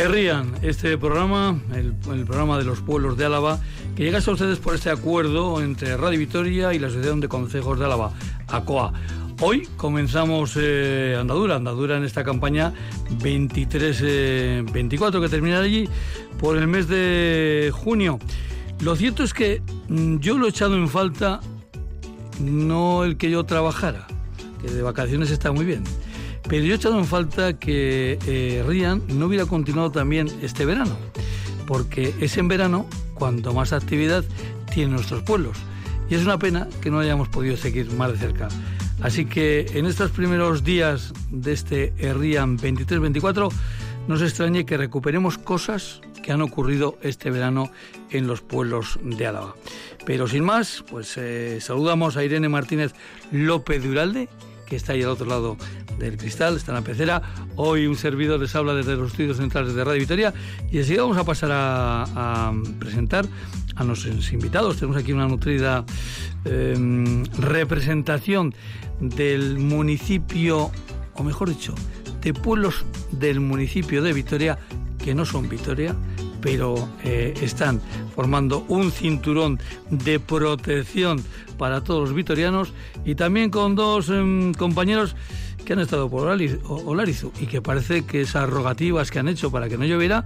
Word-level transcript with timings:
Querrían 0.00 0.54
este 0.62 0.96
programa, 0.96 1.60
el, 1.74 1.92
programa 2.24 2.56
de 2.56 2.64
los 2.64 2.80
pueblos 2.80 3.18
de 3.18 3.26
Álava, 3.26 3.60
que 3.94 4.02
llegase 4.02 4.30
a 4.30 4.32
ustedes 4.32 4.58
por 4.58 4.74
este 4.74 4.88
acuerdo 4.88 5.60
entre 5.60 5.94
Radio 5.94 6.18
Vitoria 6.18 6.72
y 6.72 6.78
la 6.78 6.86
Asociación 6.86 7.20
de 7.20 7.28
Consejos 7.28 7.78
de 7.78 7.84
Álava, 7.84 8.14
ACOA. 8.48 8.94
Hoy 9.42 9.68
comenzamos 9.76 10.56
eh, 10.58 11.18
andadura, 11.20 11.56
andadura 11.56 11.98
en 11.98 12.04
esta 12.04 12.24
campaña 12.24 12.72
23-24 13.18 15.18
eh, 15.18 15.20
que 15.20 15.28
terminará 15.28 15.64
allí 15.64 15.86
por 16.38 16.56
el 16.56 16.66
mes 16.66 16.88
de 16.88 17.70
junio. 17.70 18.18
Lo 18.80 18.96
cierto 18.96 19.22
es 19.22 19.34
que 19.34 19.60
mm, 19.90 20.20
yo 20.20 20.38
lo 20.38 20.46
he 20.46 20.48
echado 20.48 20.76
en 20.76 20.88
falta, 20.88 21.40
no 22.40 23.04
el 23.04 23.18
que 23.18 23.30
yo 23.30 23.44
trabajara, 23.44 24.06
que 24.62 24.70
de 24.70 24.80
vacaciones 24.80 25.30
está 25.30 25.52
muy 25.52 25.66
bien, 25.66 25.84
pero 26.50 26.64
yo 26.64 26.72
he 26.72 26.76
echado 26.76 26.98
en 26.98 27.06
falta 27.06 27.58
que 27.60 28.18
eh, 28.26 28.64
Rian 28.66 29.02
no 29.06 29.26
hubiera 29.26 29.46
continuado 29.46 29.92
también 29.92 30.28
este 30.42 30.64
verano, 30.64 30.96
porque 31.64 32.12
es 32.20 32.36
en 32.38 32.48
verano 32.48 32.86
cuanto 33.14 33.54
más 33.54 33.72
actividad 33.72 34.24
tienen 34.74 34.96
nuestros 34.96 35.22
pueblos. 35.22 35.56
Y 36.10 36.16
es 36.16 36.24
una 36.24 36.40
pena 36.40 36.68
que 36.82 36.90
no 36.90 36.98
hayamos 36.98 37.28
podido 37.28 37.56
seguir 37.56 37.92
más 37.92 38.10
de 38.10 38.18
cerca. 38.18 38.48
Así 39.00 39.26
que 39.26 39.64
en 39.74 39.86
estos 39.86 40.10
primeros 40.10 40.64
días 40.64 41.12
de 41.30 41.52
este 41.52 41.94
RIAN 42.00 42.58
23-24, 42.58 43.52
nos 44.08 44.20
extrañe 44.20 44.66
que 44.66 44.76
recuperemos 44.76 45.38
cosas 45.38 46.00
que 46.20 46.32
han 46.32 46.42
ocurrido 46.42 46.98
este 47.00 47.30
verano 47.30 47.70
en 48.10 48.26
los 48.26 48.40
pueblos 48.40 48.98
de 49.04 49.24
Álava. 49.24 49.54
Pero 50.04 50.26
sin 50.26 50.44
más, 50.44 50.82
pues 50.90 51.16
eh, 51.16 51.60
saludamos 51.60 52.16
a 52.16 52.24
Irene 52.24 52.48
Martínez 52.48 52.92
López 53.30 53.84
Duralde, 53.84 54.28
que 54.70 54.76
está 54.76 54.92
ahí 54.92 55.02
al 55.02 55.08
otro 55.08 55.26
lado 55.26 55.56
del 55.98 56.16
cristal, 56.16 56.56
está 56.56 56.70
en 56.70 56.76
la 56.76 56.84
pecera. 56.84 57.20
Hoy 57.56 57.86
un 57.86 57.96
servidor 57.96 58.40
les 58.40 58.54
habla 58.54 58.72
desde 58.72 58.96
los 58.96 59.10
estudios 59.10 59.36
centrales 59.36 59.74
de 59.74 59.84
Radio 59.84 60.00
Vitoria 60.00 60.32
y 60.70 60.78
así 60.78 60.96
vamos 60.96 61.18
a 61.18 61.24
pasar 61.24 61.50
a, 61.52 62.52
presentar 62.78 63.26
a 63.74 63.84
nuestros 63.84 64.32
invitados. 64.32 64.76
Tenemos 64.76 64.96
aquí 64.96 65.12
una 65.12 65.26
nutrida 65.26 65.84
em, 66.44 67.24
representación 67.38 68.54
del 69.00 69.58
municipio, 69.58 70.70
o 71.14 71.24
mejor 71.24 71.48
dicho, 71.48 71.74
de 72.22 72.32
pueblos 72.32 72.86
del 73.10 73.40
municipio 73.40 74.02
de 74.02 74.12
Vitoria 74.12 74.56
que 74.98 75.14
no 75.16 75.26
son 75.26 75.48
Vitoria, 75.48 75.96
pero 76.40 76.88
eh, 77.04 77.34
están 77.40 77.80
formando 78.14 78.64
un 78.68 78.90
cinturón 78.90 79.58
de 79.90 80.20
protección 80.20 81.22
para 81.58 81.82
todos 81.82 82.08
los 82.08 82.14
vitorianos 82.14 82.72
y 83.04 83.14
también 83.14 83.50
con 83.50 83.74
dos 83.74 84.08
em, 84.08 84.54
compañeros 84.54 85.14
que 85.64 85.74
han 85.74 85.80
estado 85.80 86.08
por 86.08 86.26
Olarizu 86.26 87.32
y 87.40 87.46
que 87.46 87.60
parece 87.62 88.04
que 88.04 88.22
esas 88.22 88.48
rogativas 88.48 89.10
que 89.10 89.18
han 89.18 89.28
hecho 89.28 89.50
para 89.50 89.68
que 89.68 89.76
no 89.76 89.84
lloviera, 89.84 90.24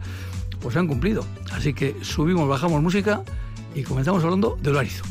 pues 0.60 0.76
han 0.76 0.86
cumplido. 0.86 1.24
Así 1.52 1.74
que 1.74 1.96
subimos, 2.02 2.48
bajamos 2.48 2.82
música 2.82 3.22
y 3.74 3.82
comenzamos 3.82 4.22
hablando 4.24 4.56
de 4.62 4.70
Olarizu. 4.70 5.04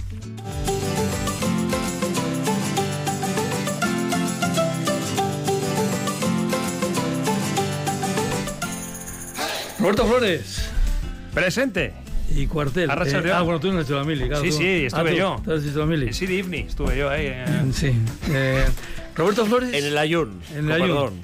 Roberto 9.79 10.05
Flores. 10.05 10.72
Presente. 11.33 11.93
Y 12.35 12.47
cuartel. 12.47 12.89
Eh, 12.89 13.31
ah, 13.33 13.41
bueno, 13.41 13.59
tú 13.59 13.71
no 13.71 13.79
has 13.79 13.85
hecho 13.85 13.95
la 13.95 14.03
mili, 14.03 14.27
claro. 14.27 14.43
Sí, 14.43 14.51
sí, 14.51 14.85
estuve 14.85 15.11
ah, 15.11 15.13
yo. 15.13 15.41
¿Tú 15.43 15.51
has 15.51 15.63
hecho 15.63 15.79
la 15.79 15.85
mili? 15.85 16.13
Sí, 16.13 16.25
Divni, 16.25 16.59
estuve 16.59 16.97
yo 16.97 17.09
ahí. 17.09 17.27
Eh. 17.27 17.45
Sí. 17.73 17.93
Eh, 18.29 18.65
Roberto 19.15 19.45
Flores. 19.45 19.73
En 19.73 19.85
el 19.85 19.97
Ayun. 19.97 20.41
En 20.55 20.71
el 20.71 20.81
Ayun. 20.81 21.21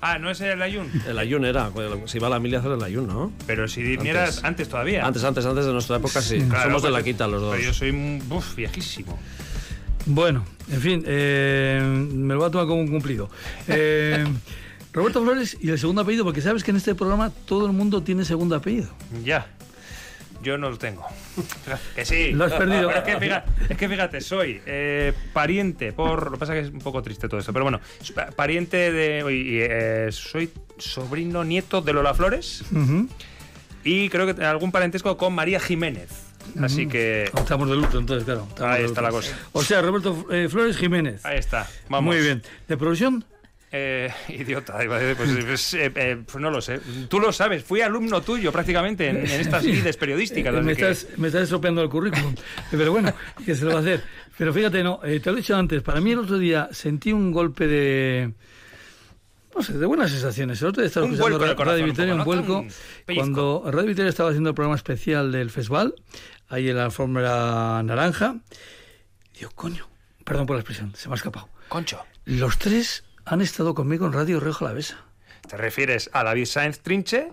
Ah, 0.00 0.18
¿no 0.18 0.30
es 0.30 0.40
el 0.40 0.60
Ayun? 0.60 0.88
El 1.08 1.18
Ayun 1.18 1.44
era, 1.44 1.70
si 2.04 2.18
va 2.18 2.28
a 2.28 2.30
la 2.30 2.38
mili 2.38 2.54
a 2.54 2.60
hacer 2.60 2.72
el 2.72 2.82
Ayun, 2.82 3.06
¿no? 3.06 3.32
Pero 3.46 3.66
si 3.66 3.82
Divni 3.82 4.10
era 4.10 4.28
antes 4.42 4.68
todavía. 4.68 5.04
Antes, 5.04 5.24
antes, 5.24 5.44
antes 5.46 5.64
de 5.64 5.72
nuestra 5.72 5.96
época, 5.96 6.20
sí. 6.20 6.40
Somos 6.62 6.82
de 6.82 6.90
la 6.90 7.02
quita 7.02 7.26
los 7.26 7.40
dos. 7.40 7.52
Pero 7.52 7.64
yo 7.64 7.74
soy 7.74 8.22
uf, 8.30 8.54
viejísimo. 8.54 9.18
Bueno, 10.04 10.44
en 10.70 10.80
fin, 10.80 11.02
me 11.04 12.34
lo 12.34 12.40
voy 12.40 12.48
a 12.48 12.50
tomar 12.50 12.66
como 12.66 12.80
un 12.80 12.88
cumplido. 12.88 13.28
Eh, 13.66 14.24
Roberto 14.96 15.22
Flores 15.22 15.58
y 15.60 15.68
el 15.68 15.78
segundo 15.78 16.00
apellido, 16.00 16.24
porque 16.24 16.40
sabes 16.40 16.64
que 16.64 16.70
en 16.70 16.78
este 16.78 16.94
programa 16.94 17.30
todo 17.44 17.66
el 17.66 17.72
mundo 17.72 18.02
tiene 18.02 18.24
segundo 18.24 18.56
apellido. 18.56 18.88
Ya. 19.22 19.46
Yo 20.42 20.56
no 20.56 20.70
lo 20.70 20.78
tengo. 20.78 21.04
que 21.94 22.06
sí. 22.06 22.32
Lo 22.32 22.46
has 22.46 22.54
perdido. 22.54 22.90
es, 22.90 23.76
que 23.76 23.88
fíjate, 23.90 24.22
soy 24.22 24.62
eh, 24.64 25.12
pariente, 25.34 25.92
por. 25.92 26.24
Lo 26.24 26.32
que 26.32 26.38
pasa 26.38 26.56
es 26.56 26.62
que 26.62 26.68
es 26.68 26.72
un 26.72 26.80
poco 26.80 27.02
triste 27.02 27.28
todo 27.28 27.38
esto, 27.38 27.52
pero 27.52 27.66
bueno, 27.66 27.78
pariente 28.36 28.90
de. 28.90 29.22
Eh, 29.28 30.12
soy 30.12 30.50
sobrino 30.78 31.44
nieto 31.44 31.82
de 31.82 31.92
Lola 31.92 32.14
Flores. 32.14 32.64
Y 33.84 34.08
creo 34.08 34.34
que 34.34 34.42
algún 34.44 34.72
parentesco 34.72 35.14
con 35.18 35.34
María 35.34 35.60
Jiménez. 35.60 36.08
Así 36.62 36.86
que. 36.86 37.24
Estamos 37.34 37.68
de 37.68 37.76
luto, 37.76 37.98
entonces, 37.98 38.24
claro. 38.24 38.48
Ahí 38.60 38.84
está 38.84 39.02
la 39.02 39.10
cosa. 39.10 39.36
O 39.52 39.62
sea, 39.62 39.82
Roberto 39.82 40.26
eh, 40.30 40.48
Flores 40.48 40.78
Jiménez. 40.78 41.22
Ahí 41.26 41.36
está. 41.36 41.68
Vamos. 41.90 42.14
Muy 42.14 42.22
bien. 42.22 42.42
¿De 42.66 42.78
profesión? 42.78 43.24
Eh, 43.78 44.10
idiota, 44.28 44.78
pues, 44.86 45.16
pues, 45.16 45.74
eh, 45.74 45.92
eh, 45.94 46.22
pues, 46.24 46.42
no 46.42 46.50
lo 46.50 46.62
sé. 46.62 46.80
Tú 47.08 47.20
lo 47.20 47.30
sabes, 47.30 47.62
fui 47.62 47.82
alumno 47.82 48.22
tuyo 48.22 48.50
prácticamente 48.50 49.08
en, 49.08 49.26
estas 49.26 49.64
vidas 49.64 49.96
periodísticas. 49.98 50.54
me, 50.64 50.72
estás, 50.72 51.06
me 51.18 51.28
estás 51.28 51.42
estropeando 51.42 51.82
el 51.82 51.90
currículum. 51.90 52.34
Pero 52.70 52.92
bueno, 52.92 53.12
¿qué 53.44 53.54
se 53.54 53.64
lo 53.66 53.72
va 53.72 53.78
a 53.78 53.80
hacer? 53.80 54.02
Pero 54.38 54.54
fíjate, 54.54 54.82
no, 54.82 55.00
te 55.00 55.20
lo 55.20 55.32
he 55.32 55.36
dicho 55.36 55.54
antes, 55.56 55.82
para 55.82 56.00
mí 56.00 56.12
el 56.12 56.20
otro 56.20 56.38
día 56.38 56.70
sentí 56.72 57.12
un 57.12 57.30
golpe 57.32 57.66
de. 57.66 58.32
No 59.54 59.62
sé, 59.62 59.74
de 59.74 59.86
buenas 59.86 60.10
sensaciones. 60.10 60.60
El 60.62 60.68
otro 60.68 60.82
día 60.82 60.88
estaba 60.88 61.06
escuchando 61.06 61.38
Radio, 61.38 61.84
Vitoria, 61.84 62.14
un, 62.14 62.24
vuelco, 62.24 62.64
cuando 63.14 63.62
Radio 63.66 63.88
Vitoria 63.88 64.08
estaba 64.08 64.30
haciendo 64.30 64.50
el 64.50 64.54
programa 64.54 64.76
especial 64.76 65.32
del 65.32 65.50
festival, 65.50 65.94
ahí 66.48 66.70
en 66.70 66.76
la 66.76 66.86
alfombra 66.86 67.82
naranja. 67.82 68.36
Digo, 69.38 69.50
coño, 69.54 69.86
perdón 70.24 70.46
por 70.46 70.56
la 70.56 70.60
expresión, 70.60 70.94
se 70.94 71.08
me 71.08 71.14
ha 71.14 71.16
escapado. 71.16 71.48
Concho. 71.68 72.00
Los 72.24 72.58
tres 72.58 73.05
han 73.26 73.40
estado 73.40 73.74
conmigo 73.74 74.06
en 74.06 74.12
Radio 74.12 74.40
Rioja 74.40 74.64
La 74.64 74.72
Besa. 74.72 74.98
Te 75.48 75.56
refieres 75.56 76.08
a 76.12 76.24
David 76.24 76.46
Sainz 76.46 76.80
Trinche, 76.80 77.28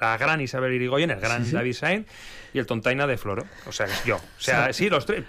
a, 0.00 0.12
a, 0.12 0.16
gran 0.18 0.40
Isabel 0.40 0.74
Irigoyen, 0.74 1.10
el 1.10 1.20
gran 1.20 1.50
David 1.50 1.72
Sainz, 1.72 2.06
y 2.56 2.58
el 2.58 2.66
Tontaina 2.66 3.06
de 3.06 3.18
Floro. 3.18 3.44
O 3.66 3.72
sea, 3.72 3.86
yo. 4.04 4.16
O 4.16 4.20
sea, 4.38 4.72
sí, 4.72 4.88
los 4.88 5.04
tres. 5.04 5.24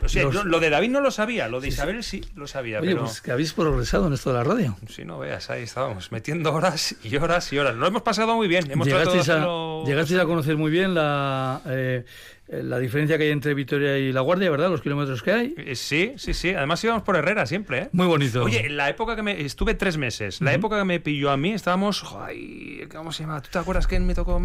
lo 0.45 0.59
de 0.59 0.69
David 0.69 0.89
no 0.89 1.01
lo 1.01 1.11
sabía, 1.11 1.47
lo 1.47 1.59
de 1.59 1.67
Isabel 1.67 2.03
sí, 2.03 2.23
lo 2.35 2.47
sabía. 2.47 2.79
Oye, 2.79 2.95
pues 2.95 3.21
que 3.21 3.31
habéis 3.31 3.53
progresado 3.53 4.07
en 4.07 4.13
esto 4.13 4.31
de 4.31 4.37
la 4.37 4.43
radio. 4.43 4.77
Sí, 4.89 5.03
no 5.03 5.19
veas, 5.19 5.49
ahí 5.49 5.63
estábamos, 5.63 6.11
metiendo 6.11 6.53
horas 6.53 6.95
y 7.03 7.15
horas 7.17 7.51
y 7.51 7.59
horas. 7.59 7.75
Lo 7.75 7.85
hemos 7.85 8.01
pasado 8.01 8.35
muy 8.35 8.47
bien. 8.47 8.71
Hemos 8.71 8.87
llegasteis, 8.87 9.27
a, 9.29 9.45
llegasteis 9.85 10.19
a 10.19 10.25
conocer 10.25 10.55
muy 10.57 10.71
bien 10.71 10.93
la. 10.93 11.61
Eh, 11.65 12.05
la 12.49 12.79
diferencia 12.79 13.17
que 13.17 13.25
hay 13.25 13.31
entre 13.31 13.53
Vitoria 13.53 13.97
y 13.97 14.13
La 14.13 14.21
Guardia, 14.21 14.49
¿verdad? 14.49 14.69
Los 14.69 14.81
kilómetros 14.81 15.21
que 15.21 15.31
hay. 15.31 15.53
Eh, 15.57 15.75
sí, 15.75 16.13
sí, 16.15 16.33
sí. 16.33 16.51
Además 16.51 16.81
íbamos 16.81 17.03
por 17.03 17.17
Herrera 17.17 17.45
siempre, 17.45 17.79
¿eh? 17.79 17.89
Muy 17.91 18.07
bonito. 18.07 18.43
Oye, 18.43 18.69
la 18.69 18.89
época 18.89 19.17
que 19.17 19.21
me... 19.21 19.41
Estuve 19.41 19.73
tres 19.73 19.97
meses. 19.97 20.39
La 20.39 20.53
época 20.53 20.77
que 20.77 20.85
me 20.85 21.01
pilló 21.01 21.29
a 21.29 21.35
mí, 21.35 21.51
estábamos... 21.51 22.05
Ay, 22.17 22.87
¿Cómo 22.89 23.11
se 23.11 23.23
llama? 23.23 23.41
¿Tú 23.41 23.49
te 23.51 23.59
acuerdas 23.59 23.85
quién 23.85 24.05
me 24.05 24.15
tocó? 24.15 24.41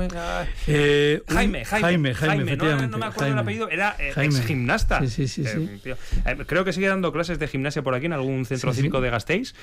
Eh, 0.67 1.23
Jaime, 1.29 1.65
Jaime. 1.65 2.15
Jaime, 2.15 2.15
Jaime, 2.15 2.57
no, 2.57 2.72
me 2.77 3.07
acuerdo 3.07 3.33
el 3.33 3.39
apellido. 3.39 3.69
Era 3.69 3.97
ex 3.99 4.41
gimnasta. 4.45 5.07
Sí, 5.07 5.29
sí, 5.29 5.45
sí. 5.45 5.81
creo 6.47 6.65
que 6.65 6.73
sigue 6.73 6.89
dando 6.89 7.13
clases 7.13 7.39
de 7.39 7.49
gimnasia 7.49 7.83
por 7.83 7.95
aquí 7.95 8.07
en 8.07 8.13
algún 8.13 8.45
centro 8.45 8.73
cívico 8.73 9.01
de 9.01 9.11
Gasteiz. 9.11 9.55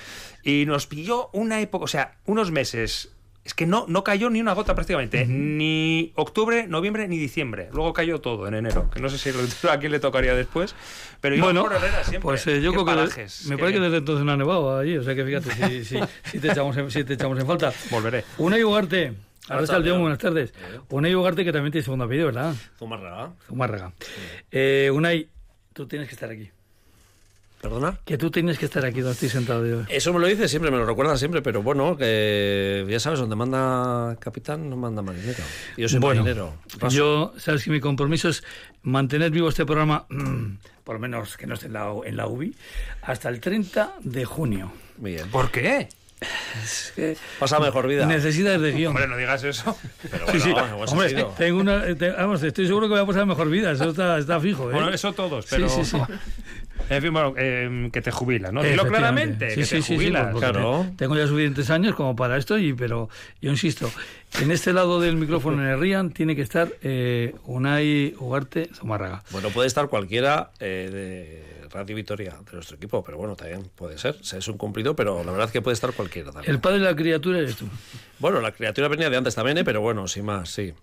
Y 0.44 0.66
nos 0.66 0.88
pilló 0.88 1.30
una 1.34 1.62
época, 1.62 1.86
o 1.86 1.88
sea, 1.88 2.18
unos 2.25 2.52
meses 2.52 3.09
es 3.50 3.53
que 3.56 3.66
no, 3.66 3.86
no 3.88 4.03
cayó 4.03 4.30
ni 4.30 4.42
una 4.42 4.53
gota 4.53 4.75
prácticamente, 4.75 5.25
ni 5.25 6.12
octubre, 6.16 6.68
noviembre, 6.68 7.08
ni 7.08 7.18
diciembre. 7.18 7.69
Luego 7.74 7.94
cayó 7.94 8.19
todo 8.19 8.48
en 8.48 8.53
enero, 8.53 8.90
que 8.92 9.00
no 9.00 9.09
sé 9.09 9.18
si 9.18 9.31
a 9.69 9.80
quién 9.80 9.92
le 9.92 10.00
tocaría 10.00 10.36
después, 10.36 10.75
pero 11.19 11.36
bueno, 11.44 11.63
por 11.63 11.80
siempre. 11.80 12.19
Pues 12.19 12.45
eh, 12.45 12.62
yo 12.62 12.72
creo 12.74 12.86
que 12.86 12.92
me 13.48 13.57
parece 13.57 13.74
que 13.74 13.80
desde 13.80 13.98
entonces 13.98 14.25
no 14.25 14.34
ha 14.34 14.38
nevado 14.38 14.78
allí, 14.78 14.98
o 14.98 15.04
sea 15.04 15.16
que 15.16 15.25
fíjate, 15.25 15.84
si, 15.84 16.00
si, 16.24 16.39
te, 16.39 16.51
echamos 16.51 16.78
en, 16.78 16.92
si 16.92 17.04
te 17.04 17.13
echamos 17.13 17.39
en 17.39 17.48
falta. 17.48 17.74
Volveré. 17.89 18.24
Una 18.38 18.57
Ugarte. 18.57 19.13
Ahora 19.50 19.63
está 19.63 19.78
el 19.78 19.84
día, 19.84 19.94
buenas 19.94 20.19
tardes. 20.19 20.54
Unai 20.90 21.16
Ugarte, 21.16 21.44
que 21.44 21.51
también 21.51 21.72
tiene 21.72 21.84
segundo 21.84 22.06
apellido, 22.06 22.28
¿verdad? 22.28 22.54
Zumárraga. 22.78 23.34
Zumárraga. 23.48 23.94
Eh, 24.51 24.92
Unai, 24.94 25.28
tú 25.74 25.88
tienes 25.88 26.07
que 26.07 26.13
estar 26.13 26.30
aquí. 26.30 26.51
¿Perdona? 27.62 28.00
Que 28.06 28.18
tú 28.18 28.31
tienes 28.31 28.57
que 28.57 28.66
estar 28.66 28.86
aquí 28.86 29.01
donde 29.01 29.13
estoy 29.13 29.28
sentado 29.28 29.66
yo. 29.66 29.81
Eso 29.90 30.13
me 30.13 30.19
lo 30.19 30.28
dice 30.28 30.48
siempre, 30.48 30.72
me 30.72 30.78
lo 30.78 30.86
recuerda 30.86 31.18
siempre, 31.18 31.42
pero 31.42 31.62
bueno, 31.62 31.98
que 31.98 32.86
ya 32.88 33.00
sabes, 33.01 33.19
donde 33.19 33.36
manda 33.36 34.16
capitán 34.19 34.69
no 34.69 34.78
manda 34.78 35.01
marinero. 35.01 35.44
Yo 35.75 35.90
soy 35.90 36.00
marinero. 36.00 36.54
Yo, 36.90 37.34
sabes 37.38 37.63
que 37.63 37.72
mi 37.72 37.81
compromiso 37.81 38.30
es 38.30 38.44
mantener 38.84 39.31
vivo 39.31 39.50
este 39.50 39.66
programa, 39.66 40.06
por 40.86 40.96
lo 40.96 41.00
menos 41.01 41.36
que 41.36 41.48
no 41.48 41.56
esté 41.56 41.66
en 41.66 41.74
la, 41.74 41.92
en 42.06 42.16
la 42.16 42.28
UBI, 42.28 42.56
hasta 43.01 43.28
el 43.28 43.42
30 43.42 43.96
de 44.04 44.24
junio. 44.24 44.72
Bien. 44.98 45.30
¿Por 45.30 45.51
qué? 45.51 45.90
Es 46.63 46.92
que 46.95 47.16
Pasa 47.39 47.60
mejor 47.60 47.88
vida. 47.88 48.06
Necesidades 48.06 48.60
de 48.62 48.71
guion. 48.74 48.89
Hombre, 48.92 49.07
no 49.07 49.16
digas 49.18 49.44
eso. 49.44 49.77
Pero 50.12 50.25
bueno, 50.25 50.39
sí, 50.39 50.51
sí. 50.51 50.92
Hombre, 50.92 51.25
tengo 51.38 51.60
una, 51.62 51.83
vamos, 52.18 52.44
estoy 52.44 52.68
seguro 52.68 52.88
que 52.88 52.94
voy 52.94 53.01
a 53.01 53.06
pasar 53.06 53.25
mejor 53.25 53.50
vida. 53.50 53.71
Eso 53.71 53.89
está, 53.89 54.18
está 54.18 54.39
fijo. 54.39 54.69
¿eh? 54.69 54.74
Bueno, 54.74 54.89
eso 54.89 55.13
todos, 55.13 55.45
pero. 55.50 55.69
Sí, 55.69 55.83
sí, 55.86 55.92
sí. 55.92 55.98
En 56.89 57.01
fin, 57.04 57.13
bueno, 57.13 57.33
eh, 57.38 57.89
que 57.94 58.01
te 58.01 58.10
jubilas, 58.10 58.51
¿no? 58.51 58.63
Dilo 58.63 58.88
claramente, 58.88 59.50
Sí, 59.51 59.56
que 59.57 59.66
sí, 59.66 59.75
te 59.81 59.95
jubilas. 59.95 60.36
claro. 60.36 60.88
te- 60.92 60.95
Tengo 60.98 61.16
ya 61.16 61.27
suficientes 61.27 61.69
años 61.69 61.94
como 61.94 62.16
para 62.16 62.36
esto, 62.38 62.57
y 62.57 62.74
pero 62.74 63.10
yo 63.42 63.51
insisto, 63.51 63.92
en 64.42 64.50
este 64.50 64.74
lado 64.74 65.00
del 65.00 65.15
micrófono 65.15 65.62
en 65.62 65.69
el 65.69 65.80
RIAN 65.80 66.12
tiene 66.12 66.36
que 66.36 66.42
estar 66.42 66.69
eh, 66.81 67.36
Unai 67.45 68.15
Ugarte 68.18 68.69
Zumárraga. 68.74 69.24
Bueno, 69.31 69.50
puede 69.50 69.68
estar 69.68 69.88
cualquiera 69.88 70.50
eh, 70.60 70.89
de 70.92 71.49
Radio 71.69 71.95
Vitoria, 71.95 72.38
de 72.45 72.54
nuestro 72.54 72.77
equipo, 72.77 73.04
pero 73.04 73.18
bueno, 73.18 73.36
también 73.36 73.69
puede 73.75 73.98
ser. 73.98 74.18
Es 74.21 74.48
un 74.48 74.57
cumplido, 74.57 74.95
pero 74.95 75.24
la 75.24 75.31
verdad 75.31 75.48
es 75.48 75.51
que 75.51 75.62
puede 75.62 75.74
estar 75.74 75.94
cualquiera 75.94 76.31
también. 76.31 76.54
El 76.54 76.60
padre 76.60 76.80
de 76.80 76.86
la 76.86 76.95
criatura 76.95 77.39
eres 77.39 77.56
tú. 77.56 77.68
Bueno, 78.19 78.42
la 78.42 78.51
criatura 78.51 78.88
venía 78.88 79.10
de 79.10 79.18
antes 79.18 79.36
también, 79.36 79.57
¿eh? 79.57 79.63
pero 79.63 79.81
bueno, 79.81 80.07
sin 80.07 80.25
más, 80.25 80.50
sí. 80.50 80.74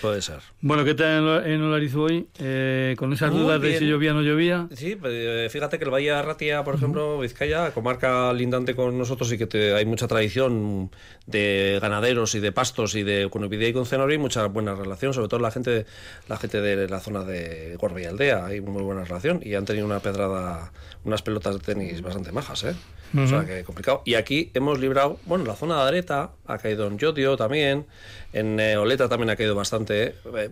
Puede 0.00 0.22
ser. 0.22 0.38
Bueno, 0.60 0.84
¿qué 0.84 0.94
tal 0.94 1.06
en 1.18 1.24
Ola- 1.24 1.48
en 1.48 1.62
Olarizu 1.62 2.00
hoy? 2.02 2.28
Eh, 2.38 2.94
con 2.98 3.12
esas 3.12 3.30
Muy 3.32 3.40
dudas 3.42 3.60
de 3.60 3.78
si 3.78 3.86
llovía 3.86 4.12
o 4.12 4.14
no 4.14 4.22
llovía. 4.22 4.68
Sí, 4.74 4.96
pues, 4.96 5.12
eh, 5.14 5.48
fíjate 5.50 5.78
que 5.78 5.84
el 5.84 5.90
Valle 5.90 6.06
de 6.06 6.12
Arratia, 6.12 6.62
por 6.64 6.74
ejemplo, 6.76 7.18
Vizcaya, 7.18 7.72
comarca 7.72 8.32
lindante 8.32 8.74
con 8.74 8.96
nosotros 8.96 9.32
y 9.32 9.38
que 9.38 9.46
te- 9.46 9.74
hay 9.74 9.84
mucha 9.86 10.06
tradición 10.08 10.90
de 11.26 11.78
ganaderos 11.82 12.34
y 12.34 12.40
de 12.40 12.52
pastos 12.52 12.94
y 12.94 13.02
de 13.02 13.28
Cunubidia 13.28 13.68
y 13.68 13.72
con 13.72 13.86
Cenori, 13.86 14.14
y 14.14 14.18
mucha 14.18 14.46
buena 14.46 14.74
relación, 14.74 15.12
sobre 15.14 15.28
todo 15.28 15.40
la 15.40 15.50
gente 15.50 15.86
la 16.28 16.36
gente 16.36 16.60
de 16.60 16.88
la 16.88 17.00
zona 17.00 17.24
de 17.24 17.76
Gorbe 17.78 18.02
y 18.02 18.04
Aldea, 18.06 18.46
hay 18.46 18.60
muy 18.60 18.82
buena 18.82 19.04
relación 19.04 19.40
y 19.42 19.54
han 19.54 19.64
tenido 19.64 19.86
una 19.86 20.00
pedrada, 20.00 20.72
unas 21.04 21.22
pelotas 21.22 21.54
de 21.54 21.60
tenis 21.60 22.00
bastante 22.02 22.32
majas, 22.32 22.64
¿eh? 22.64 22.74
O 23.16 23.26
sea, 23.26 23.44
que 23.44 23.64
complicado. 23.64 24.02
Y 24.04 24.14
aquí 24.14 24.50
hemos 24.54 24.78
librado, 24.78 25.18
bueno, 25.26 25.44
la 25.44 25.54
zona 25.54 25.82
de 25.82 25.88
Areta 25.88 26.30
ha 26.46 26.58
caído 26.58 26.86
en 26.86 26.98
Yodio 26.98 27.36
también, 27.36 27.86
en 28.32 28.58
eh, 28.60 28.76
Oleta 28.76 29.08
también 29.08 29.30
ha 29.30 29.36
caído 29.36 29.54
bastante, 29.54 30.14
eh, 30.36 30.50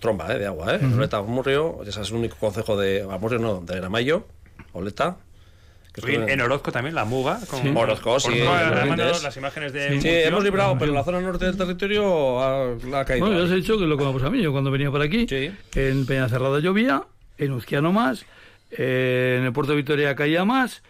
tromba, 0.00 0.32
¿eh? 0.34 0.38
De 0.38 0.46
agua, 0.46 0.74
¿eh? 0.74 0.78
En 0.80 0.94
Oleta, 0.94 1.18
Amurrio, 1.18 1.80
ese 1.86 2.00
es 2.00 2.10
el 2.10 2.16
único 2.16 2.36
concejo 2.36 2.76
de 2.78 3.02
Amurrio, 3.02 3.38
no, 3.38 3.60
de 3.60 3.76
Aramayo, 3.78 4.26
Oleta. 4.72 5.16
En, 6.06 6.28
en 6.30 6.40
Orozco 6.40 6.70
también, 6.70 6.94
la 6.94 7.04
muga. 7.04 7.40
Con, 7.50 7.60
Sí. 7.62 7.72
Orozco, 7.74 8.20
sí, 8.20 8.40
Orozco, 8.40 8.92
en 8.92 9.22
las 9.24 9.36
imágenes 9.36 9.72
de. 9.72 10.00
Sí, 10.00 10.08
hemos 10.08 10.44
librado, 10.44 10.78
pero 10.78 10.92
la 10.92 11.02
zona 11.02 11.20
norte 11.20 11.46
del 11.46 11.56
territorio 11.56 12.40
ha, 12.40 12.76
la 12.88 13.00
ha 13.00 13.04
caído. 13.04 13.26
Bueno, 13.26 13.40
ya 13.40 13.46
os 13.46 13.50
he 13.50 13.56
dicho 13.56 13.76
que 13.76 13.84
lo 13.86 13.96
conozco 13.98 14.24
a 14.24 14.30
mí. 14.30 14.40
Yo 14.40 14.52
cuando 14.52 14.70
venía 14.70 14.90
por 14.90 15.02
aquí, 15.02 15.26
Sí. 15.28 15.50
en 15.74 16.06
Peñacerrada 16.06 16.60
llovía, 16.60 17.02
en 17.38 17.50
Uzquiano 17.52 17.92
más, 17.92 18.24
eh, 18.70 19.36
en 19.40 19.46
el 19.46 19.52
puerto 19.52 19.72
de 19.72 19.78
Vitoria 19.78 20.14
caía 20.14 20.44
más. 20.44 20.82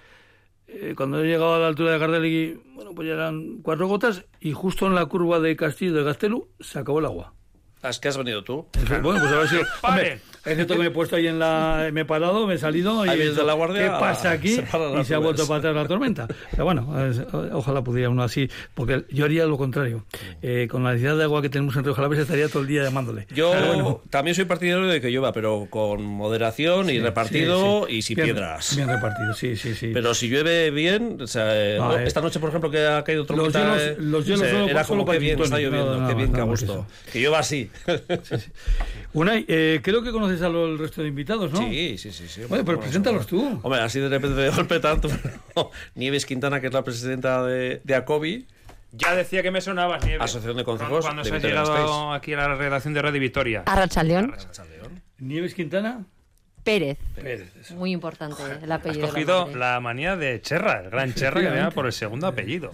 Eh, 0.72 0.94
cuando 0.96 1.22
he 1.22 1.26
llegado 1.26 1.54
a 1.54 1.58
la 1.58 1.66
altura 1.68 1.92
de 1.92 1.98
Gardelegui, 1.98 2.60
bueno, 2.74 2.94
pues 2.94 3.08
ya 3.08 3.14
eran 3.14 3.58
cuatro 3.62 3.88
gotas 3.88 4.24
y 4.40 4.52
justo 4.52 4.86
en 4.86 4.94
la 4.94 5.06
curva 5.06 5.40
de 5.40 5.56
Castillo 5.56 5.92
de 5.94 6.04
Gastelu 6.04 6.48
se 6.60 6.78
acabó 6.78 7.00
el 7.00 7.06
agua. 7.06 7.34
Es 7.82 7.98
que 7.98 8.08
has 8.08 8.16
venido 8.16 8.44
tú. 8.44 8.66
Bueno, 9.02 9.20
pues 9.20 9.32
habrá 9.32 9.48
sido. 9.48 9.62
Pare. 9.80 10.02
Hombre, 10.02 10.20
es 10.44 10.54
cierto 10.54 10.74
que 10.74 10.80
me 10.80 10.86
he 10.86 10.90
puesto 10.90 11.16
ahí 11.16 11.26
en 11.26 11.38
la. 11.38 11.90
Me 11.92 12.02
he 12.02 12.04
parado, 12.04 12.46
me 12.46 12.54
he 12.54 12.58
salido 12.58 13.04
y. 13.04 13.08
Ahí 13.08 13.14
he 13.14 13.18
vienes 13.18 13.34
dicho, 13.34 13.42
de 13.42 13.46
la 13.46 13.52
guardia, 13.54 13.82
¿Qué 13.82 13.88
pasa 13.90 14.30
aquí? 14.32 14.48
se 14.54 14.62
paran 14.62 15.00
Y 15.00 15.04
se 15.04 15.14
ha 15.14 15.18
vuelto 15.18 15.46
para 15.46 15.58
atrás 15.58 15.74
la 15.74 15.86
tormenta. 15.86 16.28
Pero 16.50 16.64
bueno, 16.64 16.88
ojalá 17.52 17.82
pudiera 17.82 18.08
uno 18.10 18.22
así. 18.22 18.48
Porque 18.74 19.04
yo 19.10 19.24
haría 19.26 19.44
lo 19.46 19.58
contrario. 19.58 20.04
Eh, 20.42 20.68
con 20.70 20.82
la 20.84 20.90
necesidad 20.92 21.16
de 21.16 21.24
agua 21.24 21.42
que 21.42 21.48
tenemos 21.50 21.76
en 21.76 21.84
Río 21.84 21.94
Jalavesa 21.94 22.22
estaría 22.22 22.48
todo 22.48 22.62
el 22.62 22.68
día 22.68 22.82
llamándole. 22.82 23.26
Yo 23.34 23.50
bueno, 23.50 24.00
también 24.10 24.34
soy 24.34 24.44
partidario 24.46 24.86
de 24.88 25.00
que 25.00 25.10
llueva, 25.10 25.32
pero 25.32 25.66
con 25.70 26.02
moderación 26.04 26.88
y 26.90 26.98
repartido 27.00 27.86
sí, 27.86 27.92
sí. 27.92 27.96
y 27.98 28.02
sin 28.02 28.16
Bien- 28.16 28.26
piedras. 28.26 28.76
Bien 28.76 28.88
repartido, 28.88 29.34
sí, 29.34 29.56
sí, 29.56 29.74
sí. 29.74 29.90
Pero 29.92 30.14
si 30.14 30.28
llueve 30.28 30.70
bien, 30.70 31.18
o 31.20 31.26
sea, 31.26 31.54
eh, 31.54 31.78
Ah, 31.80 31.88
no, 31.88 31.98
eh. 31.98 32.04
esta 32.06 32.20
noche, 32.20 32.40
por 32.40 32.48
ejemplo, 32.48 32.70
que 32.70 32.86
ha 32.86 33.04
caído 33.04 33.20
Los 33.20 33.26
tormenta, 33.28 33.58
hielos- 33.76 33.80
eh, 33.82 33.96
los 33.98 34.24
hielos 34.24 34.40
o 34.40 34.44
sea, 34.44 34.52
solo- 34.52 34.68
era 34.68 34.84
solo 34.84 35.00
como 35.04 35.12
que 35.12 35.18
bien, 35.18 35.40
está 35.40 35.56
lloviendo, 35.58 35.86
nada 35.96 36.08
qué 36.08 36.14
más, 36.14 36.16
bien, 36.16 36.32
nada 36.32 36.44
a 36.44 36.46
gusto. 36.46 36.86
Que 37.12 37.20
llueva 37.20 37.38
así. 37.40 37.70
Unai, 39.12 39.44
eh, 39.48 39.80
creo 39.82 40.02
que 40.02 40.12
conoces 40.12 40.40
a 40.42 40.46
el 40.46 40.78
resto 40.78 41.02
de 41.02 41.08
invitados, 41.08 41.52
¿no? 41.52 41.58
Sí, 41.58 41.98
sí, 41.98 42.12
sí. 42.12 42.28
sí 42.28 42.42
Bueno, 42.48 42.64
Bueno, 42.64 42.80
preséntalos 42.80 43.26
tú. 43.26 43.60
Hombre, 43.62 43.80
así 43.80 43.98
de 43.98 44.08
repente 44.08 44.40
de 44.40 44.50
golpe 44.50 44.78
tanto. 44.78 45.08
pero 45.54 45.70
Nieves 45.94 46.26
Quintana, 46.26 46.60
que 46.60 46.68
es 46.68 46.72
la 46.72 46.84
presidenta 46.84 47.44
de, 47.44 47.80
de 47.82 47.94
ACOBI. 47.94 48.46
Ya 48.92 49.14
decía 49.14 49.42
que 49.42 49.50
me 49.50 49.60
sonabas, 49.60 50.04
Nieves. 50.04 50.22
Asociación 50.22 50.56
de 50.56 50.64
Concejos 50.64 51.04
Cuando 51.04 51.22
de 51.22 51.30
se 51.30 51.36
Vitoria 51.36 51.38
llegado 51.38 52.12
aquí 52.12 52.32
a 52.34 52.36
la 52.36 52.54
redacción 52.54 52.94
de 52.94 53.02
Radio 53.02 53.20
Vitoria. 53.20 53.62
Arrachaldeón 53.66 54.34
Nieves 55.18 55.54
Quintana. 55.54 56.04
Pérez. 56.64 56.98
Pérez. 57.14 57.50
eso. 57.60 57.74
Muy 57.74 57.92
importante 57.92 58.42
el 58.62 58.70
Has 58.70 58.78
apellido. 58.80 59.00
de 59.00 59.06
la 59.06 59.08
cogido 59.08 59.56
la 59.56 59.80
manía 59.80 60.16
de 60.16 60.40
Cherra, 60.42 60.80
el 60.84 60.90
gran 60.90 61.14
Cherra 61.14 61.40
que 61.40 61.70
por 61.74 61.86
el 61.86 61.92
segundo 61.92 62.26
apellido. 62.26 62.70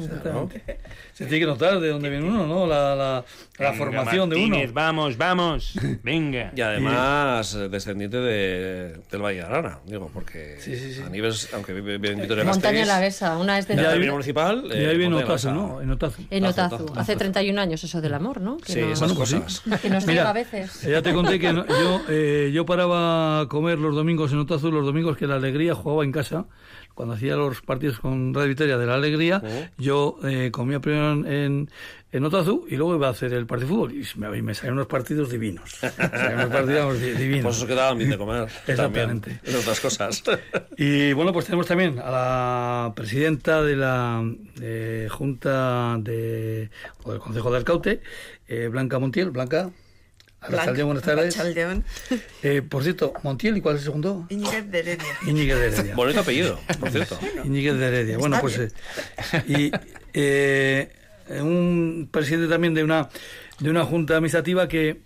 Se 1.12 1.24
tiene 1.24 1.40
que 1.40 1.46
notar 1.46 1.80
de 1.80 1.88
dónde 1.88 2.10
viene 2.10 2.26
uno, 2.26 2.46
¿no? 2.46 2.66
La, 2.66 2.94
la, 2.94 3.24
la 3.58 3.70
Venga, 3.70 3.72
formación 3.72 4.28
de 4.30 4.36
uno. 4.36 4.58
Vamos, 4.72 5.16
vamos. 5.16 5.72
Venga. 6.02 6.52
Y 6.54 6.60
además, 6.60 7.54
eh, 7.54 7.68
descendiente 7.68 8.18
de, 8.18 9.00
del 9.10 9.22
Valle 9.22 9.38
de 9.38 9.44
Arana, 9.44 9.78
digo, 9.86 10.10
porque 10.12 10.56
Sí, 10.60 10.76
sí, 10.76 10.92
sí. 10.94 11.02
a 11.02 11.08
Nieves, 11.08 11.48
aunque 11.54 11.72
vive, 11.72 11.98
vive 11.98 12.14
en 12.14 12.20
Vitoria 12.22 12.44
Montaña 12.44 12.78
Gasteiz, 12.80 12.86
la 12.88 13.00
Besa, 13.00 13.38
una 13.38 13.58
es 13.58 13.66
de 13.68 13.76
la 13.76 13.96
municipal. 14.12 14.64
Y 14.68 14.72
ahí 14.84 14.96
viene 14.98 15.14
Montaña 15.14 15.32
Otazu. 15.34 15.50
¿no? 15.52 15.80
En 15.80 15.90
Otazu. 15.90 16.22
en 16.30 16.44
Otazu. 16.44 16.92
Hace 16.96 17.16
31 17.16 17.60
años 17.60 17.82
eso 17.82 18.00
del 18.00 18.14
amor, 18.14 18.40
¿no? 18.40 18.58
Que 18.58 18.72
Sí, 18.72 18.80
no- 18.80 18.86
esas 18.88 19.00
Bueno, 19.00 19.14
pues 19.16 19.30
sí. 19.30 19.36
cosas. 19.40 19.80
que 19.80 19.88
nos 19.90 20.06
Mira, 20.06 20.28
a 20.28 20.32
veces. 20.32 20.82
Ya 20.82 21.00
te 21.02 21.12
conté 21.14 21.38
que 21.38 21.52
no- 21.52 21.66
yo, 21.66 22.02
eh, 22.08 22.50
yo 22.52 22.66
paraba 22.66 23.40
a 23.40 23.46
comer 23.48 23.75
los 23.76 23.94
domingos 23.94 24.32
en 24.32 24.38
Otazu, 24.38 24.70
los 24.70 24.84
domingos 24.86 25.16
que 25.16 25.26
la 25.26 25.36
Alegría 25.36 25.74
jugaba 25.74 26.04
en 26.04 26.12
casa. 26.12 26.46
Cuando 26.94 27.12
hacía 27.14 27.36
los 27.36 27.60
partidos 27.60 28.00
con 28.00 28.32
Radio 28.32 28.48
Vitoria 28.48 28.78
de 28.78 28.86
la 28.86 28.94
Alegría, 28.94 29.42
yo 29.76 30.16
eh, 30.24 30.50
comía 30.50 30.80
primero 30.80 31.12
en, 31.28 31.68
en, 32.10 32.24
Otazu 32.24 32.64
y 32.70 32.76
luego 32.76 32.94
iba 32.94 33.08
a 33.08 33.10
hacer 33.10 33.34
el 33.34 33.44
partido 33.44 33.68
de 33.68 33.74
fútbol. 33.74 33.92
Y 33.92 34.18
me, 34.18 34.42
me 34.42 34.54
salían 34.54 34.74
unos 34.74 34.86
partidos 34.86 35.30
divinos. 35.30 35.78
Unos 35.82 36.46
partidos 36.48 36.98
di- 36.98 37.10
divinos. 37.18 37.42
Pues 37.44 37.56
eso 37.58 37.66
quedaba 37.66 37.92
bien 37.92 38.08
de 38.08 38.16
comer. 38.16 38.44
Exactamente. 38.66 39.30
También, 39.30 39.40
en 39.54 39.56
otras 39.60 39.80
cosas. 39.80 40.22
Y 40.78 41.12
bueno, 41.12 41.32
pues 41.34 41.44
tenemos 41.46 41.66
también 41.66 41.98
a 41.98 42.10
la 42.10 42.92
presidenta 42.96 43.62
de 43.62 43.76
la 43.76 44.22
eh, 44.62 45.08
Junta 45.10 45.96
de, 46.00 46.70
o 47.04 47.10
del 47.12 47.20
Consejo 47.20 47.50
de 47.50 47.56
Alcaute, 47.58 48.00
eh, 48.48 48.68
Blanca 48.68 48.98
Montiel. 48.98 49.30
Blanca, 49.30 49.70
Arrachaldeón, 50.40 50.88
buenas 50.88 51.02
tardes. 51.04 51.36
Arrachaldeón. 51.38 51.84
Eh, 52.42 52.62
por 52.62 52.82
cierto, 52.84 53.12
Montiel, 53.24 53.56
¿y 53.56 53.60
cuál 53.60 53.74
es 53.76 53.80
el 53.82 53.86
segundo? 53.86 54.26
Íñiguez 54.28 54.70
de 54.70 54.78
Heredia. 54.78 55.04
Íñiguez 55.26 55.58
de 55.58 55.66
Heredia. 55.68 55.94
Bonito 55.96 56.20
apellido, 56.20 56.60
por 56.78 56.90
cierto. 56.90 57.18
Íñiguez 57.44 57.74
de 57.76 57.86
Heredia. 57.86 58.18
Bueno, 58.18 58.38
pues. 58.40 58.58
eh, 58.58 58.70
y 59.48 59.72
eh, 60.12 60.88
un 61.40 62.08
presidente 62.12 62.46
también 62.48 62.74
de 62.74 62.84
una, 62.84 63.08
de 63.58 63.70
una 63.70 63.84
junta 63.84 64.14
administrativa 64.14 64.68
que 64.68 65.00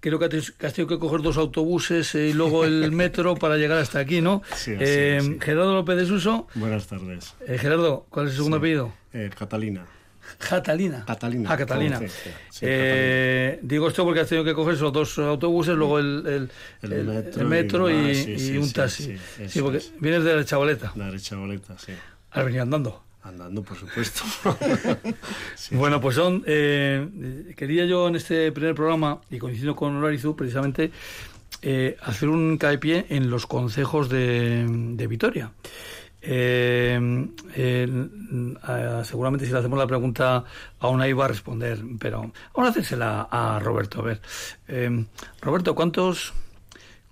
creo 0.00 0.18
que 0.18 0.24
has 0.26 0.72
tenido 0.74 0.88
que 0.88 0.98
coger 0.98 1.22
dos 1.22 1.36
autobuses 1.36 2.12
eh, 2.16 2.28
y 2.28 2.32
luego 2.32 2.64
el 2.64 2.90
metro 2.90 3.36
para 3.36 3.56
llegar 3.56 3.78
hasta 3.78 4.00
aquí, 4.00 4.20
¿no? 4.20 4.42
Sí, 4.56 4.72
así 4.74 4.82
Eh, 4.84 5.16
es, 5.18 5.24
sí. 5.24 5.38
Gerardo 5.40 5.74
López 5.74 5.96
de 5.96 6.06
Suso. 6.06 6.48
Buenas 6.56 6.88
tardes. 6.88 7.34
Eh, 7.46 7.56
Gerardo, 7.58 8.06
¿cuál 8.10 8.26
es 8.26 8.32
el 8.32 8.36
segundo 8.38 8.56
apellido? 8.56 8.92
Eh, 9.12 9.30
Catalina. 9.38 9.86
Catalina. 10.38 11.04
Catalina. 11.06 11.48
Ah, 11.52 11.56
Catalina. 11.56 11.98
Sí, 11.98 12.08
sí, 12.08 12.30
sí, 12.50 12.64
Eh, 12.68 13.58
digo 13.62 13.88
esto 13.88 14.04
porque 14.04 14.20
has 14.20 14.28
tenido 14.28 14.44
que 14.44 14.54
coger 14.54 14.74
esos 14.74 14.92
dos 14.92 15.18
autobuses, 15.18 15.74
luego 15.74 15.98
el, 15.98 16.22
el, 16.26 16.50
El 16.82 16.92
el- 16.92 17.04
metro 17.06 17.42
el 17.42 17.48
metro 17.48 17.90
y, 17.90 18.56
un 18.58 18.72
taxi. 18.72 19.16
sí, 19.48 19.60
porque 19.60 19.78
es. 19.78 19.92
vienes 20.00 20.24
de 20.24 20.34
la 20.36 20.44
chavaleta. 20.44 20.92
La 20.96 21.06
derecha 21.06 21.36
boleta, 21.36 21.76
sí. 21.78 21.92
Has 22.30 22.44
venido 22.44 22.62
andando. 22.62 23.02
Andando, 23.22 23.62
por 23.62 23.76
supuesto. 23.78 24.22
Bueno, 25.70 26.00
pues 26.00 26.16
son. 26.16 26.42
eh, 26.46 27.52
quería 27.56 27.86
yo 27.86 28.08
en 28.08 28.16
este 28.16 28.52
primer 28.52 28.74
programa, 28.74 29.20
y 29.30 29.38
coincido 29.38 29.74
con 29.74 29.96
Olarizu, 29.96 30.36
precisamente, 30.36 30.90
eh, 31.62 31.96
hacer 32.02 32.28
un 32.28 32.58
caepié 32.58 33.06
en 33.08 33.30
los 33.30 33.46
consejos 33.46 34.08
de, 34.08 34.66
de 34.68 35.06
Vitoria. 35.06 35.52
Eh, 36.26 36.98
eh, 37.54 37.86
eh, 38.68 39.00
seguramente 39.04 39.44
si 39.44 39.52
le 39.52 39.58
hacemos 39.58 39.78
la 39.78 39.86
pregunta 39.86 40.42
a 40.78 40.88
una 40.88 41.06
iba 41.06 41.26
a 41.26 41.28
responder, 41.28 41.78
pero 41.98 42.32
vamos 42.54 42.68
a 42.68 42.70
hacérsela 42.70 43.28
a 43.30 43.58
Roberto. 43.60 44.00
A 44.00 44.04
ver, 44.04 44.20
Eh, 44.68 45.04
Roberto, 45.42 45.74
¿cuántos 45.74 46.32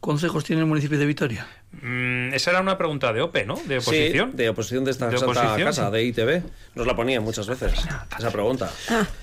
consejos 0.01 0.45
tiene 0.45 0.61
el 0.63 0.67
municipio 0.67 0.99
de 0.99 1.05
Vitoria? 1.07 1.47
Mm, 1.81 2.35
esa 2.35 2.51
era 2.51 2.61
una 2.61 2.77
pregunta 2.77 3.13
de 3.13 3.23
OPE, 3.23 3.47
¿no? 3.47 3.55
De 3.67 3.81
Sí, 3.81 3.89
oposición. 3.89 4.37
de 4.37 4.49
oposición 4.51 4.85
de 4.85 4.91
esta 4.91 5.09
¿De 5.09 5.17
santa 5.19 5.41
oposición? 5.41 5.69
casa, 5.69 5.91
de 5.91 6.05
ITV. 6.05 6.43
Nos 6.75 6.87
la 6.87 6.95
ponían 6.97 7.23
muchas 7.23 7.47
veces, 7.47 7.73
esa 8.19 8.31
pregunta. 8.31 8.71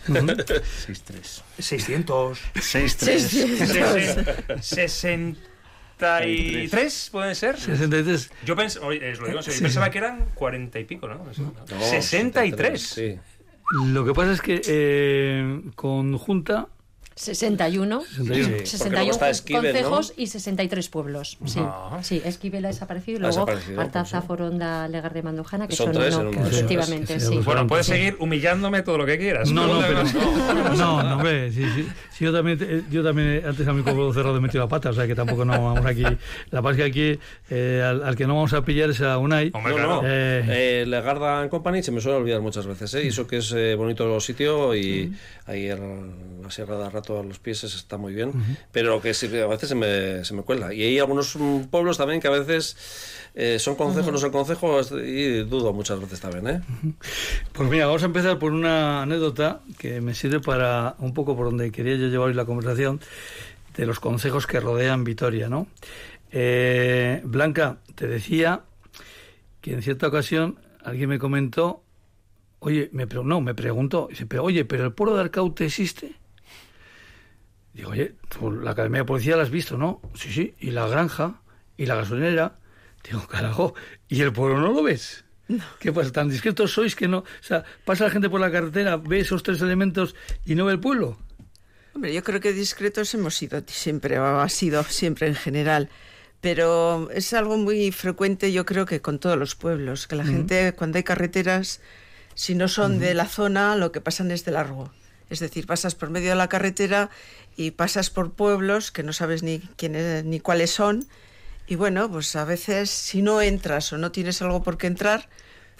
6-3. 0.08 1.42
600. 1.60 2.40
6-3. 2.56 4.60
63, 6.00 7.10
¿pueden 7.12 7.36
ser? 7.36 7.60
63. 7.60 8.32
Yo, 8.46 8.56
pens 8.56 8.78
oye, 8.78 9.12
os 9.12 9.20
lo 9.20 9.28
digo 9.28 9.40
yo 9.42 9.52
pensaba 9.62 9.90
que 9.90 9.98
eran 9.98 10.26
40 10.34 10.80
y 10.80 10.84
pico, 10.86 11.08
¿no? 11.08 11.16
No, 11.18 11.80
63. 11.80 12.82
Sí. 12.82 13.16
Lo 13.86 14.04
que 14.06 14.14
pasa 14.14 14.32
es 14.32 14.42
que 14.42 14.62
eh, 14.66 15.62
con 15.76 16.18
Junta 16.18 16.68
61, 17.16 18.02
61. 18.02 18.34
Sí, 18.34 18.50
porque 18.50 18.66
61 18.66 18.96
luego 18.96 19.12
está 19.12 19.30
Esquivel, 19.30 19.62
¿no? 19.62 19.70
concejos 19.90 20.14
y 20.16 20.28
63 20.28 20.90
pueblos. 20.90 21.38
Sí, 21.46 21.60
Ah. 21.62 22.00
sí 22.02 22.22
Esquivel 22.24 22.64
ha 22.64 22.70
desaparecido 22.70 23.18
y 23.18 23.22
luego 23.22 23.46
Artaza, 23.78 24.20
pues. 24.20 24.28
Foronda, 24.28 24.88
Legar 24.88 25.14
de 25.14 25.22
Mandujana, 25.22 25.68
que 25.68 25.76
Son 25.76 25.88
son, 25.94 26.02
tres 26.02 26.16
uno, 26.16 26.30
en 26.30 26.38
uno. 26.40 26.48
efectivamente, 26.48 27.20
Sí, 27.20 27.26
sí. 27.28 27.34
sí, 27.34 27.40
Bueno, 27.44 27.68
puedes 27.68 27.86
Sí. 27.88 27.92
seguir 27.92 28.16
humillándome 28.20 28.84
todo 28.84 28.98
lo 28.98 29.06
que 29.06 29.18
quieras. 29.18 29.52
No, 29.52 29.68
no, 29.68 29.82
pero. 29.86 30.04
no. 30.04 30.74
No, 30.76 31.04
no, 31.04 31.16
hombre, 31.18 31.52
sí, 31.52 31.66
sí. 31.76 31.88
Sí, 32.20 32.26
yo 32.26 32.34
también, 32.34 32.58
eh, 32.62 32.82
yo 32.92 33.02
también 33.02 33.42
antes 33.46 33.66
a 33.66 33.72
mi 33.72 33.82
pueblo 33.82 34.12
cerrado 34.14 34.36
he 34.36 34.42
metido 34.42 34.62
la 34.66 34.68
pata, 34.68 34.90
o 34.90 34.94
sea 34.94 35.08
que 35.08 35.16
tampoco 35.16 35.46
no 35.46 35.54
vamos 35.54 35.86
aquí. 35.86 36.04
La 36.52 36.62
paz 36.62 36.76
que 36.76 36.84
aquí, 36.84 37.18
eh, 37.50 37.82
al, 37.82 38.04
al 38.04 38.16
que 38.18 38.28
no 38.28 38.36
vamos 38.36 38.52
a 38.52 38.66
pillar 38.66 38.90
es 38.90 39.00
a 39.00 39.18
Unai. 39.18 39.52
Hombre, 39.54 39.74
No, 39.78 40.02
no. 40.02 40.02
Eh. 40.06 40.82
Eh, 40.82 40.86
Legarda 40.86 41.40
and 41.40 41.50
Company 41.50 41.82
se 41.82 41.94
me 41.94 42.02
suele 42.02 42.18
olvidar 42.18 42.42
muchas 42.42 42.68
veces, 42.68 42.94
¿eh? 42.96 43.06
Y 43.06 43.08
eso 43.08 43.26
que 43.26 43.38
es 43.38 43.54
eh, 43.54 43.76
bonito 43.76 44.14
el 44.14 44.20
sitio 44.20 44.76
y 44.76 45.14
ahí 45.46 45.68
el- 45.68 46.42
la 46.44 46.52
Sierra 46.52 46.78
de 46.78 46.90
Rato 46.90 47.18
a 47.22 47.24
los 47.24 47.40
pies 47.40 47.64
está 47.64 47.96
muy 47.96 48.14
bien, 48.14 48.34
pero 48.74 49.02
que 49.02 49.14
sí, 49.14 49.28
a 49.38 49.48
veces 49.48 49.70
se 49.70 49.76
me, 49.76 50.26
se 50.26 50.34
me 50.34 50.42
cuela. 50.42 50.74
Y 50.74 50.84
hay 50.84 51.00
algunos 51.00 51.38
mm, 51.38 51.68
pueblos 51.72 51.98
también 51.98 52.20
que 52.20 52.28
a 52.28 52.32
veces 52.32 52.76
eh, 53.36 53.58
son 53.60 53.76
consejos, 53.76 54.12
no 54.12 54.18
son 54.18 54.32
consejos 54.32 54.92
y 54.92 55.44
dudo 55.44 55.72
muchas 55.74 56.00
veces 56.00 56.20
también, 56.20 56.48
¿eh? 56.48 56.62
Pues 57.54 57.70
mira, 57.70 57.86
vamos 57.86 58.04
a 58.04 58.08
empezar 58.08 58.40
por 58.40 58.52
una 58.52 59.04
anécdota 59.04 59.62
que 59.78 60.02
me 60.02 60.14
sirve 60.14 60.40
para 60.40 60.96
un 61.00 61.14
poco 61.14 61.36
por 61.36 61.46
donde 61.46 61.72
quería 61.72 61.96
yo 61.96 62.08
llevar 62.08 62.30
hoy 62.30 62.34
la 62.34 62.46
conversación 62.46 63.00
de 63.76 63.86
los 63.86 64.00
consejos 64.00 64.46
que 64.48 64.60
rodean 64.60 65.04
Vitoria, 65.04 65.48
¿no? 65.50 65.68
Eh, 66.32 67.22
Blanca, 67.24 67.78
te 67.96 68.08
decía 68.08 68.62
que 69.62 69.74
en 69.74 69.82
cierta 69.82 70.08
ocasión 70.08 70.60
alguien 70.84 71.10
me 71.10 71.20
comentó, 71.20 71.84
oye, 72.60 72.90
me 72.94 73.08
pre- 73.08 73.24
no, 73.24 73.42
me 73.42 73.54
preguntó, 73.56 74.08
dice, 74.10 74.26
pero 74.26 74.44
oye, 74.44 74.66
pero 74.66 74.86
el 74.86 74.92
pueblo 74.94 75.16
de 75.16 75.22
Arcaute 75.22 75.66
existe. 75.66 76.16
Digo, 77.74 77.92
oye, 77.92 78.16
tú 78.28 78.52
la 78.52 78.72
Academia 78.72 79.00
de 79.02 79.06
Policía 79.06 79.38
la 79.38 79.44
has 79.44 79.50
visto, 79.52 79.78
¿no? 79.78 80.02
Sí, 80.14 80.32
sí, 80.32 80.56
y 80.60 80.72
la 80.72 80.88
granja, 80.88 81.42
y 81.78 81.86
la 81.86 81.96
gasolinera. 81.96 82.56
Digo, 83.04 83.28
carajo, 83.28 83.74
¿y 84.08 84.22
el 84.22 84.34
pueblo 84.34 84.60
no 84.60 84.74
lo 84.74 84.84
ves? 84.84 85.24
¿Qué 85.80 85.92
pasa? 85.92 86.12
¿Tan 86.12 86.30
discretos 86.30 86.74
sois 86.74 86.96
que 86.96 87.08
no? 87.08 87.20
O 87.20 87.26
sea, 87.42 87.64
pasa 87.86 88.06
la 88.06 88.12
gente 88.12 88.30
por 88.30 88.40
la 88.40 88.52
carretera, 88.52 88.98
ve 88.98 89.20
esos 89.20 89.42
tres 89.42 89.62
elementos 89.62 90.16
y 90.46 90.56
no 90.56 90.66
ve 90.66 90.74
el 90.74 90.80
pueblo. 90.80 91.18
Hombre, 91.96 92.14
yo 92.14 92.24
creo 92.24 92.40
que 92.40 92.54
discretos 92.54 93.14
hemos 93.16 93.36
sido 93.36 93.64
siempre, 93.68 94.20
o 94.20 94.40
ha 94.40 94.50
sido 94.50 94.84
siempre 94.84 95.28
en 95.28 95.36
general. 95.36 95.90
Pero 96.42 97.10
es 97.12 97.34
algo 97.34 97.58
muy 97.58 97.92
frecuente, 97.92 98.52
yo 98.52 98.66
creo 98.66 98.86
que 98.86 99.02
con 99.02 99.20
todos 99.20 99.38
los 99.38 99.56
pueblos, 99.56 100.08
que 100.08 100.16
la 100.16 100.24
gente, 100.24 100.74
cuando 100.74 100.98
hay 100.98 101.04
carreteras, 101.04 101.82
si 102.36 102.56
no 102.56 102.70
son 102.70 103.00
de 103.00 103.14
la 103.14 103.26
zona, 103.26 103.76
lo 103.76 103.92
que 103.92 104.00
pasan 104.00 104.32
es 104.32 104.46
de 104.46 104.52
largo. 104.52 104.94
Es 105.30 105.40
decir, 105.40 105.66
pasas 105.66 105.96
por 105.96 106.10
medio 106.10 106.30
de 106.30 106.36
la 106.36 106.48
carretera 106.48 107.10
y 107.58 107.72
pasas 107.72 108.10
por 108.10 108.32
pueblos 108.32 108.92
que 108.92 109.04
no 109.04 109.12
sabes 109.12 109.44
ni 109.44 109.60
quiénes 109.76 110.24
ni 110.24 110.40
cuáles 110.40 110.72
son. 110.72 111.06
Y 111.70 111.76
bueno, 111.76 112.10
pues 112.12 112.36
a 112.36 112.46
veces 112.46 112.90
si 112.90 113.22
no 113.22 113.42
entras 113.42 113.94
o 113.94 113.98
no 113.98 114.12
tienes 114.12 114.42
algo 114.42 114.64
por 114.64 114.78
qué 114.78 114.88
entrar, 114.88 115.30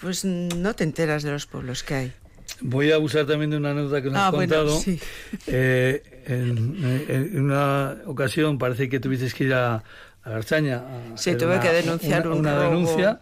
pues 0.00 0.24
no 0.24 0.74
te 0.74 0.84
enteras 0.84 1.22
de 1.24 1.32
los 1.32 1.46
pueblos 1.46 1.82
que 1.82 1.94
hay. 1.94 2.12
Voy 2.60 2.92
a 2.92 2.94
abusar 2.94 3.26
también 3.26 3.50
de 3.50 3.56
una 3.56 3.70
anécdota 3.72 4.00
que 4.02 4.08
nos 4.08 4.16
Ah, 4.18 4.28
has 4.28 4.34
bueno, 4.34 4.54
contado. 4.56 4.80
sí. 4.80 5.00
Eh, 5.48 6.02
en, 6.26 7.04
en 7.08 7.40
una 7.44 7.96
ocasión 8.06 8.58
parece 8.58 8.88
que 8.88 9.00
tuviste 9.00 9.30
que 9.36 9.44
ir 9.44 9.54
a, 9.54 9.74
a 9.76 9.82
Archaña. 10.24 10.76
a 11.12 11.16
Sí, 11.16 11.34
tuve 11.34 11.54
una- 11.54 11.60
que 11.60 11.70
denunciar 11.72 12.26
una, 12.26 12.34
un 12.34 12.40
una 12.40 12.54
robo, 12.56 12.64
denuncia. 12.70 13.20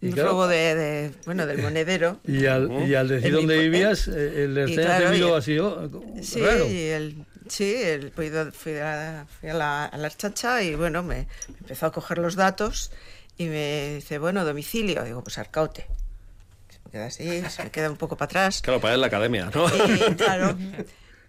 y 0.00 0.06
un 0.06 0.12
claro, 0.12 0.28
robo 0.30 0.48
de, 0.48 0.74
de, 0.74 1.10
bueno, 1.26 1.46
del 1.46 1.58
monedero. 1.62 2.20
Y 2.26 2.46
al, 2.46 2.70
y 2.88 2.94
al 2.94 3.08
decir 3.08 3.30
mi 3.30 3.36
dónde 3.36 3.58
vivías, 3.58 4.08
eh, 4.08 4.44
el 4.44 4.58
Archaña 4.58 4.82
claro, 4.86 5.04
te 5.06 5.12
miró 5.12 5.28
y- 5.28 5.38
así, 5.38 5.58
oh, 5.58 6.02
Sí, 6.22 6.40
raro. 6.40 6.66
y 6.70 6.78
el, 6.78 7.14
sí, 7.48 7.74
el, 7.74 8.12
fui, 8.12 8.28
a, 8.28 8.50
fui 8.52 8.78
a 8.78 9.26
la, 9.54 9.84
a 9.86 9.96
la 9.96 10.10
chacha 10.10 10.62
y 10.62 10.74
bueno, 10.74 11.02
me, 11.02 11.26
me 11.48 11.58
empezó 11.60 11.86
a 11.86 11.92
coger 11.92 12.18
los 12.18 12.36
datos 12.36 12.90
y 13.36 13.46
me 13.46 13.94
dice, 13.96 14.18
bueno, 14.18 14.44
domicilio. 14.44 15.04
Digo, 15.04 15.22
pues 15.22 15.38
Arcaute. 15.38 15.86
Se 16.70 16.78
me 16.84 16.90
queda 16.90 17.06
así, 17.06 17.42
se 17.50 17.64
me 17.64 17.70
queda 17.70 17.90
un 17.90 17.96
poco 17.96 18.16
para 18.16 18.26
atrás. 18.26 18.62
Claro, 18.62 18.80
para 18.80 18.94
él 18.94 19.00
la 19.00 19.06
academia, 19.06 19.50
¿no? 19.54 19.66
Y, 19.68 20.14
claro. 20.16 20.56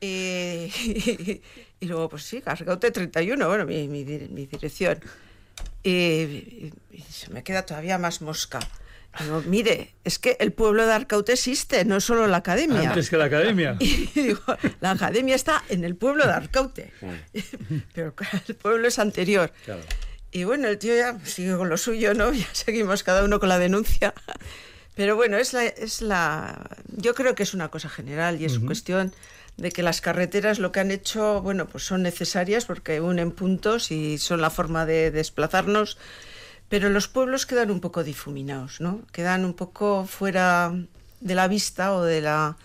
Y, 0.01 1.41
y 1.79 1.85
luego, 1.85 2.09
pues 2.09 2.23
sí, 2.23 2.41
Arcaute 2.45 2.91
31, 2.91 3.47
bueno, 3.47 3.65
mi, 3.65 3.87
mi, 3.87 4.03
mi 4.03 4.45
dirección. 4.47 4.99
Y 5.83 6.71
se 7.09 7.29
me 7.31 7.43
queda 7.43 7.65
todavía 7.65 7.97
más 7.97 8.21
mosca. 8.21 8.59
Digo, 9.19 9.43
mire, 9.47 9.95
es 10.03 10.19
que 10.19 10.37
el 10.39 10.53
pueblo 10.53 10.85
de 10.85 10.93
Arcaute 10.93 11.33
existe, 11.33 11.83
no 11.83 11.99
solo 11.99 12.27
la 12.27 12.37
academia. 12.37 12.89
Antes 12.89 13.09
que 13.09 13.17
la 13.17 13.25
academia. 13.25 13.75
Y 13.79 14.09
digo, 14.13 14.41
la 14.81 14.91
academia 14.91 15.35
está 15.35 15.63
en 15.69 15.83
el 15.83 15.95
pueblo 15.95 16.25
de 16.25 16.33
Arcaute, 16.33 16.93
pero 17.93 18.13
el 18.47 18.55
pueblo 18.55 18.87
es 18.87 18.99
anterior. 18.99 19.51
Claro. 19.65 19.81
Y 20.31 20.43
bueno, 20.43 20.67
el 20.67 20.77
tío 20.77 20.95
ya 20.95 21.17
sigue 21.25 21.55
con 21.57 21.69
lo 21.69 21.77
suyo, 21.77 22.13
¿no? 22.13 22.31
Ya 22.33 22.47
seguimos 22.53 23.03
cada 23.03 23.23
uno 23.23 23.39
con 23.39 23.49
la 23.49 23.59
denuncia. 23.59 24.13
Pero 24.95 25.15
bueno, 25.15 25.37
es 25.37 25.53
la, 25.53 25.65
es 25.65 26.01
la, 26.01 26.69
yo 26.87 27.15
creo 27.15 27.33
que 27.33 27.43
es 27.43 27.53
una 27.53 27.69
cosa 27.69 27.89
general 27.89 28.41
y 28.41 28.45
es 28.45 28.59
cuestión 28.59 29.13
de 29.55 29.71
que 29.71 29.81
las 29.81 30.01
carreteras 30.01 30.59
lo 30.59 30.71
que 30.71 30.81
han 30.81 30.91
hecho, 30.91 31.41
bueno, 31.41 31.67
pues 31.67 31.85
son 31.85 32.03
necesarias 32.03 32.65
porque 32.65 32.99
unen 32.99 33.31
puntos 33.31 33.91
y 33.91 34.17
son 34.17 34.41
la 34.41 34.49
forma 34.49 34.85
de 34.85 35.09
desplazarnos, 35.11 35.97
pero 36.69 36.89
los 36.89 37.07
pueblos 37.07 37.45
quedan 37.45 37.71
un 37.71 37.81
poco 37.81 38.03
difuminados, 38.03 38.79
¿no? 38.79 39.01
Quedan 39.11 39.43
un 39.43 39.53
poco 39.53 40.05
fuera 40.05 40.73
de 41.19 41.35
la 41.35 41.47
vista 41.47 41.93
o 41.93 42.03
de 42.03 42.21
la 42.21 42.57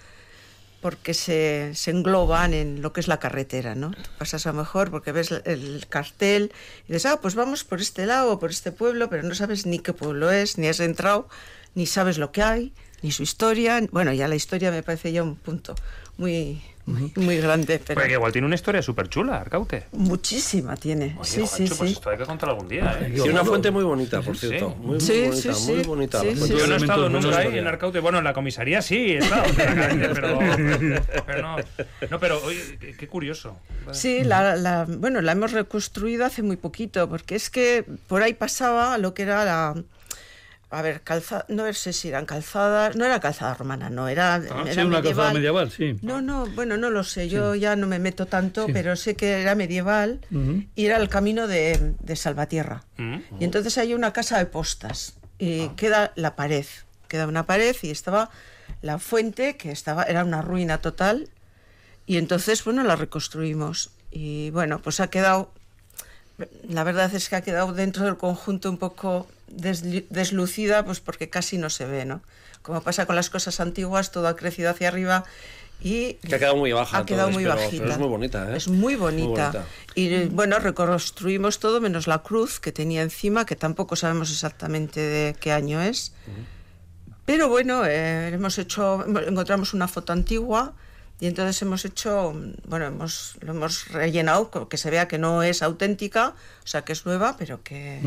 porque 0.81 1.15
se, 1.15 1.71
se 1.75 1.91
engloban 1.91 2.53
en 2.53 2.83
lo 2.83 2.93
que 2.93 3.01
es 3.01 3.09
la 3.09 3.19
carretera, 3.19 3.75
¿no? 3.75 3.93
Tú 3.93 4.11
pasas 4.19 4.47
a 4.47 4.53
lo 4.53 4.59
mejor 4.59 4.91
porque 4.91 5.13
ves 5.13 5.31
el 5.33 5.87
cartel 5.89 6.53
y 6.87 6.93
dices, 6.93 7.07
ah, 7.07 7.21
pues 7.23 7.35
vamos 7.35 7.65
por 7.65 7.81
este 7.81 8.05
lado 8.05 8.33
o 8.33 8.39
por 8.39 8.51
este 8.51 8.71
pueblo, 8.71 9.09
pero 9.09 9.23
no 9.23 9.35
sabes 9.35 9.65
ni 9.65 9.79
qué 9.79 9.95
pueblo 9.95 10.31
es, 10.31 10.59
ni 10.59 10.69
has 10.69 10.81
entrado, 10.81 11.27
ni 11.75 11.87
sabes 11.87 12.19
lo 12.19 12.33
que 12.33 12.43
hay, 12.43 12.75
ni 13.05 13.11
su 13.13 13.23
historia. 13.23 13.81
Bueno, 13.93 14.13
ya 14.15 14.27
la 14.27 14.35
historia 14.35 14.71
me 14.71 14.83
parece 14.83 15.13
ya 15.13 15.23
un 15.23 15.37
punto 15.37 15.75
muy, 16.17 16.63
muy, 16.87 17.13
muy 17.17 17.37
grande, 17.37 17.79
pero 17.85 18.01
Porque 18.01 18.15
igual 18.15 18.33
tiene 18.33 18.47
una 18.47 18.55
historia 18.55 18.81
súper 18.81 19.09
chula, 19.11 19.41
Arcaute. 19.43 19.85
muchísima 19.93 20.75
tiene. 20.77 21.15
Oye, 21.19 21.29
sí, 21.29 21.47
sí, 21.47 21.65
pues 21.67 21.91
sí. 21.91 21.93
esto 21.97 22.09
hay 22.09 22.17
que 22.17 22.25
contar 22.25 22.49
algún 22.49 22.67
día, 22.67 22.99
¿eh? 23.03 23.11
Tiene 23.13 23.31
una 23.33 23.45
fuente 23.45 23.71
muy 23.71 23.85
bonita, 23.85 24.23
por 24.23 24.35
cierto. 24.39 24.71
sí. 24.71 24.77
Muy, 24.81 24.89
muy 24.93 25.01
Sí, 25.01 25.21
bonita, 25.27 25.55
sí, 25.55 25.73
muy 25.73 25.83
bonita. 25.83 26.23
Yo 26.25 26.67
no 26.67 26.75
he 26.75 26.77
estado 26.79 27.09
nunca 27.11 27.37
ahí 27.37 27.59
en 27.59 27.67
Arcaute. 27.67 28.01
Bueno, 28.01 28.19
en 28.19 28.25
la 28.25 28.33
comisaría 28.33 28.81
sí, 28.81 28.97
he 29.13 29.19
estado, 29.19 29.45
en 29.45 29.57
la 29.59 29.75
calle, 29.89 30.09
pero, 30.15 30.39
pero 31.27 31.43
no. 31.43 31.57
No, 32.11 32.19
pero 32.21 32.43
oye, 32.43 32.79
qué, 32.81 32.97
qué 32.97 33.07
curioso. 33.07 33.59
Sí, 33.93 34.25
la, 34.25 34.57
la- 34.57 34.87
bueno, 34.89 35.21
la 35.21 35.33
hemos 35.33 35.53
reconstruido 35.53 36.25
hace 36.25 36.43
muy 36.43 36.57
poquito, 36.57 37.07
porque 37.09 37.35
es 37.35 37.51
que 37.51 37.85
por 38.07 38.23
ahí 38.23 38.33
pasaba 38.33 38.97
lo 38.97 39.13
que 39.13 39.25
era 39.25 39.45
la... 39.45 39.75
A 40.75 40.83
ver, 40.83 41.03
calzada, 41.03 41.45
no 41.49 41.73
sé 41.73 41.93
si 41.93 42.09
eran 42.09 42.27
calzadas, 42.27 42.97
no 42.97 43.05
era 43.05 43.21
calzada 43.21 43.55
romana, 43.55 43.91
no, 43.91 44.09
era, 44.09 44.41
Sí, 44.43 44.49
era 44.67 44.85
una 44.85 45.03
calzada 45.03 45.33
medieval, 45.33 45.71
sí. 45.71 45.97
No, 46.03 46.21
no, 46.21 46.47
bueno, 46.47 46.77
no 46.77 46.91
lo 46.91 47.05
sé, 47.05 47.29
yo 47.29 47.55
ya 47.55 47.77
no 47.77 47.87
me 47.87 47.99
meto 47.99 48.27
tanto, 48.27 48.67
Sí. 48.67 48.73
pero 48.73 48.97
sé 48.97 49.15
que 49.15 49.41
era 49.43 49.55
medieval 49.55 50.21
y 50.75 50.87
era 50.87 50.97
el 50.97 51.09
camino 51.09 51.47
de, 51.47 51.95
de 52.01 52.17
Salvatierra. 52.17 52.83
Mm. 52.97 53.17
Y 53.39 53.45
entonces 53.45 53.79
hay 53.79 53.95
una 53.95 54.13
casa 54.13 54.39
de 54.39 54.47
postas 54.47 55.15
y 55.39 55.69
queda 55.71 56.13
la 56.17 56.35
pared, 56.35 56.67
queda 57.09 57.27
una 57.29 57.47
pared 57.47 57.77
y 57.83 57.91
estaba 57.91 58.31
la 58.83 58.99
fuente 58.99 59.57
que 59.57 59.71
estaba 59.71 60.03
era 60.05 60.25
una 60.25 60.43
ruina 60.43 60.79
total 60.79 61.29
y 62.07 62.17
entonces 62.19 62.65
bueno 62.65 62.83
la 62.83 62.97
reconstruimos 62.97 63.91
y 64.11 64.51
bueno 64.51 64.81
pues 64.81 65.01
ha 65.01 65.09
quedado 65.09 65.53
la 66.69 66.83
verdad 66.85 67.15
es 67.15 67.29
que 67.29 67.37
ha 67.37 67.41
quedado 67.43 67.73
dentro 67.73 68.05
del 68.05 68.17
conjunto 68.17 68.69
un 68.71 68.79
poco 68.79 69.27
deslucida 69.57 70.85
pues 70.85 71.01
porque 71.01 71.31
casi 71.31 71.59
no 71.59 71.71
se 71.71 71.87
ve 71.87 72.05
no 72.05 72.23
como 72.63 72.83
pasa 72.83 73.07
con 73.07 73.17
las 73.17 73.31
cosas 73.31 73.61
antiguas 73.61 74.11
todo 74.11 74.27
ha 74.29 74.37
crecido 74.37 74.71
hacia 74.71 74.89
arriba 74.89 75.25
y 75.81 76.15
Que 76.15 76.37
ha 76.37 76.39
quedado 76.39 76.57
muy 76.57 76.73
baja. 76.73 76.99
ha 76.99 77.05
quedado 77.05 77.31
muy 77.31 77.43
pero- 77.43 77.57
bajita. 77.57 77.83
Pero 77.83 77.93
es 77.93 77.99
muy 77.99 78.09
bonita, 78.09 78.51
¿eh? 78.53 78.57
Es 78.57 78.69
muy 78.69 78.95
bonita. 78.95 79.51
bonita. 79.51 79.65
Y 79.95 80.27
bueno, 80.27 80.59
reconstruimos 80.59 81.59
todo 81.59 81.81
menos 81.81 82.07
la 82.07 82.21
cruz 82.23 82.59
que 82.59 82.73
tenía 82.73 83.03
encima, 83.03 83.45
que 83.45 83.55
tampoco 83.57 83.95
sabemos 83.97 84.31
exactamente 84.31 85.01
de 85.01 85.35
qué 85.39 85.53
año 85.53 85.83
es. 85.83 86.13
Pero 87.27 87.49
bueno, 87.51 87.85
eh, 87.85 88.29
hemos 88.29 88.57
hecho, 88.59 89.05
encontramos 89.27 89.75
una 89.75 89.89
foto 89.89 90.13
antigua 90.15 90.73
y 91.21 91.27
entonces 91.27 91.61
hemos 91.63 91.85
hecho, 91.85 92.35
bueno, 92.67 92.87
hemos, 92.87 93.37
lo 93.41 93.53
hemos 93.53 93.89
rellenado, 93.89 94.69
que 94.69 94.77
se 94.77 94.91
vea 94.91 95.09
que 95.09 95.19
no 95.19 95.43
es 95.43 95.63
auténtica, 95.63 96.35
o 96.65 96.67
sea, 96.67 96.83
que 96.83 96.93
es 96.93 97.07
nueva, 97.07 97.37
pero 97.39 97.63
que, 97.63 98.01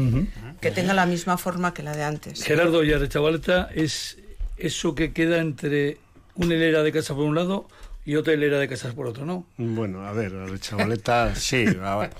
que 0.62 0.72
tenga 0.72 0.94
la 0.94 1.06
misma 1.06 1.38
forma 1.38 1.74
que 1.74 1.84
la 1.84 1.96
de 1.96 2.04
antes. 2.04 2.44
Gerardo 2.44 2.84
y 2.84 3.10
Chavaleta 3.10 3.70
es 3.74 4.18
eso 4.58 4.94
que 4.96 5.14
queda 5.14 5.38
entre 5.38 5.98
una 6.36 6.56
hilera 6.56 6.84
de 6.84 6.92
casas 6.92 7.16
por 7.16 7.26
un 7.26 7.36
lado 7.36 7.68
y 8.06 8.16
otra 8.16 8.34
hilera 8.34 8.60
de 8.60 8.68
casas 8.68 8.94
por 8.94 9.08
otro, 9.08 9.26
¿no? 9.26 9.46
Bueno, 9.58 10.06
a 10.06 10.12
ver, 10.14 10.32
la 10.32 10.58
chavaleta, 10.60 11.36
sí. 11.36 11.66
a 11.82 11.96
ver. 11.98 12.12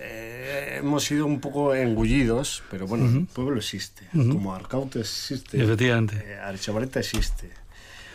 Eh, 0.00 0.76
hemos 0.78 1.04
sido 1.04 1.26
un 1.26 1.40
poco 1.40 1.74
engullidos, 1.74 2.62
pero 2.70 2.86
bueno, 2.86 3.06
el 3.06 3.26
pueblo 3.26 3.58
existe. 3.58 4.06
Como 4.12 4.54
Arcaute 4.54 5.00
existe, 5.00 5.60
Efectivamente. 5.60 6.22
eh, 6.24 6.38
Arechavaleta 6.38 7.00
existe. 7.00 7.50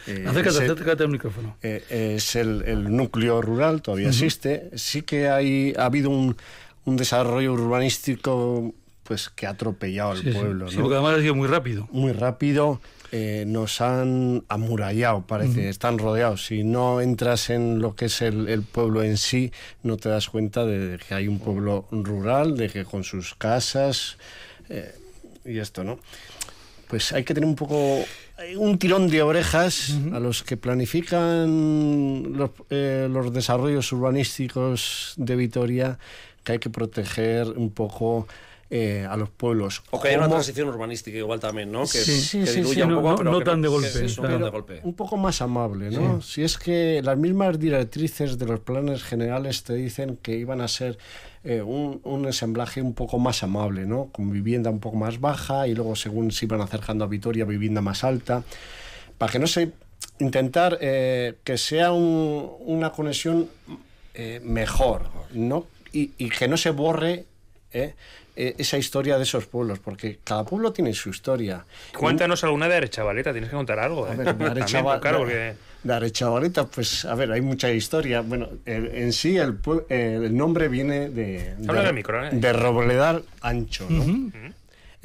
Eh, 0.08 0.26
acércate, 0.28 0.50
es 0.58 0.70
acércate 0.72 1.04
al 1.04 1.10
micrófono. 1.10 1.58
eh, 1.62 1.84
es 2.16 2.36
el, 2.36 2.64
el 2.66 2.96
núcleo 2.96 3.42
rural, 3.42 3.82
todavía 3.82 4.08
existe. 4.10 4.70
Sí 4.76 5.02
que 5.04 5.30
hay, 5.30 5.74
ha 5.78 5.86
habido 5.86 6.10
un, 6.10 6.36
un 6.86 6.98
desarrollo 6.98 7.54
urbanístico 7.54 8.74
pues 9.04 9.30
que 9.30 9.46
ha 9.48 9.52
atropellado 9.52 10.12
al 10.12 10.18
Sí, 10.20 10.32
sí. 10.32 10.38
pueblo. 10.38 10.70
Sí, 10.70 10.78
¿no? 10.78 10.84
porque 10.84 10.96
además 10.96 11.18
ha 11.18 11.22
sido 11.22 11.36
muy 11.36 11.48
rápido. 11.48 11.88
muy 11.92 12.12
rápido. 12.14 12.80
eh, 13.12 13.44
nos 13.46 13.80
han 13.82 14.44
amurallado, 14.48 15.22
parece, 15.28 15.70
están 15.70 16.00
rodeados. 16.00 16.46
Si 16.48 16.64
no 16.64 17.00
entras 17.00 17.50
en 17.52 17.80
lo 17.80 17.96
que 17.96 18.06
es 18.06 18.22
el, 18.24 18.48
el 18.50 18.64
pueblo 18.64 19.04
en 19.04 19.18
sí, 19.18 19.52
no 19.84 19.98
te 19.98 20.10
das 20.10 20.30
cuenta 20.30 20.66
de 20.66 20.98
que 20.98 21.14
hay 21.14 21.28
un 21.28 21.38
pueblo 21.38 21.86
rural, 21.92 22.58
de 22.58 22.70
que 22.70 22.86
con 22.86 23.04
sus 23.04 23.36
casas 23.36 24.18
eh, 24.70 24.96
y 25.46 25.60
esto, 25.60 25.84
¿no? 25.84 26.00
Pues 26.88 27.12
hay 27.12 27.24
que 27.24 27.34
tener 27.36 27.48
un 27.48 27.56
poco 27.56 28.04
un 28.58 28.78
tirón 28.78 29.10
de 29.10 29.22
orejas 29.22 29.96
a 30.14 30.20
los 30.20 30.44
que 30.44 30.58
planifican 30.58 32.34
los, 32.38 32.52
eh, 32.70 33.08
los 33.10 33.34
desarrollos 33.34 33.92
urbanísticos 33.92 35.14
de 35.18 35.36
Vitoria, 35.36 35.98
que 36.44 36.54
hay 36.54 36.60
que 36.60 36.70
proteger 36.70 37.48
un 37.50 37.72
poco 37.72 38.28
eh, 38.70 39.06
a 39.08 39.16
los 39.18 39.30
pueblos. 39.30 39.84
O 39.92 40.02
que 40.02 40.10
hay 40.10 40.16
una 40.16 40.28
transición 40.28 40.68
urbanística 40.70 41.16
igual 41.18 41.40
también, 41.40 41.72
¿no? 41.72 41.82
Que, 41.82 42.00
Sí, 42.00 42.20
sí, 42.20 42.40
que 42.40 42.48
sí, 42.48 42.56
diluya 42.56 42.74
sí, 42.74 42.82
un 42.82 42.90
no- 42.90 42.96
poco, 42.98 43.10
no- 43.12 43.16
pero 43.18 43.32
no 43.32 43.40
que- 43.40 43.46
tan 43.46 43.62
de 43.62 43.68
que 43.68 43.72
golpe, 43.72 43.88
es 44.06 44.18
un 44.18 44.26
claro. 44.26 44.30
plan 44.30 44.42
de 44.42 44.50
golpe. 44.50 44.80
un 44.84 44.94
poco 44.96 45.18
más 45.18 45.42
amable, 45.42 45.92
¿no? 45.92 46.22
Si 46.24 46.44
es 46.44 46.58
que 46.58 47.02
las 47.04 47.18
mismas 47.18 47.60
directrices 47.60 48.38
de 48.40 48.46
los 48.48 48.60
planes 48.62 49.04
generales 49.04 49.64
te 49.64 49.74
dicen 49.76 50.18
que 50.22 50.38
iban 50.38 50.60
a 50.62 50.68
ser 50.68 50.98
eh, 51.44 51.62
un, 51.62 52.00
un 52.04 52.26
ensamblaje 52.26 52.82
un 52.82 52.94
poco 52.94 53.20
más 53.20 53.44
amable, 53.44 53.86
¿no? 53.86 54.06
Con 54.12 54.32
vivienda 54.32 54.70
un 54.70 54.80
poco 54.80 54.98
más 54.98 55.20
baja 55.20 55.68
y 55.68 55.76
luego 55.76 55.96
según 55.96 56.32
se 56.32 56.46
iban 56.46 56.62
acercando 56.62 57.04
a 57.04 57.08
Vitoria, 57.08 57.46
vivienda 57.46 57.82
más 57.82 58.04
alta, 58.04 58.44
para 59.18 59.32
que 59.32 59.40
no 59.40 59.48
se 59.48 59.72
intentar 60.20 60.78
eh, 60.82 61.36
que 61.44 61.58
sea 61.58 61.92
un- 61.92 62.50
una 62.60 62.92
conexión 62.92 63.50
eh, 64.14 64.40
mejor, 64.44 65.10
¿no? 65.34 65.66
Y, 65.92 66.12
y 66.18 66.30
que 66.30 66.48
no 66.48 66.56
se 66.58 66.70
borre 66.72 67.26
eh, 67.72 67.94
esa 68.36 68.78
historia 68.78 69.18
de 69.18 69.24
esos 69.24 69.46
pueblos, 69.48 69.80
porque 69.80 70.20
cada 70.24 70.44
pueblo 70.46 70.72
tiene 70.74 70.94
su 70.94 71.10
historia. 71.10 71.66
Cuéntanos 71.98 72.44
alguna 72.44 72.68
de 72.68 72.76
Arechavaleta, 72.76 73.32
tienes 73.32 73.50
que 73.50 73.56
contar 73.56 73.80
algo. 73.80 74.06
A 74.06 74.10
ver, 74.10 74.18
de 74.20 74.26
También, 74.26 74.52
Arechaval- 74.54 75.00
claro, 75.00 75.20
porque... 75.20 75.56
de 75.84 75.94
Arechavaleta, 75.94 76.66
pues 76.66 77.06
a 77.06 77.14
ver, 77.16 77.32
hay 77.32 77.42
mucha 77.42 77.70
historia. 77.72 78.22
Bueno, 78.22 78.50
el- 78.66 78.88
en 78.96 79.12
sí 79.14 79.38
el, 79.38 79.58
nombre 80.36 80.68
viene 80.70 81.10
de, 81.10 81.56
Habla 81.68 81.82
de, 81.82 81.86
del 81.88 81.96
micro, 81.96 82.26
¿eh? 82.26 82.30
de 82.32 82.54
Robledar 82.54 83.22
Ancho, 83.42 83.88
¿no? 83.90 84.32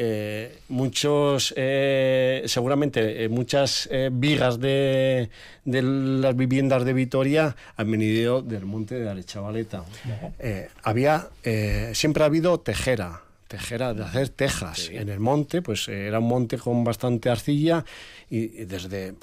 Eh, 0.00 0.58
muchos, 0.68 1.52
eh, 1.56 2.44
seguramente 2.46 3.24
eh, 3.24 3.28
muchas 3.28 3.88
eh, 3.90 4.10
vigas 4.12 4.60
de, 4.60 5.28
de 5.64 5.82
las 5.82 6.36
viviendas 6.36 6.84
de 6.84 6.92
Vitoria 6.92 7.56
han 7.76 7.90
venido 7.90 8.40
del 8.40 8.64
monte 8.64 8.94
de 8.94 9.08
Arechavaleta. 9.10 9.82
Eh, 10.38 10.68
había, 10.84 11.26
eh, 11.42 11.90
siempre 11.94 12.22
ha 12.22 12.26
habido 12.26 12.60
tejera, 12.60 13.22
tejera 13.48 13.92
de 13.92 14.04
hacer 14.04 14.28
tejas 14.28 14.88
en 14.88 15.08
el 15.08 15.18
monte, 15.18 15.62
pues 15.62 15.88
eh, 15.88 16.06
era 16.06 16.20
un 16.20 16.28
monte 16.28 16.58
con 16.58 16.84
bastante 16.84 17.28
arcilla 17.28 17.84
y, 18.30 18.60
y 18.60 18.64
desde, 18.66 19.14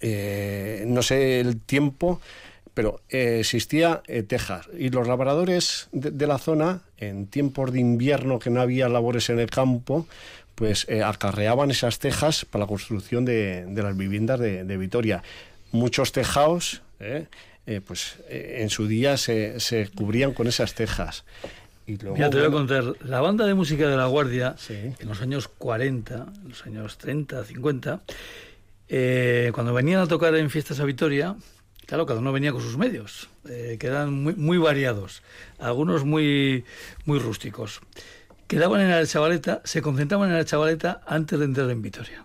eh, 0.00 0.84
no 0.86 1.02
sé 1.02 1.40
el 1.40 1.60
tiempo, 1.60 2.20
pero 2.74 3.00
eh, 3.10 3.38
existía 3.40 4.02
eh, 4.06 4.22
Texas. 4.22 4.68
Y 4.78 4.90
los 4.90 5.06
labradores 5.08 5.88
de, 5.92 6.10
de 6.10 6.26
la 6.26 6.38
zona, 6.38 6.82
en 6.98 7.26
tiempos 7.26 7.72
de 7.72 7.80
invierno 7.80 8.38
que 8.38 8.50
no 8.50 8.60
había 8.60 8.88
labores 8.88 9.28
en 9.30 9.38
el 9.40 9.50
campo, 9.50 10.06
pues 10.54 10.86
eh, 10.88 11.02
acarreaban 11.02 11.70
esas 11.70 11.98
tejas 11.98 12.44
para 12.44 12.64
la 12.64 12.68
construcción 12.68 13.24
de, 13.24 13.64
de 13.66 13.82
las 13.82 13.96
viviendas 13.96 14.38
de, 14.40 14.64
de 14.64 14.76
Vitoria. 14.76 15.22
Muchos 15.72 16.12
tejados, 16.12 16.82
pues 17.86 18.16
en 18.28 18.68
su 18.68 18.86
día 18.88 19.16
se, 19.16 19.60
se 19.60 19.88
cubrían 19.88 20.32
con 20.34 20.48
esas 20.48 20.74
tejas. 20.74 21.24
Y 21.86 21.96
luego, 21.96 22.16
Mira, 22.16 22.28
te 22.30 22.38
voy 22.38 22.46
a 22.46 22.50
contar. 22.50 22.84
La 23.04 23.20
banda 23.20 23.46
de 23.46 23.54
música 23.54 23.88
de 23.88 23.96
La 23.96 24.06
Guardia, 24.06 24.54
Sí. 24.58 24.74
en 24.74 25.08
los 25.08 25.20
años 25.22 25.48
40, 25.48 26.26
en 26.42 26.48
los 26.48 26.66
años 26.66 26.98
30, 26.98 27.44
50, 27.44 28.00
eh, 28.92 29.52
cuando 29.54 29.72
venían 29.72 30.00
a 30.00 30.08
tocar 30.08 30.34
en 30.34 30.50
fiestas 30.50 30.80
a 30.80 30.84
Vitoria, 30.84 31.36
claro, 31.86 32.06
cada 32.06 32.18
uno 32.18 32.32
venía 32.32 32.50
con 32.50 32.60
sus 32.60 32.76
medios, 32.76 33.30
eh, 33.48 33.76
que 33.78 33.86
eran 33.86 34.12
muy, 34.12 34.34
muy 34.34 34.58
variados, 34.58 35.22
algunos 35.60 36.04
muy, 36.04 36.64
muy 37.04 37.20
rústicos. 37.20 37.80
Quedaban 38.48 38.80
en 38.80 38.90
la 38.90 39.06
chavaleta, 39.06 39.62
se 39.64 39.80
concentraban 39.80 40.30
en 40.30 40.36
la 40.36 40.44
chavaleta 40.44 41.02
antes 41.06 41.38
de 41.38 41.44
entrar 41.44 41.70
en 41.70 41.82
Vitoria. 41.82 42.24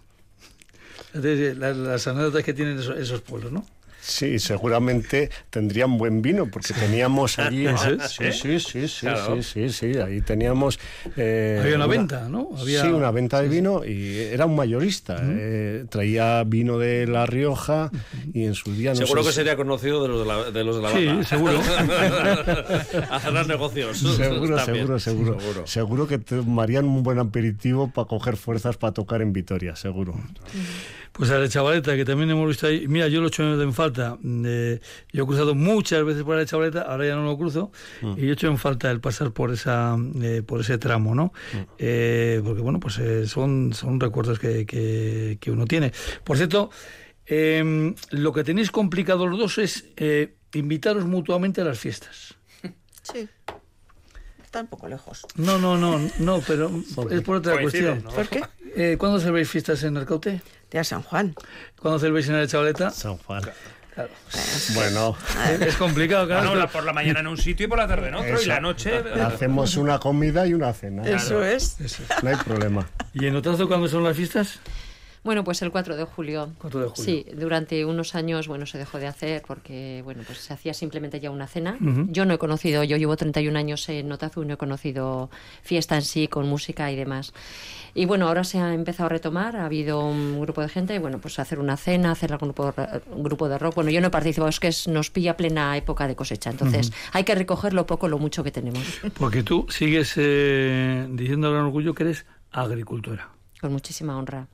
Entonces, 1.13 1.55
las, 1.55 2.07
anécdotas 2.07 2.43
que 2.43 2.53
tienen 2.55 2.79
esos 2.79 3.21
pueblos, 3.21 3.51
¿no? 3.51 3.63
Sí, 4.07 4.37
seguramente 4.37 5.31
tendrían 5.49 5.97
buen 5.97 6.21
vino 6.21 6.45
porque 6.45 6.73
teníamos 6.75 7.39
allí. 7.39 7.65
¿Eso 7.65 7.89
es? 7.89 8.11
Sí, 8.11 8.31
sí, 8.31 8.59
sí, 8.59 8.87
sí, 8.87 8.99
Claro. 9.07 9.41
sí, 9.41 9.69
sí, 9.69 9.69
sí, 9.93 9.97
ahí 9.99 10.21
teníamos. 10.21 10.79
eh, 11.17 11.57
Había 11.59 11.75
una 11.77 11.87
venta, 11.87 12.29
¿no? 12.29 12.49
Había- 12.55 12.83
Sí, 12.83 12.87
una 12.89 13.09
venta 13.09 13.41
de 13.41 13.49
vino 13.49 13.83
y 13.83 14.17
era 14.19 14.45
un 14.45 14.55
mayorista. 14.55 15.17
eh, 15.23 15.85
traía 15.89 16.43
vino 16.43 16.77
de 16.77 17.07
La 17.07 17.25
Rioja 17.25 17.89
y 18.31 18.45
en 18.45 18.53
su 18.53 18.73
día 18.75 18.91
no 18.91 18.97
Seguro 18.97 19.23
sé 19.23 19.27
que 19.29 19.31
si- 19.31 19.35
sería 19.37 19.55
conocido 19.55 20.03
de 20.03 20.09
los 20.09 20.19
de 20.19 20.25
la, 20.27 20.51
de 20.51 20.63
los 20.63 20.75
de 20.75 20.81
la 20.83 20.91
Sí, 20.91 21.05
banda. 21.07 21.23
seguro. 21.25 21.59
a 23.09 23.19
cerrar 23.19 23.47
negocios. 23.47 23.97
Seguro, 23.97 24.59
seguro, 24.59 24.99
seguro, 24.99 25.39
Seguro. 25.39 25.67
seguro. 25.67 26.07
que 26.07 26.19
tomarían 26.19 26.85
un 26.85 27.01
buen 27.01 27.17
aperitivo 27.17 27.89
para 27.91 28.07
coger 28.07 28.37
fuerzas 28.37 28.77
para 28.77 28.93
tocar 28.93 29.21
en 29.23 29.33
Vitoria, 29.33 29.75
seguro. 29.75 30.13
Pues 31.17 31.31
a 31.31 31.39
la 31.39 31.47
chavaleta, 31.47 31.95
que 31.95 32.03
también 32.03 32.29
hemos 32.31 32.45
visto 32.49 32.67
ahí. 32.67 32.89
Mira, 32.89 33.07
yo 33.07 33.21
lo 33.21 33.27
he 33.27 33.29
hecho 33.29 33.61
en 33.61 33.73
falta. 33.73 34.17
eh, 34.23 34.81
yo 35.13 35.23
he 35.23 35.25
cruzado 35.25 35.55
muchas 35.55 36.03
veces 36.03 36.23
por 36.23 36.35
la 36.35 36.45
chavaleta, 36.45 36.81
ahora 36.81 37.07
ya 37.07 37.15
no 37.15 37.23
lo 37.23 37.37
cruzo. 37.37 37.71
Y 38.01 38.21
yo 38.21 38.29
he 38.29 38.33
hecho 38.33 38.47
en 38.47 38.57
falta 38.57 38.91
el 38.91 38.99
pasar 38.99 39.31
por 39.31 39.53
esa 39.53 39.95
eh, 40.21 40.41
por 40.45 40.59
ese 40.59 40.77
tramo, 40.77 41.15
¿no? 41.15 41.31
Eh, 41.77 42.41
porque, 42.43 42.61
bueno, 42.61 42.81
pues 42.81 42.97
eh, 42.97 43.27
son, 43.27 43.71
son 43.73 43.99
recuerdos 43.99 44.39
que, 44.39 44.65
que, 44.65 45.37
que 45.39 45.51
uno 45.51 45.65
tiene. 45.65 45.93
Por 46.25 46.35
cierto, 46.35 46.69
eh, 47.27 47.93
lo 48.11 48.33
que 48.33 48.43
tenéis 48.43 48.69
complicado 48.69 49.25
los 49.25 49.39
dos 49.39 49.57
es 49.57 49.85
eh, 49.95 50.35
invitaros 50.53 51.05
mutuamente 51.05 51.61
a 51.61 51.63
las 51.63 51.79
fiestas. 51.79 52.35
Sí. 53.03 53.29
Está 54.43 54.61
un 54.61 54.67
poco 54.67 54.87
lejos. 54.87 55.25
No, 55.35 55.59
no, 55.59 55.77
no, 55.77 55.99
no, 56.19 56.41
pero 56.47 56.71
es 57.11 57.21
por 57.21 57.37
otra 57.37 57.53
Coinciden, 57.53 58.01
cuestión. 58.01 58.03
¿no? 58.03 58.09
¿Por 58.09 58.27
qué? 58.27 58.43
Eh, 58.75 58.97
¿Cuándo 58.97 59.19
celebráis 59.19 59.49
fiestas 59.49 59.83
en 59.83 59.97
Arcaute? 59.97 60.41
De 60.69 60.79
a 60.79 60.83
San 60.83 61.01
Juan. 61.01 61.33
¿Cuándo 61.79 61.99
celebráis 61.99 62.27
en 62.27 62.39
la 62.39 62.47
chavaleta? 62.47 62.89
San 62.91 63.17
Juan. 63.17 63.41
Claro. 63.93 64.09
Bueno, 64.73 65.17
Es 65.61 65.75
complicado, 65.77 66.27
claro. 66.27 66.49
Bueno, 66.49 66.67
por 66.67 66.83
la 66.83 66.91
mañana 66.91 67.21
en 67.21 67.27
un 67.27 67.37
sitio 67.37 67.65
y 67.65 67.69
por 67.69 67.77
la 67.77 67.87
tarde 67.87 68.09
en 68.09 68.15
otro, 68.15 68.31
y 68.31 68.33
Eso. 68.33 68.49
la 68.49 68.59
noche... 68.59 69.01
hacemos 69.23 69.77
una 69.77 69.99
comida 69.99 70.45
y 70.45 70.53
una 70.53 70.73
cena. 70.73 71.03
Eso 71.03 71.41
es. 71.41 71.77
No 72.21 72.29
hay 72.29 72.35
problema. 72.35 72.85
¿Y 73.13 73.27
en 73.27 73.35
Otrazo 73.37 73.69
cuándo 73.69 73.87
son 73.87 74.03
las 74.03 74.17
fiestas? 74.17 74.59
Bueno, 75.25 75.43
pues 75.43 75.61
el 75.63 75.71
4 75.71 75.97
de 75.97 76.03
julio. 76.05 76.51
4 76.59 76.79
de 76.81 76.85
julio. 76.89 77.03
Sí, 77.03 77.25
durante 77.35 77.83
unos 77.83 78.15
años, 78.15 78.47
bueno, 78.47 78.65
se 78.67 78.77
dejó 78.77 78.99
de 78.99 79.07
hacer 79.07 79.41
porque, 79.45 80.01
bueno, 80.05 80.21
pues 80.25 80.37
se 80.37 80.53
hacía 80.53 80.73
simplemente 80.73 81.19
ya 81.19 81.31
una 81.31 81.47
cena. 81.47 81.77
Yo 82.09 82.25
no 82.25 82.33
he 82.35 82.37
conocido, 82.37 82.83
yo 82.83 82.95
llevo 82.95 83.17
31 83.17 83.57
años 83.57 83.89
en 83.89 84.11
Otazu 84.11 84.43
y 84.43 84.45
no 84.45 84.53
he 84.53 84.57
conocido 84.57 85.31
fiesta 85.63 85.95
en 85.95 86.03
sí 86.03 86.27
con 86.27 86.47
música 86.47 86.91
y 86.91 86.95
demás. 86.95 87.33
Y 87.95 88.05
bueno, 88.05 88.27
ahora 88.27 88.43
se 88.43 88.59
ha 88.59 88.73
empezado 88.73 89.07
a 89.07 89.09
retomar, 89.09 89.55
ha 89.55 89.65
habido 89.65 90.05
un 90.05 90.39
grupo 90.39 90.61
de 90.61 90.69
gente, 90.69 90.99
bueno, 90.99 91.17
pues 91.19 91.39
hacer 91.39 91.57
una 91.59 91.75
cena, 91.75 92.11
hacer 92.11 92.31
algún 92.31 92.49
grupo, 92.53 92.73
un 93.11 93.23
grupo 93.23 93.49
de 93.49 93.57
rock. 93.57 93.73
Bueno, 93.75 93.89
yo 93.89 94.01
no 94.01 94.07
he 94.07 94.11
participado, 94.11 94.49
es 94.49 94.59
que 94.59 94.67
es- 94.67 94.87
nos 94.87 95.09
pilla 95.09 95.35
plena 95.35 95.75
época 95.75 96.07
de 96.07 96.15
cosecha, 96.15 96.51
entonces 96.51 96.91
hay 97.13 97.23
que 97.23 97.33
recoger 97.33 97.73
lo 97.73 97.87
poco, 97.87 98.07
lo 98.07 98.19
mucho 98.19 98.43
que 98.43 98.51
tenemos, 98.51 98.83
Porque 99.17 99.41
tú 99.41 99.65
sigues 99.69 100.13
eh, 100.17 101.07
diciendo 101.09 101.47
con 101.49 101.57
orgullo 101.57 101.95
que 101.95 102.03
eres 102.03 102.25
agricultora. 102.51 103.29
con 103.59 103.71
muchísima 103.71 104.17
honra. 104.17 104.47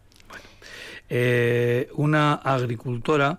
Eh, 1.13 1.89
una 1.95 2.36
agricultora 2.36 3.38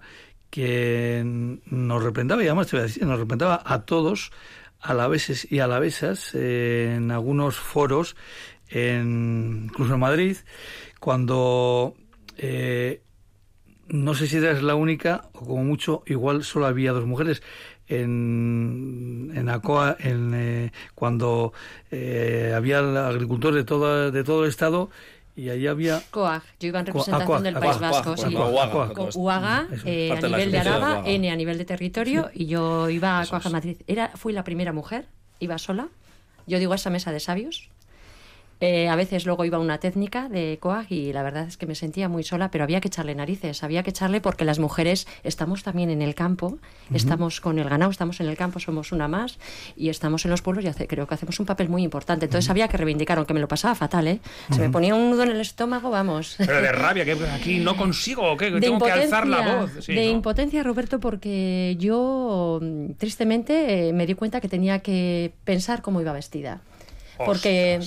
que 0.50 1.22
nos 1.24 2.02
representaba, 2.02 2.42
y 2.42 2.46
además 2.46 2.66
te 2.66 2.76
voy 2.76 2.82
a 2.82 2.87
decir, 2.87 3.06
nos 3.06 3.18
representaba 3.18 3.62
a 3.64 3.87
todos, 3.87 4.30
alaveses 4.78 5.50
y 5.50 5.61
alavesas, 5.61 6.35
eh, 6.35 6.92
en 6.96 7.11
algunos 7.11 7.56
foros, 7.56 8.14
en, 8.68 9.68
incluso 9.70 9.94
en 9.94 10.00
Madrid, 10.00 10.37
cuando 11.00 11.94
eh, 12.37 13.00
no 13.88 14.12
sé 14.14 14.26
si 14.26 14.37
eras 14.37 14.62
la 14.62 14.74
única, 14.74 15.30
o 15.32 15.46
como 15.46 15.64
mucho, 15.64 16.02
igual 16.04 16.44
solo 16.44 16.66
había 16.66 16.92
dos 16.92 17.06
mujeres. 17.06 17.42
En, 17.88 19.32
en 19.35 19.48
ACOA, 19.48 19.96
en, 19.98 20.32
eh, 20.35 20.72
cuando 20.94 21.52
eh, 21.90 22.52
había 22.54 22.78
agricultores 23.06 23.56
de 23.56 23.64
todo, 23.64 24.11
de 24.11 24.24
todo 24.24 24.44
el 24.44 24.50
estado, 24.50 24.90
y 25.35 25.49
allí 25.49 25.66
había 25.66 26.03
COAG, 26.11 26.42
yo 26.61 26.68
iba 26.68 26.81
en 26.81 26.87
representación 26.87 27.23
Acoag, 27.23 27.42
del 27.42 27.57
Acoag, 27.57 27.79
País 27.79 27.90
Vasco, 27.90 28.16
sí. 28.16 29.18
UAGA 29.18 29.66
eh, 29.87 30.12
a 30.12 30.21
nivel 30.21 30.53
de 30.53 30.59
Araba. 30.59 31.03
N 31.07 31.31
a 31.31 31.37
nivel 31.37 31.59
de 31.59 31.64
territorio, 31.64 32.31
y 32.35 32.47
yo 32.47 32.90
iba 32.90 33.21
a 33.21 33.27
Coaja 33.27 33.49
Madrid. 33.49 33.79
Era, 33.87 34.09
fui 34.14 34.33
la 34.33 34.45
primera 34.45 34.73
mujer, 34.73 35.07
iba 35.40 35.57
sola. 35.59 35.88
Yo 36.47 36.59
digo 36.59 36.73
a 36.73 36.77
esa 36.77 36.90
mesa 36.90 37.12
de 37.12 37.21
sabios. 37.21 37.71
Eh, 38.62 38.88
a 38.88 38.94
veces 38.94 39.27
luego 39.27 39.44
iba 39.44 39.59
una 39.59 39.79
técnica 39.79 40.29
de 40.29 40.57
COAG 40.61 40.92
y 40.92 41.12
la 41.12 41.25
verdad 41.25 41.48
es 41.48 41.57
que 41.57 41.66
me 41.66 41.75
sentía 41.75 42.09
muy 42.09 42.22
sola, 42.22 42.53
pero 42.53 42.62
había 42.62 42.81
que 42.81 42.87
echarle 42.87 43.12
narices, 43.12 43.64
había 43.64 43.83
que 43.83 43.90
echarle 43.90 44.20
porque 44.20 44.44
las 44.44 44.61
mujeres 44.61 45.09
estamos 45.25 45.64
también 45.64 45.90
en 45.90 46.01
el 46.01 46.14
campo, 46.14 46.59
estamos 46.94 47.40
con 47.40 47.59
el 47.59 47.68
ganado, 47.68 47.90
estamos 47.90 48.20
en 48.20 48.29
el 48.29 48.37
campo, 48.37 48.61
somos 48.61 48.92
una 48.92 49.09
más 49.09 49.40
y 49.77 49.88
estamos 49.88 50.25
en 50.27 50.31
los 50.31 50.42
pueblos 50.42 50.64
y 50.64 50.68
hace, 50.68 50.87
creo 50.87 51.09
que 51.09 51.14
hacemos 51.14 51.40
un 51.40 51.46
papel 51.46 51.70
muy 51.70 51.83
importante. 51.83 52.27
Entonces 52.27 52.48
había 52.51 52.68
que 52.68 52.77
reivindicar, 52.77 53.18
aunque 53.18 53.35
me 53.35 53.40
lo 53.40 53.48
pasaba 53.48 53.75
fatal, 53.75 54.07
¿eh? 54.07 54.20
Se 54.53 54.61
me 54.61 54.70
ponía 54.70 54.94
un 54.94 55.11
nudo 55.11 55.25
en 55.25 55.31
el 55.31 55.40
estómago, 55.40 55.90
vamos. 55.90 56.37
Pero 56.38 56.62
de 56.62 56.70
rabia, 56.70 57.05
que 57.05 57.16
aquí 57.35 57.59
no 57.59 57.77
consigo, 57.77 58.37
que 58.37 58.61
tengo 58.61 58.79
que 58.79 58.92
alzar 58.92 59.27
la 59.27 59.57
voz. 59.57 59.87
de 59.88 60.05
impotencia, 60.05 60.62
Roberto, 60.62 61.01
porque 61.01 61.75
yo 61.81 62.61
mm, 62.62 62.92
tristemente 62.92 63.88
eh, 63.88 63.92
me 63.92 64.07
di 64.07 64.14
cuenta 64.14 64.40
que 64.40 64.48
tenía 64.48 64.79
que 64.79 65.33
pensar 65.42 65.83
cómo 65.83 66.01
iba 66.01 66.12
vestida. 66.12 66.61
Porque 67.25 67.81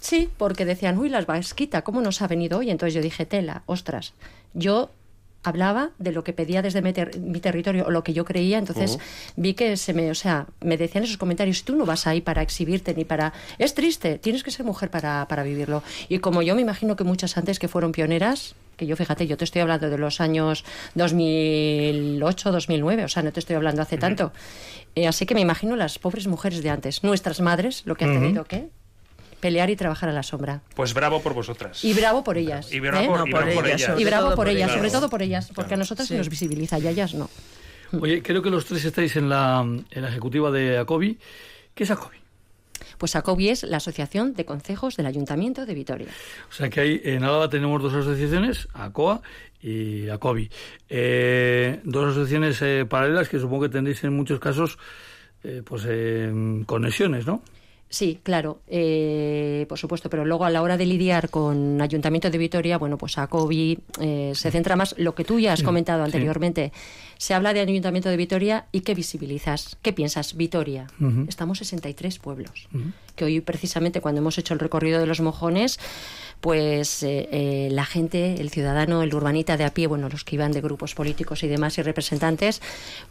Sí, 0.00 0.28
porque 0.36 0.64
decían, 0.64 0.98
uy, 0.98 1.08
las 1.08 1.26
vasquita, 1.26 1.82
¿cómo 1.82 2.00
nos 2.00 2.22
ha 2.22 2.28
venido 2.28 2.58
hoy? 2.58 2.70
Entonces 2.70 2.94
yo 2.94 3.02
dije, 3.02 3.26
tela, 3.26 3.62
ostras. 3.66 4.14
Yo 4.54 4.90
hablaba 5.42 5.90
de 5.98 6.12
lo 6.12 6.24
que 6.24 6.32
pedía 6.32 6.62
desde 6.62 6.82
mi, 6.82 7.40
territorio 7.40 7.86
o 7.86 7.90
lo 7.90 8.02
que 8.02 8.12
yo 8.12 8.24
creía, 8.24 8.58
entonces 8.58 8.98
vi 9.36 9.54
que 9.54 9.76
se 9.76 9.94
me, 9.94 10.10
o 10.10 10.14
sea, 10.14 10.46
me 10.60 10.76
decían 10.76 11.04
esos 11.04 11.16
comentarios, 11.16 11.64
tú 11.64 11.76
no 11.76 11.86
vas 11.86 12.06
ahí 12.06 12.20
para 12.20 12.42
exhibirte 12.42 12.94
ni 12.94 13.04
para... 13.04 13.32
Es 13.58 13.74
triste, 13.74 14.18
tienes 14.18 14.42
que 14.42 14.50
ser 14.50 14.66
mujer 14.66 14.90
para, 14.90 15.26
para 15.28 15.42
vivirlo. 15.42 15.82
Y 16.08 16.18
como 16.18 16.42
yo 16.42 16.54
me 16.54 16.62
imagino 16.62 16.96
que 16.96 17.04
muchas 17.04 17.36
antes 17.36 17.58
que 17.58 17.68
fueron 17.68 17.92
pioneras, 17.92 18.54
que 18.76 18.86
yo 18.86 18.96
fíjate, 18.96 19.26
yo 19.26 19.36
te 19.36 19.44
estoy 19.44 19.62
hablando 19.62 19.88
de 19.90 19.98
los 19.98 20.20
años 20.20 20.64
2008, 20.94 22.52
2009, 22.52 23.04
o 23.04 23.08
sea, 23.08 23.22
no 23.22 23.32
te 23.32 23.40
estoy 23.40 23.56
hablando 23.56 23.82
hace 23.82 23.96
tanto. 23.96 24.32
Eh, 24.94 25.06
así 25.06 25.26
que 25.26 25.34
me 25.34 25.40
imagino 25.40 25.76
las 25.76 25.98
pobres 25.98 26.26
mujeres 26.26 26.62
de 26.62 26.70
antes, 26.70 27.04
nuestras 27.04 27.40
madres, 27.40 27.82
lo 27.86 27.94
que 27.94 28.04
han 28.04 28.12
tenido 28.12 28.44
que 28.44 28.70
pelear 29.40 29.70
y 29.70 29.76
trabajar 29.76 30.08
a 30.08 30.12
la 30.12 30.22
sombra. 30.22 30.62
Pues 30.74 30.94
bravo 30.94 31.20
por 31.20 31.34
vosotras. 31.34 31.84
Y 31.84 31.94
bravo 31.94 32.24
por 32.24 32.38
ellas. 32.38 32.72
Y 32.72 32.80
bravo, 32.80 33.24
por, 33.30 33.48
ellas. 33.48 33.90
Y 33.96 34.04
bravo 34.04 34.34
por 34.34 34.48
ellas, 34.48 34.72
sobre 34.72 34.90
todo 34.90 35.08
por 35.08 35.22
ellas, 35.22 35.50
porque 35.54 35.74
a 35.74 35.76
nosotras 35.76 36.08
se 36.08 36.16
nos 36.16 36.28
visibiliza 36.28 36.78
y 36.78 36.86
a 36.86 36.90
ellas 36.90 37.14
no. 37.14 37.28
Oye, 38.00 38.22
creo 38.22 38.42
que 38.42 38.50
los 38.50 38.66
tres 38.66 38.84
estáis 38.84 39.16
en 39.16 39.28
la, 39.28 39.60
en 39.60 40.02
la 40.02 40.08
ejecutiva 40.08 40.50
de 40.50 40.78
ACOBI. 40.78 41.18
¿Qué 41.74 41.84
es 41.84 41.90
ACOBI? 41.90 42.18
Pues 42.98 43.14
ACOBI 43.16 43.48
es 43.50 43.62
la 43.62 43.78
Asociación 43.78 44.34
de 44.34 44.44
Concejos 44.44 44.96
del 44.96 45.06
Ayuntamiento 45.06 45.64
de 45.64 45.74
Vitoria. 45.74 46.08
O 46.50 46.52
sea 46.52 46.68
que 46.68 46.80
ahí 46.80 47.00
en 47.04 47.24
Álava 47.24 47.48
tenemos 47.48 47.80
dos 47.80 47.94
asociaciones, 47.94 48.68
ACOA 48.74 49.22
y 49.62 50.08
ACOBI. 50.08 50.50
Eh, 50.88 51.80
dos 51.84 52.10
asociaciones 52.10 52.60
eh, 52.62 52.86
paralelas 52.88 53.28
que 53.28 53.38
supongo 53.38 53.62
que 53.62 53.68
tendréis 53.70 54.02
en 54.04 54.14
muchos 54.14 54.40
casos 54.40 54.78
eh, 55.44 55.62
pues 55.64 55.84
conexiones, 56.66 57.26
¿no? 57.26 57.42
Sí, 57.90 58.20
claro, 58.22 58.60
eh, 58.66 59.64
por 59.68 59.78
supuesto, 59.78 60.10
pero 60.10 60.26
luego 60.26 60.44
a 60.44 60.50
la 60.50 60.60
hora 60.60 60.76
de 60.76 60.84
lidiar 60.84 61.30
con 61.30 61.80
Ayuntamiento 61.80 62.30
de 62.30 62.36
Vitoria, 62.36 62.76
bueno, 62.76 62.98
pues 62.98 63.16
a 63.16 63.28
eh, 64.00 64.32
se 64.34 64.50
centra 64.50 64.76
más 64.76 64.94
lo 64.98 65.14
que 65.14 65.24
tú 65.24 65.38
ya 65.38 65.54
has 65.54 65.62
comentado 65.62 66.04
anteriormente. 66.04 66.70
Se 67.16 67.32
habla 67.32 67.54
de 67.54 67.60
Ayuntamiento 67.60 68.10
de 68.10 68.18
Vitoria 68.18 68.66
y 68.72 68.82
¿qué 68.82 68.94
visibilizas? 68.94 69.78
¿Qué 69.80 69.94
piensas? 69.94 70.36
Vitoria. 70.36 70.86
Estamos 71.28 71.58
63 71.58 72.18
pueblos, 72.18 72.68
que 73.16 73.24
hoy 73.24 73.40
precisamente 73.40 74.02
cuando 74.02 74.20
hemos 74.20 74.36
hecho 74.36 74.52
el 74.52 74.60
recorrido 74.60 75.00
de 75.00 75.06
los 75.06 75.20
mojones, 75.20 75.78
pues 76.40 77.02
eh, 77.02 77.28
eh, 77.32 77.68
la 77.70 77.84
gente, 77.84 78.40
el 78.40 78.50
ciudadano, 78.50 79.02
el 79.02 79.14
urbanita 79.14 79.56
de 79.56 79.64
a 79.64 79.74
pie, 79.74 79.86
bueno, 79.86 80.08
los 80.08 80.24
que 80.24 80.36
iban 80.36 80.52
de 80.52 80.60
grupos 80.60 80.94
políticos 80.94 81.42
y 81.42 81.48
demás 81.48 81.78
y 81.78 81.82
representantes, 81.82 82.62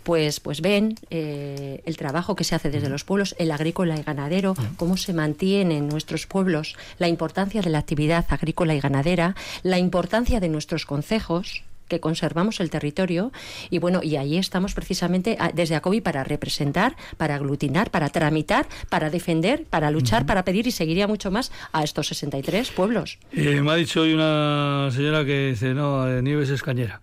pues, 0.03 0.39
pues 0.39 0.61
ven 0.61 0.95
eh, 1.09 1.81
el 1.85 1.97
trabajo 1.97 2.35
que 2.35 2.43
se 2.43 2.55
hace 2.55 2.69
desde 2.69 2.89
los 2.89 3.03
pueblos, 3.03 3.35
el 3.37 3.51
agrícola 3.51 3.97
y 3.97 4.03
ganadero, 4.03 4.55
cómo 4.77 4.97
se 4.97 5.13
mantiene 5.13 5.77
en 5.77 5.89
nuestros 5.89 6.25
pueblos, 6.25 6.75
la 6.99 7.07
importancia 7.07 7.61
de 7.61 7.69
la 7.69 7.79
actividad 7.79 8.25
agrícola 8.29 8.75
y 8.75 8.79
ganadera, 8.79 9.35
la 9.63 9.77
importancia 9.77 10.39
de 10.39 10.49
nuestros 10.49 10.85
concejos, 10.85 11.63
que 11.87 11.99
conservamos 11.99 12.59
el 12.59 12.69
territorio 12.69 13.31
y 13.69 13.79
bueno, 13.79 14.01
y 14.03 14.15
ahí 14.15 14.37
estamos 14.37 14.73
precisamente 14.73 15.37
ah, 15.39 15.51
desde 15.53 15.75
ACOBI 15.75 16.01
para 16.01 16.23
representar, 16.23 16.95
para 17.17 17.35
aglutinar, 17.35 17.91
para 17.91 18.09
tramitar, 18.09 18.67
para 18.89 19.09
defender, 19.09 19.65
para 19.69 19.91
luchar, 19.91 20.25
para 20.25 20.43
pedir 20.43 20.67
y 20.67 20.71
seguiría 20.71 21.07
mucho 21.07 21.31
más 21.31 21.51
a 21.71 21.83
estos 21.83 22.07
63 22.07 22.71
pueblos. 22.71 23.19
Eh, 23.31 23.61
me 23.61 23.71
ha 23.71 23.75
dicho 23.75 24.01
hoy 24.01 24.13
una 24.13 24.89
señora 24.91 25.25
que 25.25 25.49
dice, 25.49 25.73
no, 25.73 26.07
eh, 26.09 26.21
Nieves 26.21 26.49
es 26.49 26.61
cañera. 26.61 27.01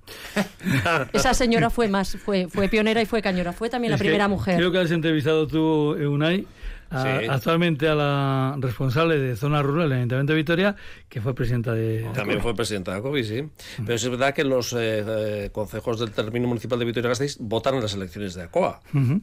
Esa 1.12 1.34
señora 1.34 1.70
fue 1.70 1.88
más, 1.88 2.16
fue, 2.16 2.48
fue 2.48 2.68
pionera 2.68 3.02
y 3.02 3.06
fue 3.06 3.22
cañera, 3.22 3.52
fue 3.52 3.70
también 3.70 3.90
la 3.90 3.98
primera 3.98 4.28
mujer. 4.28 4.56
Creo 4.56 4.72
que 4.72 4.78
has 4.78 4.90
entrevistado 4.90 5.46
tú, 5.46 5.92
Unai, 5.92 6.46
actualmente 6.94 7.88
a 7.88 7.94
la 7.94 8.56
responsable 8.58 9.18
de 9.18 9.36
zona 9.36 9.62
rural 9.62 9.88
del 9.88 9.98
Ayuntamiento 9.98 10.32
de 10.32 10.36
Vitoria, 10.36 10.76
que 11.08 11.20
fue 11.20 11.34
presidenta 11.34 11.72
de... 11.72 12.08
También 12.14 12.40
fue 12.40 12.54
presidenta 12.54 12.94
de 12.94 13.02
COVID, 13.02 13.24
sí. 13.24 13.48
Pero 13.78 13.94
es 13.94 14.08
verdad 14.08 14.34
que 14.34 14.44
los 14.44 14.72
eh, 14.72 15.04
eh, 15.06 15.50
consejos 15.52 16.00
del 16.00 16.10
término 16.10 16.48
municipal 16.48 16.78
de 16.78 16.84
Vitoria-Gasteiz 16.84 17.36
votan 17.40 17.74
en 17.74 17.82
las 17.82 17.94
elecciones 17.94 18.34
de 18.34 18.42
ACOA, 18.42 18.80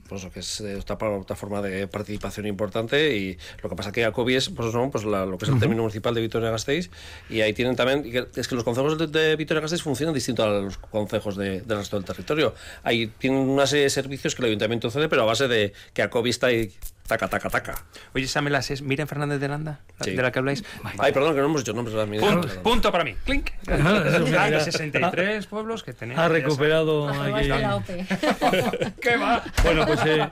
por 0.08 0.18
eso 0.18 0.32
que 0.32 0.42
es 0.42 0.62
eh, 0.62 0.76
otra, 0.76 1.10
otra, 1.10 1.36
forma 1.36 1.62
de 1.62 1.88
participación 1.88 2.46
importante 2.48 3.16
y 3.16 3.38
lo 3.62 3.70
que 3.70 3.76
pasa 3.76 3.90
es 3.90 3.94
que 3.94 4.06
ACOBI 4.06 4.36
es 4.36 4.50
pues, 4.50 4.74
no, 4.74 4.90
pues 4.90 5.04
lo 5.04 5.38
que 5.38 5.46
es 5.46 5.52
el 5.52 5.60
término 5.60 5.82
municipal 5.82 6.14
de 6.14 6.22
Vitoria-Gasteiz 6.22 6.90
y 7.30 7.42
ahí 7.42 7.54
tienen 7.54 7.76
también... 7.76 8.28
Es 8.36 8.48
que 8.48 8.56
los 8.56 8.64
consejos 8.64 9.12
de, 9.12 9.36
Vitoria-Gasteiz 9.36 9.82
funcionan 9.82 10.14
distinto 10.14 10.44
a 10.44 10.50
los 10.62 10.78
consejos 10.78 11.36
del 11.36 11.64
resto 11.68 11.98
del 11.98 12.06
territorio. 12.06 12.54
Ahí 12.84 13.08
tienen 13.18 13.40
una 13.40 13.68
serie 13.68 13.84
de 13.84 13.90
servicios 13.90 14.36
que 14.36 14.42
el 14.42 14.48
Ayuntamiento 14.48 14.90
cede, 14.90 15.10
pero 15.10 15.24
a 15.24 15.26
base 15.26 15.48
de 15.48 15.74
que 15.94 16.02
ACOBI 16.02 16.30
está 16.30 16.48
ahí 16.48 16.72
Taca, 17.08 17.28
taca, 17.28 17.50
taca. 17.50 17.86
Oye, 18.14 18.26
esa 18.26 18.42
me 18.42 18.50
las 18.50 18.72
es 18.72 18.82
Miren 18.82 19.08
Fernández 19.08 19.40
de 19.40 19.48
Landa, 19.48 19.82
de 20.00 20.16
la 20.16 20.32
que 20.32 20.40
habláis. 20.40 20.64
Ay, 20.98 21.12
perdón, 21.12 21.34
que 21.34 21.42
no 21.42 21.48
hemos 21.48 21.62
dicho 21.62 21.74
nombres. 21.74 21.96
Punto, 22.22 22.64
punto 22.64 22.92
para 22.92 23.04
mí. 23.04 23.16
Clink. 23.26 23.50
Hay 23.68 24.62
63 24.62 25.46
pueblos 25.48 25.84
que 25.84 25.94
tenemos. 25.94 26.24
Ha 26.24 26.30
recuperado 26.30 27.10
aquí. 27.10 27.50
¿Qué 29.02 29.18
va? 29.18 29.44
Bueno, 29.64 29.86
pues 29.86 30.00
eh, 30.06 30.30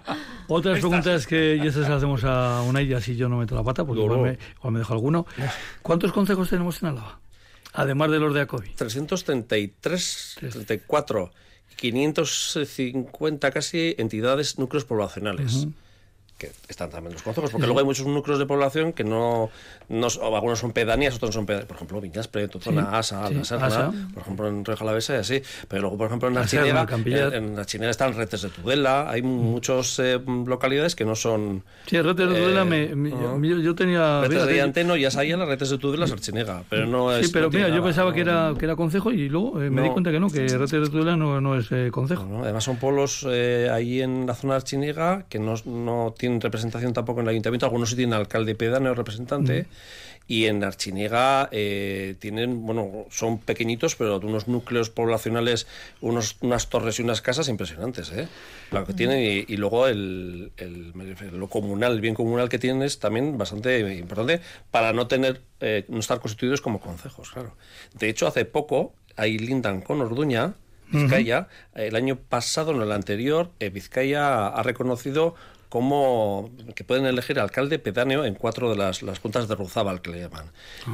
otras 0.48 0.80
preguntas 0.80 1.28
que 1.28 1.60
ya 1.62 1.72
se 1.72 1.80
las 1.80 1.90
hacemos 1.90 2.24
a 2.24 2.62
una 2.62 2.82
y 2.82 2.94
así 2.94 3.16
yo 3.16 3.28
no 3.28 3.38
meto 3.38 3.56
la 3.56 3.64
pata, 3.64 3.84
porque 3.84 4.02
igual 4.02 4.20
me, 4.20 4.38
igual 4.58 4.74
me 4.74 4.80
dejo 4.80 4.94
alguno. 4.94 5.26
¿Cuántos 5.82 6.12
consejos 6.12 6.50
tenemos 6.50 6.82
en 6.82 6.90
Álava? 6.90 7.20
Además 7.74 8.10
de 8.12 8.20
los 8.20 8.34
de 8.34 8.42
ACOBI. 8.42 8.70
333, 8.76 10.38
34, 10.40 11.32
550 11.76 13.52
casi 13.52 13.96
entidades, 13.98 14.58
núcleos 14.58 14.86
poblacionales 14.86 15.68
que 16.40 16.52
están 16.70 16.90
también 16.90 17.14
los 17.14 17.22
consejos, 17.22 17.52
porque 17.52 17.68
luego 17.68 17.80
hay 17.80 17.86
muchos 17.86 18.08
núcleos 18.08 18.40
de 18.40 18.46
población 18.46 18.94
que 18.94 19.04
no, 19.04 19.50
no 19.90 20.08
algunos 20.34 20.58
son 20.58 20.72
pedanías, 20.72 21.16
otros 21.18 21.36
son 21.36 21.46
pedanías, 21.46 21.68
por 21.68 21.76
ejemplo, 21.76 22.00
Viñas 22.00 22.30
Preto, 22.30 22.62
zona 22.62 22.98
Asa, 22.98 23.30
la 23.30 23.44
Serna, 23.44 23.92
por 24.14 24.24
ejemplo, 24.24 24.48
en 24.48 24.64
Reja 24.64 24.86
la 24.86 24.94
Besa 24.94 25.16
y 25.16 25.18
así, 25.18 25.42
pero 25.68 25.82
luego, 25.82 25.98
por 25.98 26.08
ejemplo, 26.08 26.30
en 26.30 26.36
la 26.36 26.46
Chinera, 26.46 26.88
en, 27.34 27.58
la 27.58 27.66
Chinera 27.66 27.92
están 27.92 28.16
redes 28.16 28.42
de 28.42 28.50
Tudela, 28.50 29.10
hay 29.10 29.22
muchas 29.22 30.00
eh, 30.00 30.18
localidades 30.26 30.96
que 30.96 31.04
no 31.04 31.14
son... 31.14 31.64
Sí, 31.86 32.02
redes 32.02 32.16
de 32.16 32.28
Tudela, 32.28 32.64
me, 32.64 32.88
yo, 33.62 33.76
tenía... 33.76 34.22
Redes 34.22 34.48
de 34.48 34.62
Anteno 34.62 34.96
ya 34.96 35.12
sabían 35.12 35.40
las 35.40 35.50
redes 35.50 35.70
de 35.70 35.78
Tudela, 35.78 36.08
Sarchinega, 36.08 36.64
pero 36.70 36.88
no 36.88 37.12
es... 37.12 37.28
Sí, 37.28 37.34
pero 37.34 37.50
mira, 37.50 37.68
yo 37.68 37.84
pensaba 37.84 38.14
que 38.14 38.22
era, 38.22 38.54
que 38.58 38.64
era 38.64 38.78
concejo 38.78 39.12
y 39.12 39.28
luego 39.28 39.62
eh, 39.62 39.70
me 39.70 39.82
di 39.82 39.90
cuenta 39.90 40.10
que 40.10 40.22
no, 40.22 40.30
que 40.30 40.48
redes 40.48 40.72
de 40.72 40.90
Tudela 40.90 41.18
no, 41.18 41.42
no 41.42 41.58
es 41.58 41.70
eh, 41.72 41.90
concejo. 41.92 42.26
además 42.44 42.64
son 42.64 42.78
pueblos 42.78 43.26
ahí 43.26 44.02
en 44.02 44.26
la 44.26 44.36
zona 44.36 44.54
de 44.54 44.58
Archinega 44.58 45.26
que 45.28 45.40
no, 45.40 45.56
no 45.66 46.14
tienen 46.18 46.29
representación 46.42 46.94
tampoco 46.94 47.20
en 47.22 47.28
el 47.28 47.32
ayuntamiento, 47.32 47.66
algunos 47.66 47.90
sí 47.90 47.96
tienen 47.96 48.14
alcalde 48.14 48.56
pedáneo 48.56 48.94
representante. 48.96 49.68
Y 50.28 50.46
en 50.46 50.64
Archiniega 50.64 51.50
eh, 51.52 52.16
tienen, 52.20 52.64
bueno, 52.64 53.08
son 53.10 53.40
pequeñitos, 53.40 53.96
pero 53.96 54.20
unos 54.20 54.48
núcleos 54.48 54.92
poblacionales, 54.92 55.66
unos, 56.02 56.38
unas 56.42 56.70
torres 56.70 57.00
y 57.00 57.02
unas 57.02 57.24
casas 57.24 57.50
impresionantes, 57.50 58.12
¿eh? 58.12 58.28
Lo 58.70 58.86
que 58.86 58.94
tienen, 58.94 59.46
y, 59.48 59.58
luego 59.58 59.88
el, 59.88 60.52
lo 61.32 61.48
comunal, 61.48 61.94
el 61.94 62.02
bien 62.02 62.14
comunal 62.14 62.48
que 62.48 62.60
tienen 62.60 62.84
es 62.84 63.00
también 63.00 63.40
bastante 63.40 63.80
importante 63.96 64.40
para 64.70 64.94
no 64.94 65.08
tener, 65.08 65.42
eh, 65.62 65.86
no 65.88 65.98
estar 65.98 66.20
constituidos 66.20 66.62
como 66.62 66.80
concejos, 66.80 67.32
claro. 67.32 67.56
De 67.96 68.08
hecho, 68.08 68.28
hace 68.28 68.46
poco, 68.46 68.94
ahí 69.16 69.40
lindan 69.40 69.82
con 69.82 70.00
Orduña, 70.00 70.54
Vizcaya, 70.92 71.48
el 71.76 71.96
año 71.96 72.18
pasado, 72.18 72.72
en 72.72 72.82
el 72.82 72.92
anterior, 72.92 73.52
eh, 73.60 73.70
Vizcaya 73.70 74.48
ha 74.48 74.64
reconocido 74.64 75.36
como 75.70 76.50
que 76.76 76.84
pueden 76.84 77.06
elegir 77.06 77.40
alcalde 77.40 77.78
pedáneo 77.78 78.26
en 78.26 78.34
cuatro 78.34 78.72
de 78.72 78.76
las, 78.76 79.04
las 79.04 79.20
juntas 79.20 79.48
de 79.48 79.56
Ruzábal, 79.56 80.02
que 80.02 80.10
le 80.10 80.20
llaman. 80.22 80.46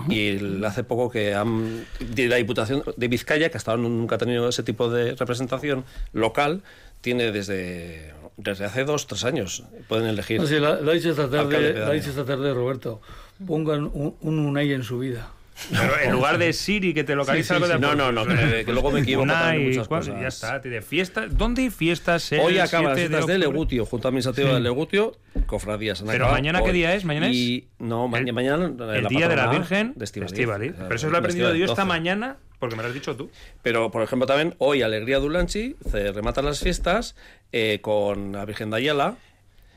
Y 0.09 0.63
hace 0.65 0.83
poco 0.83 1.09
que 1.09 1.33
han, 1.33 1.85
de 1.99 2.27
la 2.27 2.35
Diputación 2.35 2.83
de 2.95 3.07
Vizcaya, 3.07 3.49
que 3.49 3.57
hasta 3.57 3.71
ahora 3.71 3.83
nunca 3.83 4.15
ha 4.15 4.17
tenido 4.17 4.49
ese 4.49 4.63
tipo 4.63 4.89
de 4.89 5.15
representación 5.15 5.85
local, 6.11 6.61
tiene 6.99 7.31
desde, 7.31 8.13
desde 8.35 8.65
hace 8.65 8.83
dos, 8.83 9.07
tres 9.07 9.23
años. 9.23 9.63
Pueden 9.87 10.07
elegir. 10.07 10.45
sí, 10.45 10.59
la, 10.59 10.75
dicho 10.77 11.09
esta 11.09 11.29
tarde, 11.29 11.95
esta 11.97 12.25
tarde, 12.25 12.53
Roberto. 12.53 13.01
Pongan 13.47 13.85
un, 13.93 14.15
un 14.21 14.39
UNAI 14.39 14.73
en 14.73 14.83
su 14.83 14.99
vida. 14.99 15.31
Pero 15.71 15.99
en 16.03 16.11
lugar 16.11 16.37
de 16.37 16.51
Siri 16.53 16.93
que 16.93 17.03
te 17.03 17.15
localiza 17.15 17.43
Sí, 17.43 17.47
sí, 17.47 17.53
algo 17.63 17.67
de 17.67 17.75
sí. 17.75 17.79
No, 17.81 17.95
no, 17.95 18.11
no, 18.11 18.25
que- 18.25 18.65
que 18.65 18.73
luego 18.73 18.91
me 18.91 18.99
equivoco 19.01 19.27
también 19.27 19.69
muchas 19.69 19.87
cosas. 19.87 20.19
Ya 20.21 20.27
está, 20.27 20.59
de 20.59 20.81
fiesta. 20.81 21.27
¿Dónde 21.27 21.63
hay 21.63 21.69
fiestas? 21.69 22.31
Hoy 22.33 22.57
acaban 22.59 22.87
las 22.87 22.95
7 22.97 23.09
fiestas 23.09 23.11
de 23.11 23.33
octubre? 23.33 23.37
Legutio, 23.37 23.85
junto 23.85 24.07
a 24.07 24.09
administrativo 24.09 24.53
de 24.53 24.59
Legutio, 24.59 25.17
cofradías. 25.45 26.01
han 26.01 26.07
Pero 26.07 26.29
mañana, 26.29 26.59
¿qué 26.61 26.69
hoy. 26.71 26.73
día 26.73 26.93
es? 26.95 27.05
¿Mañana 27.05 27.29
es? 27.29 27.35
Y, 27.35 27.67
no, 27.79 28.07
ma- 28.07 28.17
El- 28.19 28.33
mañana 28.33 28.65
El 28.65 29.07
día 29.07 29.27
de 29.27 29.35
la 29.35 29.47
Virgen 29.47 29.93
de. 29.95 30.05
Claro, 30.05 30.59
Pero 30.89 30.95
eso 30.95 31.09
lo 31.09 31.15
he 31.15 31.19
aprendido 31.19 31.55
yo 31.55 31.65
esta 31.65 31.83
12. 31.83 31.85
mañana 31.87 32.37
porque 32.59 32.75
me 32.75 32.81
lo 32.83 32.87
has 32.89 32.93
dicho 32.93 33.15
tú. 33.15 33.29
Pero, 33.61 33.91
por 33.91 34.01
ejemplo, 34.01 34.25
también 34.25 34.55
hoy 34.59 34.81
Alegría 34.81 35.19
Dulanchi 35.19 35.75
se 35.89 36.11
rematan 36.11 36.45
las 36.45 36.59
fiestas 36.59 37.15
eh, 37.51 37.79
con 37.81 38.31
la 38.33 38.45
Virgen 38.45 38.69
de 38.71 38.77
Ayala. 38.77 39.15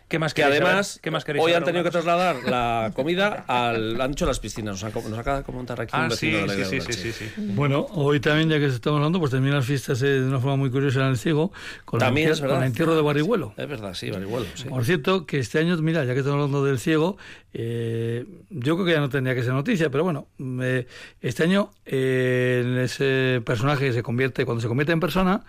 ¿Qué 0.08 0.18
más 0.18 0.32
Que 0.32 0.42
queréis 0.42 0.60
además 0.62 0.86
saber? 0.88 1.00
¿Qué 1.02 1.10
más 1.10 1.24
queréis 1.24 1.44
hoy 1.44 1.52
han 1.52 1.64
tenido 1.64 1.84
que 1.84 1.90
trasladar 1.90 2.36
la 2.44 2.92
comida 2.96 3.44
al. 3.46 4.00
Han 4.00 4.12
hecho 4.12 4.24
las 4.26 4.40
piscinas. 4.40 4.82
Nos, 4.82 4.84
han, 4.84 5.10
nos 5.10 5.18
acaba 5.18 5.38
de 5.38 5.44
comentar 5.44 5.80
aquí 5.80 5.94
un 5.94 6.02
Ah, 6.02 6.10
sí, 6.10 6.30
vecino 6.30 6.38
de 6.38 6.48
sí, 6.48 6.62
Alegría 6.62 6.80
sí, 6.82 6.92
sí, 6.92 7.12
sí, 7.12 7.30
sí. 7.36 7.42
Bueno, 7.54 7.86
hoy 7.90 8.20
también, 8.20 8.48
ya 8.48 8.58
que 8.58 8.66
estamos 8.66 8.96
hablando, 8.98 9.18
pues 9.20 9.30
terminan 9.30 9.56
las 9.56 9.66
fiestas 9.66 10.00
eh, 10.02 10.06
de 10.06 10.26
una 10.26 10.40
forma 10.40 10.56
muy 10.56 10.70
curiosa 10.70 11.00
en 11.00 11.08
el 11.08 11.18
ciego, 11.18 11.52
con, 11.84 12.00
También 12.00 12.28
el, 12.28 12.32
es 12.34 12.40
con 12.40 12.56
el 12.56 12.62
entierro 12.62 12.96
de 12.96 13.02
Barriguelo. 13.02 13.52
Es 13.56 13.68
verdad, 13.68 13.94
sí, 13.94 14.10
Barihuelo, 14.10 14.46
sí. 14.54 14.68
Por 14.68 14.84
cierto, 14.84 15.26
que 15.26 15.38
este 15.38 15.58
año, 15.58 15.76
mira, 15.78 16.04
ya 16.04 16.14
que 16.14 16.20
estamos 16.20 16.36
hablando 16.36 16.64
del 16.64 16.78
ciego, 16.78 17.18
eh, 17.52 18.24
yo 18.50 18.74
creo 18.76 18.86
que 18.86 18.92
ya 18.92 19.00
no 19.00 19.08
tendría 19.10 19.34
que 19.34 19.42
ser 19.42 19.52
noticia, 19.52 19.90
pero 19.90 20.04
bueno, 20.04 20.28
eh, 20.62 20.86
este 21.20 21.42
año 21.42 21.70
eh, 21.84 22.80
ese 22.84 23.42
personaje 23.44 23.86
que 23.86 23.92
se 23.92 24.02
convierte, 24.02 24.44
cuando 24.44 24.60
se 24.62 24.68
convierte 24.68 24.92
en 24.92 25.00
persona, 25.00 25.44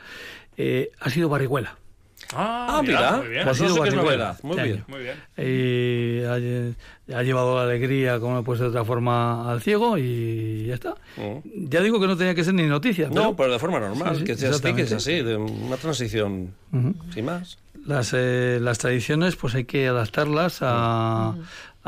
eh, 0.57 0.91
ha 0.99 1.09
sido 1.09 1.29
Barriguela. 1.29 1.77
Ah, 2.35 2.77
Ah, 2.77 2.81
mira, 2.83 3.19
bien. 3.21 3.43
pues 3.43 3.59
no 3.61 3.69
sé 3.73 3.81
qué 3.81 3.89
es 3.89 3.95
novedad. 3.95 4.39
Muy 4.43 4.57
este 4.57 4.63
bien. 4.69 4.83
Muy 4.87 4.99
bien. 4.99 5.15
Y 5.37 6.23
ha, 7.13 7.17
ha 7.17 7.23
llevado 7.23 7.55
la 7.57 7.63
alegría, 7.63 8.19
como 8.19 8.43
puede 8.43 8.59
ser 8.59 8.65
de 8.65 8.69
otra 8.71 8.85
forma, 8.85 9.51
al 9.51 9.61
ciego 9.61 9.97
y 9.97 10.67
ya 10.67 10.75
está. 10.75 10.95
Mm. 11.17 11.69
Ya 11.69 11.81
digo 11.81 11.99
que 11.99 12.05
no 12.07 12.15
tenía 12.15 12.35
que 12.35 12.43
ser 12.43 12.53
ni 12.53 12.63
noticia. 12.67 13.09
No, 13.09 13.35
pero 13.35 13.51
de 13.53 13.59
forma 13.59 13.79
normal, 13.79 14.13
Sí, 14.15 14.19
sí, 14.19 14.25
que 14.25 14.35
sea 14.35 14.49
así, 14.51 14.61
que 14.61 14.81
exactamente. 14.81 14.87
sea 14.89 14.97
así, 14.97 15.23
de 15.23 15.35
una 15.37 15.77
transición 15.77 16.53
sin 17.13 17.25
más. 17.25 17.57
las, 17.85 18.11
eh, 18.15 18.59
las 18.61 18.77
tradiciones 18.77 19.35
pues 19.35 19.55
hay 19.55 19.65
que 19.65 19.87
adaptarlas 19.87 20.59
a, 20.61 21.33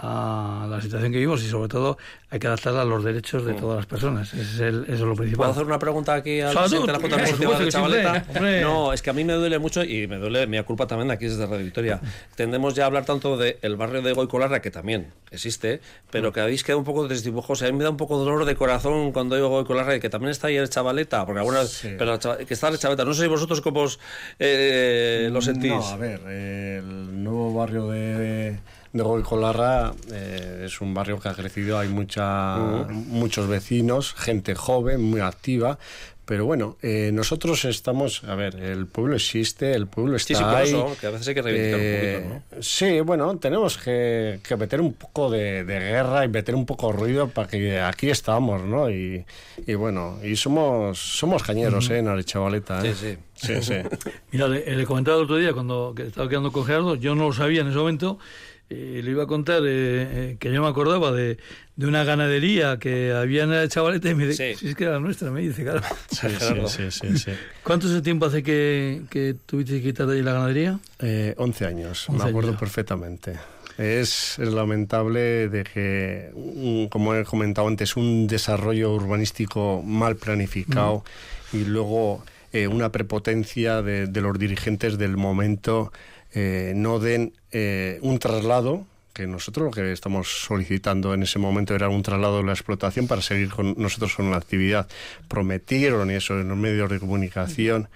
a 0.03 0.65
la 0.69 0.81
situación 0.81 1.11
que 1.11 1.17
vivimos 1.19 1.43
y 1.43 1.47
sobre 1.47 1.69
todo 1.69 1.97
hay 2.31 2.39
que 2.39 2.47
adaptarlas 2.47 2.81
a 2.83 2.85
los 2.85 3.03
derechos 3.03 3.45
de 3.45 3.53
todas 3.53 3.77
las 3.77 3.85
personas. 3.85 4.33
Ese 4.33 4.41
es 4.41 4.59
el- 4.59 4.83
eso 4.85 4.93
es 4.93 4.99
lo 5.01 5.15
principal. 5.15 5.37
¿Puedo 5.37 5.51
hacer 5.51 5.65
una 5.65 5.77
pregunta 5.79 6.13
aquí 6.15 6.41
al 6.41 6.53
presidente 6.55 6.87
de 6.87 6.93
la 6.93 6.99
Junta 6.99 7.17
de 7.17 7.65
sí, 7.65 7.69
Chavaleta? 7.71 8.25
No, 8.61 8.93
es 8.93 9.01
que 9.01 9.09
a 9.09 9.13
mí 9.13 9.23
me 9.23 9.33
duele 9.33 9.59
mucho 9.59 9.83
y 9.83 10.07
me 10.07 10.17
duele 10.17 10.47
mi 10.47 10.61
culpa 10.63 10.87
también 10.87 11.09
de 11.09 11.13
aquí 11.13 11.25
desde 11.25 11.45
Radio 11.45 11.63
Victoria. 11.65 11.99
Tendemos 12.35 12.73
ya 12.73 12.83
a 12.83 12.87
hablar 12.87 13.05
tanto 13.05 13.37
del 13.37 13.75
barrio 13.75 14.01
de 14.01 14.13
Goicolarra, 14.13 14.61
que 14.61 14.71
también 14.71 15.07
existe, 15.29 15.81
pero 16.09 16.33
que 16.33 16.39
habéis 16.41 16.63
quedado 16.63 16.79
un 16.79 16.85
poco 16.85 17.07
desdibujos. 17.07 17.61
A 17.61 17.65
mí 17.65 17.73
me 17.73 17.83
da 17.83 17.89
un 17.91 17.97
poco 17.97 18.17
de 18.19 18.25
dolor 18.25 18.45
de 18.45 18.55
corazón 18.55 19.11
cuando 19.11 19.35
digo 19.35 19.49
Goicolarra 19.49 19.95
y 19.95 19.99
que 19.99 20.09
también 20.09 20.31
está 20.31 20.47
ahí 20.47 20.55
el 20.55 20.69
Chavaleta, 20.69 21.25
porque 21.25 21.39
algunas, 21.39 21.81
pero 21.97 22.13
el 22.15 22.19
Chava- 22.19 22.37
que 22.37 22.53
está 22.53 22.69
el 22.69 22.79
Chavaleta. 22.79 23.05
No 23.05 23.13
sé 23.13 23.23
si 23.23 23.27
vosotros 23.27 23.61
cómo 23.61 23.81
os, 23.81 23.99
eh, 24.39 25.29
lo 25.31 25.41
sentís. 25.41 25.71
No, 25.71 25.85
a 25.85 25.97
ver, 25.97 26.21
el 26.21 27.23
nuevo 27.23 27.53
barrio 27.53 27.87
de, 27.89 28.57
de 28.93 29.04
Goicolarra 29.04 29.93
eh, 30.12 30.63
es 30.65 30.82
un 30.82 30.93
barrio 30.93 31.19
que 31.19 31.30
ha 31.30 31.34
crecido, 31.34 31.80
hay 31.80 31.88
mucha, 31.89 32.58
muchos 32.89 33.47
vecinos, 33.47 34.13
gente 34.17 34.56
joven, 34.56 35.01
muy 35.01 35.21
activa. 35.21 35.77
Pero 36.23 36.45
bueno, 36.45 36.77
eh, 36.82 37.10
nosotros 37.12 37.65
estamos, 37.65 38.23
a 38.23 38.36
ver, 38.36 38.56
el 38.56 38.86
pueblo 38.86 39.15
existe, 39.15 39.73
el 39.73 39.88
pueblo 39.88 40.15
está 40.15 40.27
Sí, 40.27 40.36
sí, 40.36 40.43
por 40.43 40.56
ahí. 40.56 40.67
eso, 40.69 40.95
que 41.01 41.08
a 41.08 41.10
veces 41.10 41.27
hay 41.27 41.34
que 41.34 41.41
reivindicar 41.41 41.80
un 41.80 41.86
Eh, 41.86 42.41
poquito, 42.45 42.62
Sí, 42.63 42.99
bueno, 43.01 43.38
tenemos 43.38 43.77
que, 43.77 44.39
que 44.47 44.56
meter 44.56 44.80
un 44.80 44.93
poco 44.93 45.30
de, 45.30 45.65
de 45.65 45.80
guerra 45.80 46.23
y 46.23 46.30
meter 46.30 46.56
un 46.56 46.65
poco 46.65 46.91
de 46.91 46.97
ruido 46.99 47.27
para 47.27 47.47
que 47.49 47.82
aquí 47.82 48.10
estamos, 48.10 48.62
¿no? 48.63 48.89
Y, 48.89 49.25
y 49.67 49.73
bueno, 49.73 50.19
y 50.23 50.36
somos 50.38 50.99
somos 50.99 51.43
cañeros, 51.43 51.89
¿eh? 51.89 51.97
En 51.97 52.08
Arechavaleta, 52.08 52.86
¿eh? 52.86 52.93
Sí, 52.95 53.17
sí. 53.36 53.60
Sí, 53.62 53.73
Mira, 54.32 54.47
le, 54.47 54.73
le 54.75 54.86
comentaba 54.86 55.17
el 55.17 55.23
otro 55.23 55.36
día 55.38 55.51
cuando 55.51 55.93
estaba 55.97 56.30
quedando 56.30 56.51
con 56.54 56.63
Gerardo, 56.63 56.95
yo 56.95 57.13
no 57.15 57.25
lo 57.25 57.34
sabía 57.34 57.62
en 57.62 57.69
ese 57.69 57.77
momento, 57.77 58.19
eh, 58.73 59.01
le 59.03 59.12
iba 59.12 59.23
a 59.23 59.27
contar 59.27 59.62
eh, 59.63 59.65
eh, 60.31 60.38
que 60.39 60.51
yo 60.51 60.62
me 60.62 60.67
acordaba 60.69 61.12
de, 61.12 61.38
de 61.75 61.86
una 61.88 62.03
ganadería 62.05 62.77
que 62.79 63.12
había 63.12 63.43
en 63.43 63.51
el 63.53 63.67
chavaleta 63.69 64.10
y 64.10 64.15
me 64.15 64.27
dice, 64.27 64.53
Sí. 64.53 64.60
si 64.60 64.67
es 64.69 64.75
que 64.75 64.86
era 64.86 64.99
nuestra, 64.99 65.29
me 65.29 65.41
dice, 65.41 65.63
claro. 65.63 65.81
sí, 66.10 66.27
sí, 66.29 66.89
sí, 66.89 66.91
sí, 66.91 67.17
sí. 67.17 67.31
¿Cuánto 67.63 68.01
tiempo 68.01 68.25
hace 68.27 68.41
que, 68.43 69.01
que 69.10 69.36
tuviste 69.45 69.73
que 69.73 69.81
quitar 69.89 70.07
de 70.07 70.15
ahí 70.17 70.21
la 70.23 70.34
ganadería? 70.34 70.79
Eh, 70.99 71.34
11 71.38 71.65
años, 71.65 72.07
11 72.10 72.23
me 72.23 72.29
acuerdo 72.29 72.49
años. 72.51 72.60
perfectamente. 72.60 73.34
Es, 73.77 74.38
es 74.38 74.53
lamentable 74.53 75.49
de 75.49 75.63
que, 75.63 76.29
un- 76.34 76.88
como 76.89 77.15
he 77.15 77.23
comentado 77.25 77.67
antes, 77.67 77.95
un 77.95 78.27
desarrollo 78.27 78.93
urbanístico 78.93 79.81
mal 79.84 80.15
planificado 80.17 81.03
y 81.51 81.65
luego 81.65 82.23
eh, 82.53 82.67
una 82.67 82.91
prepotencia 82.91 83.81
de, 83.81 84.07
de 84.07 84.21
los 84.21 84.38
dirigentes 84.38 84.97
del 84.97 85.17
momento 85.17 85.91
eh, 86.33 86.73
no 86.75 86.99
den 86.99 87.33
eh, 87.51 87.99
un 88.01 88.19
traslado 88.19 88.85
que 89.13 89.27
nosotros 89.27 89.65
lo 89.65 89.71
que 89.71 89.91
estamos 89.91 90.45
solicitando 90.45 91.13
en 91.13 91.23
ese 91.23 91.37
momento 91.39 91.75
era 91.75 91.89
un 91.89 92.01
traslado 92.01 92.37
de 92.37 92.43
la 92.43 92.53
explotación 92.53 93.07
para 93.07 93.21
seguir 93.21 93.49
con 93.49 93.75
nosotros 93.77 94.15
con 94.15 94.31
la 94.31 94.37
actividad. 94.37 94.87
Prometieron 95.27 96.11
eso 96.11 96.39
en 96.39 96.47
los 96.47 96.57
medios 96.57 96.89
de 96.89 96.99
comunicación 96.99 97.89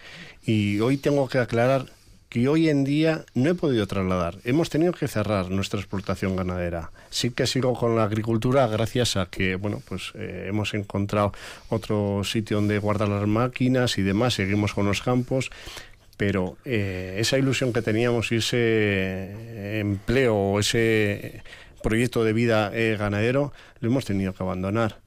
y 0.46 0.80
hoy 0.82 0.98
tengo 0.98 1.28
que 1.30 1.40
aclarar 1.40 1.86
que 2.30 2.50
hoy 2.50 2.68
en 2.68 2.84
día 2.84 3.24
no 3.34 3.50
he 3.50 3.56
podido 3.56 3.88
trasladar. 3.88 4.40
Hemos 4.44 4.70
tenido 4.70 4.92
que 4.92 5.08
cerrar 5.08 5.50
nuestra 5.52 5.80
explotación 5.80 6.36
ganadera. 6.36 6.92
Sí 7.10 7.30
que 7.30 7.48
sigo 7.48 7.74
con 7.76 7.96
la 7.96 8.04
agricultura 8.04 8.68
gracias 8.68 9.16
a 9.16 9.28
que, 9.28 9.56
bueno, 9.56 9.82
pues 9.88 10.12
eh, 10.16 10.48
hemos 10.50 10.74
encontrado 10.74 11.32
otro 11.70 12.24
sitio 12.26 12.58
donde 12.58 12.80
guardar 12.80 13.08
las 13.08 13.26
máquinas 13.26 13.98
y 13.98 14.02
demás. 14.02 14.34
Seguimos 14.34 14.74
con 14.74 14.86
los 14.86 15.02
campos. 15.02 15.50
Pero 16.18 16.58
eh, 16.66 17.18
esa 17.20 17.38
ilusión 17.38 17.74
que 17.74 17.82
teníamos 17.82 18.32
y 18.32 18.38
ese 18.38 19.80
empleo 19.80 20.36
o 20.36 20.60
ese 20.60 21.42
proyecto 21.84 22.24
de 22.24 22.34
vida 22.34 22.72
eh, 22.74 22.96
ganadero 22.98 23.52
lo 23.80 23.90
hemos 23.90 24.06
tenido 24.06 24.34
que 24.34 24.42
abandonar. 24.44 25.00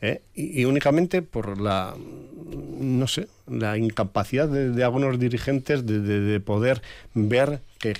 ¿eh? 0.00 0.22
Y, 0.34 0.64
únicamente 0.64 1.22
por 1.22 1.60
la, 1.60 1.94
no 1.96 3.06
sé, 3.06 3.28
la 3.46 3.76
incapacidad 3.78 4.48
de, 4.48 4.82
algunos 4.84 5.18
dirigentes 5.18 5.86
de, 5.86 6.00
de- 6.00 6.20
de 6.20 6.40
poder 6.40 6.82
ver 7.14 7.60
que, 7.78 7.94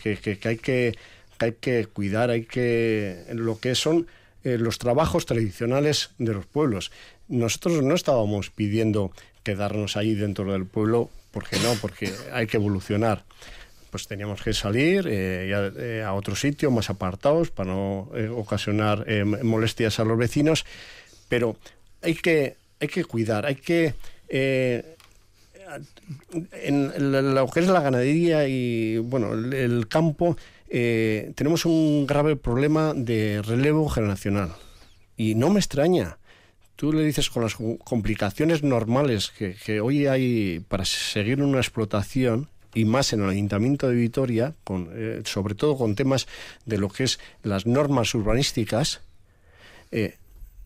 hay 0.45 0.57
que, 0.57 0.97
hay 1.39 1.53
que 1.53 1.87
cuidar, 1.87 2.31
hay 2.31 2.45
que 2.45 3.25
lo 3.35 3.59
que 3.59 3.75
son 3.75 4.07
eh, 4.43 4.59
los 4.59 4.79
trabajos 4.79 5.27
tradicionales 5.27 6.11
de 6.19 6.33
los 6.35 6.47
pueblos. 6.47 6.91
Nosotros 7.29 7.83
no 7.83 7.95
estábamos 7.95 8.51
pidiendo 8.51 9.13
quedarnos 9.43 9.97
ahí 9.97 10.15
dentro 10.15 10.51
del 10.53 10.67
pueblo, 10.67 11.11
porque 11.35 11.59
no, 11.59 11.75
porque 11.83 12.11
hay 12.33 12.47
que 12.47 12.57
evolucionar. 12.57 13.25
Pues 13.91 14.07
teníamos 14.07 14.41
que 14.43 14.55
salir 14.55 15.07
eh, 15.09 15.73
eh, 15.79 16.05
a 16.05 16.13
otro 16.15 16.37
sitio 16.37 16.71
más 16.71 16.91
apartados 16.91 17.51
para 17.51 17.71
no 17.71 18.11
eh, 18.15 18.29
ocasionar 18.29 19.05
molestias 19.43 19.99
a 19.99 20.05
los 20.05 20.17
vecinos, 20.17 20.65
pero 21.29 21.57
hay 22.03 22.15
que, 22.15 22.57
hay 22.81 22.89
que 22.89 23.05
cuidar, 23.05 23.47
hay 23.47 23.57
que... 23.57 23.95
en 24.29 24.85
lo 27.35 27.49
que 27.49 27.61
es 27.61 27.67
la 27.67 27.81
ganadería 27.81 28.47
y 28.47 28.99
bueno 28.99 29.33
el, 29.33 29.89
campo 29.89 30.37
tenemos 30.69 31.65
un 31.65 32.07
grave 32.07 32.37
problema 32.37 32.93
de 32.95 33.43
relevo 33.43 33.89
generacional. 33.89 34.53
Y 35.17 35.35
no 35.37 35.49
me 35.51 35.61
extraña 35.61 36.19
tú 36.77 36.93
le 36.93 37.05
dices 37.05 37.31
con 37.31 37.43
las 37.43 37.55
co- 37.55 37.79
complicaciones 37.79 38.63
normales 38.63 39.33
que, 39.37 39.81
hoy 39.81 40.07
hay 40.07 40.61
para 40.69 40.85
seguir 40.85 41.43
una 41.43 41.59
explotación 41.59 42.49
y 42.75 42.85
más 42.85 43.13
en 43.13 43.23
el 43.23 43.31
Ayuntamiento 43.31 43.89
de 43.89 43.95
Vitoria, 43.95 44.55
con, 44.65 44.91
eh, 44.93 45.23
sobre 45.25 45.55
todo 45.55 45.77
con 45.77 45.95
temas 45.95 46.27
de 46.67 46.79
lo 46.79 46.89
que 46.89 47.05
es 47.05 47.21
las 47.43 47.67
normas 47.67 48.15
urbanísticas, 48.15 49.01
eh, 49.93 50.17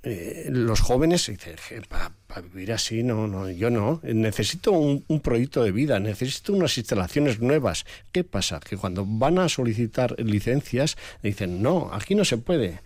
eh, 0.05 0.47
los 0.49 0.81
jóvenes 0.81 1.27
dicen, 1.27 1.57
para 1.88 2.40
vivir 2.40 2.73
así, 2.73 3.03
no, 3.03 3.27
no, 3.27 3.51
yo 3.51 3.68
no, 3.68 4.01
necesito 4.05 4.73
un, 4.73 5.05
un 5.09 5.21
proyecto 5.21 5.62
de 5.62 5.73
vida, 5.73 5.99
necesito 5.99 6.53
unas 6.55 6.79
instalaciones 6.79 7.40
nuevas. 7.40 7.85
¿Qué 8.12 8.25
pasa? 8.25 8.61
Que 8.61 8.77
cuando 8.77 9.05
van 9.07 9.38
a 9.38 9.49
solicitar 9.49 10.14
licencias, 10.18 10.97
dicen, 11.23 11.62
no, 11.62 11.90
aquí 11.92 12.14
no 12.14 12.25
se 12.25 12.38
puede, 12.38 12.81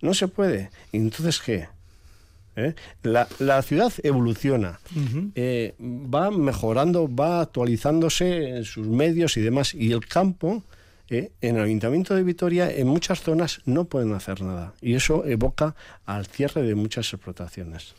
no 0.00 0.14
se 0.14 0.26
puede. 0.26 0.70
¿Y 0.90 0.96
entonces 0.96 1.38
qué? 1.38 1.68
¿Eh? 2.60 2.74
La, 3.04 3.28
la 3.38 3.62
ciudad 3.62 3.92
evoluciona, 4.02 4.80
eh, 5.36 5.74
va 5.80 6.32
mejorando, 6.32 7.08
va 7.14 7.40
actualizándose 7.42 8.48
en 8.56 8.64
sus 8.64 8.84
medios 8.88 9.36
y 9.36 9.42
demás, 9.42 9.74
y 9.74 9.92
el 9.92 10.04
campo, 10.06 10.64
eh, 11.08 11.30
en 11.40 11.56
el 11.56 11.62
Ayuntamiento 11.62 12.16
de 12.16 12.24
Vitoria, 12.24 12.68
en 12.68 12.88
muchas 12.88 13.20
zonas 13.22 13.60
no 13.64 13.84
pueden 13.84 14.12
hacer 14.12 14.42
nada, 14.42 14.72
y 14.82 14.94
eso 14.94 15.24
evoca 15.24 15.76
al 16.04 16.26
cierre 16.26 16.62
de 16.62 16.74
muchas 16.74 17.12
explotaciones. 17.14 17.94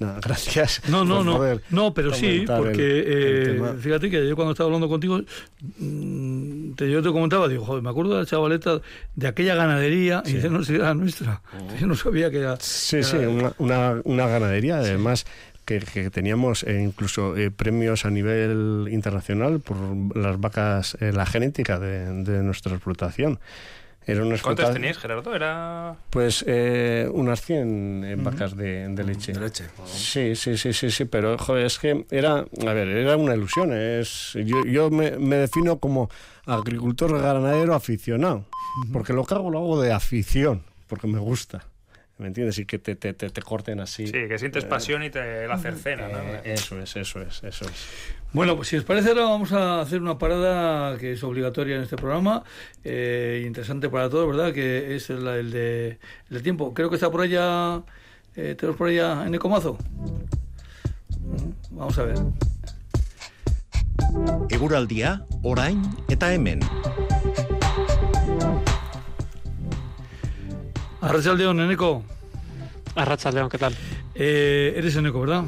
Nada, 0.00 0.18
gracias. 0.24 0.82
No, 0.90 1.04
no, 1.04 1.18
por 1.24 1.24
no. 1.24 1.60
No, 1.70 1.94
pero 1.94 2.12
sí, 2.12 2.26
el- 2.26 2.44
porque 2.44 3.00
el 3.00 3.56
eh, 3.64 3.74
fíjate 3.80 4.10
que 4.10 4.28
yo 4.28 4.34
cuando 4.34 4.52
estaba 4.52 4.66
hablando 4.66 4.88
contigo 4.88 5.20
mm, 5.78 6.35
te, 6.76 6.90
yo 6.90 7.02
te 7.02 7.10
comentaba, 7.10 7.48
digo, 7.48 7.64
joder, 7.64 7.82
me 7.82 7.90
acuerdo 7.90 8.14
de 8.14 8.20
la 8.20 8.26
chavaleta 8.26 8.80
de 9.14 9.26
aquella 9.26 9.54
ganadería, 9.54 10.22
y 10.24 10.34
dice, 10.34 10.50
no, 10.50 10.62
si 10.62 10.76
era 10.76 10.94
nuestra. 10.94 11.42
Oh. 11.58 11.76
Yo 11.80 11.86
no 11.86 11.96
sabía 11.96 12.30
que 12.30 12.38
era... 12.38 12.56
Sí, 12.60 13.02
sí, 13.02 13.16
una, 13.16 13.52
una, 13.58 14.00
una 14.04 14.26
ganadería, 14.28 14.76
además 14.76 15.26
que, 15.64 15.80
que 15.80 16.10
teníamos 16.10 16.62
eh, 16.62 16.80
incluso 16.80 17.36
eh, 17.36 17.50
premios 17.50 18.06
a 18.06 18.10
nivel 18.10 18.86
internacional 18.90 19.60
por 19.60 19.76
las 20.16 20.40
vacas, 20.40 20.96
eh, 21.00 21.12
la 21.12 21.26
genética 21.26 21.78
de, 21.78 22.22
de 22.22 22.42
nuestra 22.42 22.72
explotación. 22.74 23.40
Era 24.06 24.24
una 24.24 24.38
¿Cuántas 24.38 24.72
teníais, 24.72 24.98
Gerardo? 24.98 25.34
Era... 25.34 25.96
Pues 26.10 26.44
eh, 26.46 27.10
unas 27.12 27.40
100 27.42 28.04
eh, 28.04 28.16
vacas 28.16 28.56
de, 28.56 28.86
de 28.88 29.04
leche. 29.04 29.32
De 29.32 29.40
leche. 29.40 29.64
Sí, 29.84 30.36
sí, 30.36 30.56
sí, 30.56 30.72
sí, 30.72 30.92
sí, 30.92 31.06
pero 31.06 31.36
joder, 31.36 31.66
es 31.66 31.80
que 31.80 32.06
era, 32.10 32.44
a 32.66 32.72
ver, 32.72 32.88
era 32.88 33.16
una 33.16 33.34
ilusión. 33.34 33.72
Es, 33.72 34.34
yo 34.44 34.64
yo 34.64 34.90
me, 34.90 35.18
me 35.18 35.36
defino 35.36 35.80
como 35.80 36.08
agricultor 36.46 37.20
ganadero 37.20 37.74
aficionado, 37.74 38.44
porque 38.92 39.12
lo 39.12 39.24
que 39.24 39.34
hago 39.34 39.50
lo 39.50 39.58
hago 39.58 39.80
de 39.82 39.92
afición, 39.92 40.62
porque 40.86 41.08
me 41.08 41.18
gusta. 41.18 41.66
¿Me 42.18 42.28
entiendes? 42.28 42.58
Y 42.58 42.64
que 42.64 42.78
te, 42.78 42.96
te, 42.96 43.12
te, 43.12 43.28
te 43.28 43.42
corten 43.42 43.78
así. 43.80 44.06
Sí, 44.06 44.12
que 44.12 44.38
sientes 44.38 44.64
pasión 44.64 45.02
y 45.02 45.10
te 45.10 45.46
la 45.46 45.58
cercena, 45.58 46.08
¿no? 46.08 46.18
Eh, 46.18 46.40
eso 46.44 46.80
es, 46.80 46.96
eso 46.96 47.20
es, 47.20 47.42
eso 47.44 47.66
es. 47.66 47.86
Bueno, 48.32 48.56
pues 48.56 48.68
si 48.68 48.76
os 48.76 48.84
parece 48.84 49.10
ahora 49.10 49.24
vamos 49.24 49.52
a 49.52 49.80
hacer 49.82 50.00
una 50.00 50.18
parada 50.18 50.96
que 50.96 51.12
es 51.12 51.22
obligatoria 51.22 51.76
en 51.76 51.82
este 51.82 51.96
programa, 51.96 52.42
eh, 52.84 53.44
interesante 53.46 53.90
para 53.90 54.08
todos, 54.08 54.26
¿verdad? 54.34 54.54
Que 54.54 54.96
es 54.96 55.10
el, 55.10 55.26
el 55.26 55.50
de, 55.50 55.98
el 56.30 56.36
de 56.38 56.40
tiempo. 56.40 56.72
Creo 56.72 56.88
que 56.88 56.94
está 56.96 57.10
por 57.10 57.20
allá, 57.20 57.82
eh, 58.34 58.54
tenemos 58.58 58.76
por 58.78 58.88
allá 58.88 59.26
en 59.26 59.34
Ecomazo. 59.34 59.76
Mm, 61.20 61.76
Vamos 61.76 61.98
a 61.98 62.02
ver. 62.04 62.16
Eguraldia, 64.48 65.26
orain 65.42 65.82
eta 66.08 66.32
hemen. 66.32 66.60
Arrachaldeón, 71.10 71.60
Eneco. 71.60 72.02
Arrachaldeón, 72.94 73.48
¿qué 73.48 73.58
tal? 73.58 73.74
Eh, 74.14 74.74
eres 74.76 74.96
Eneco, 74.96 75.20
¿verdad? 75.20 75.44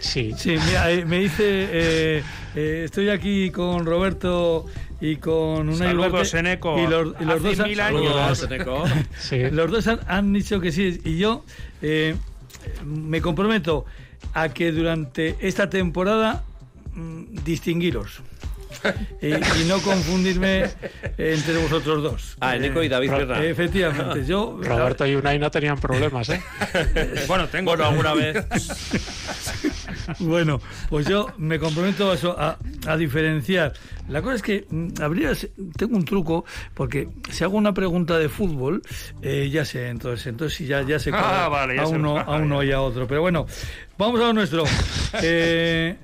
Sí. 0.00 0.32
Sí, 0.36 0.56
mira, 0.66 0.90
eh, 0.90 1.04
me 1.04 1.20
dice, 1.20 1.44
eh, 1.70 2.22
eh, 2.56 2.82
estoy 2.84 3.08
aquí 3.08 3.50
con 3.50 3.86
Roberto 3.86 4.66
y 5.00 5.16
con 5.16 5.68
una 5.68 5.76
Saludos, 5.78 6.34
Eneco. 6.34 6.78
Y 6.78 6.86
los, 6.86 7.14
y 7.20 7.24
los 7.24 7.36
Hace 7.36 7.48
dos 7.48 7.60
han- 7.60 7.68
mil 7.68 7.80
años. 7.80 8.14
Saludos, 8.14 8.42
Eneco. 8.42 8.84
sí. 9.18 9.38
Los 9.50 9.70
dos 9.70 9.86
han, 9.86 10.00
han 10.06 10.32
dicho 10.32 10.60
que 10.60 10.72
sí 10.72 11.00
y 11.04 11.18
yo 11.18 11.44
eh, 11.80 12.14
me 12.84 13.20
comprometo 13.22 13.84
a 14.34 14.48
que 14.48 14.72
durante 14.72 15.36
esta 15.40 15.70
temporada 15.70 16.42
mm, 16.94 17.36
distinguiros 17.44 18.20
y, 19.20 19.28
y 19.34 19.64
no 19.66 19.78
confundirme 19.80 20.64
entre 21.18 21.56
vosotros 21.58 22.02
dos. 22.02 22.36
Ah, 22.40 22.56
Eneco 22.56 22.82
y 22.82 22.88
David 22.88 23.10
Eh, 23.12 23.16
Pierna. 23.16 23.44
Efectivamente, 23.44 24.24
yo 24.26 24.58
Roberto 24.62 25.06
y 25.06 25.14
Unai 25.14 25.38
no 25.38 25.50
tenían 25.50 25.78
problemas, 25.78 26.28
¿eh? 26.30 26.42
Bueno, 27.26 27.48
tengo... 27.48 27.70
Bueno, 27.70 27.86
alguna 27.86 28.14
vez. 28.14 28.44
Bueno, 30.20 30.60
pues 30.88 31.06
yo 31.06 31.28
me 31.38 31.58
comprometo 31.58 32.10
a, 32.10 32.14
eso, 32.14 32.34
a, 32.38 32.56
a 32.86 32.96
diferenciar. 32.96 33.72
La 34.08 34.20
cosa 34.22 34.34
es 34.36 34.42
que 34.42 34.66
mm, 34.68 34.88
habría, 35.02 35.32
tengo 35.76 35.96
un 35.96 36.04
truco, 36.04 36.44
porque 36.74 37.08
si 37.30 37.44
hago 37.44 37.56
una 37.56 37.72
pregunta 37.74 38.18
de 38.18 38.28
fútbol, 38.28 38.82
eh, 39.22 39.48
ya 39.50 39.64
sé, 39.64 39.88
entonces, 39.88 40.26
entonces 40.26 40.66
ya, 40.66 40.82
ya 40.82 40.98
sé 40.98 41.10
Ah, 41.14 41.48
vale, 41.50 41.76
ya 41.76 41.82
a, 41.82 41.88
uno, 41.88 42.18
a 42.18 42.36
uno 42.36 42.62
y 42.62 42.72
a 42.72 42.80
otro. 42.80 43.06
Pero 43.06 43.20
bueno, 43.20 43.46
vamos 43.98 44.20
a 44.20 44.24
lo 44.24 44.32
nuestro. 44.32 44.64
Eh, 45.22 45.94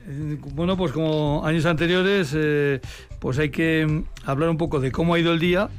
bueno, 0.52 0.76
pues 0.76 0.92
como 0.92 1.42
años 1.44 1.64
anteriores, 1.64 2.32
eh, 2.36 2.78
pues 3.18 3.38
hay 3.38 3.48
que 3.50 3.86
mm, 3.86 4.04
hablar 4.28 4.50
un 4.50 4.58
poco 4.58 4.80
de 4.80 4.92
cómo 4.92 5.14
ha 5.14 5.18
ido 5.18 5.32
el 5.32 5.38
día. 5.40 5.70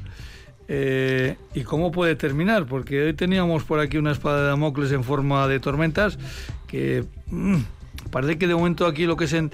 eh, 0.68 1.36
y 1.54 1.64
cómo 1.64 1.92
puede 1.92 2.16
terminar, 2.16 2.66
porque 2.66 3.02
hoy 3.04 3.14
teníamos 3.14 3.64
por 3.64 3.80
aquí 3.80 3.98
una 3.98 4.12
espada 4.12 4.42
de 4.42 4.48
Damocles 4.50 4.92
en 4.92 5.04
forma 5.04 5.48
de 5.48 5.60
tormentas 5.60 6.18
que 6.68 7.06
mm, 7.28 7.58
parece 8.12 8.38
que 8.38 8.48
de 8.48 8.56
momento 8.56 8.86
aquí 8.86 9.06
lo 9.06 9.16
que 9.18 9.26
es 9.26 9.34
en, 9.34 9.52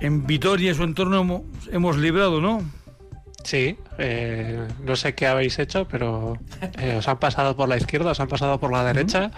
en 0.00 0.26
Vitoria 0.26 0.70
y 0.70 0.74
su 0.74 0.82
entorno 0.84 1.20
hemos, 1.20 1.42
hemos 1.72 1.96
librado, 1.96 2.40
¿no? 2.40 2.62
Sí, 3.44 3.76
eh, 3.98 4.68
no 4.84 4.96
sé 4.96 5.14
qué 5.14 5.26
habéis 5.26 5.58
hecho, 5.58 5.86
pero 5.88 6.36
eh, 6.78 6.96
os 6.98 7.08
han 7.08 7.18
pasado 7.18 7.56
por 7.56 7.68
la 7.68 7.76
izquierda, 7.76 8.10
os 8.10 8.20
han 8.20 8.28
pasado 8.28 8.60
por 8.60 8.70
la 8.70 8.84
derecha. 8.84 9.30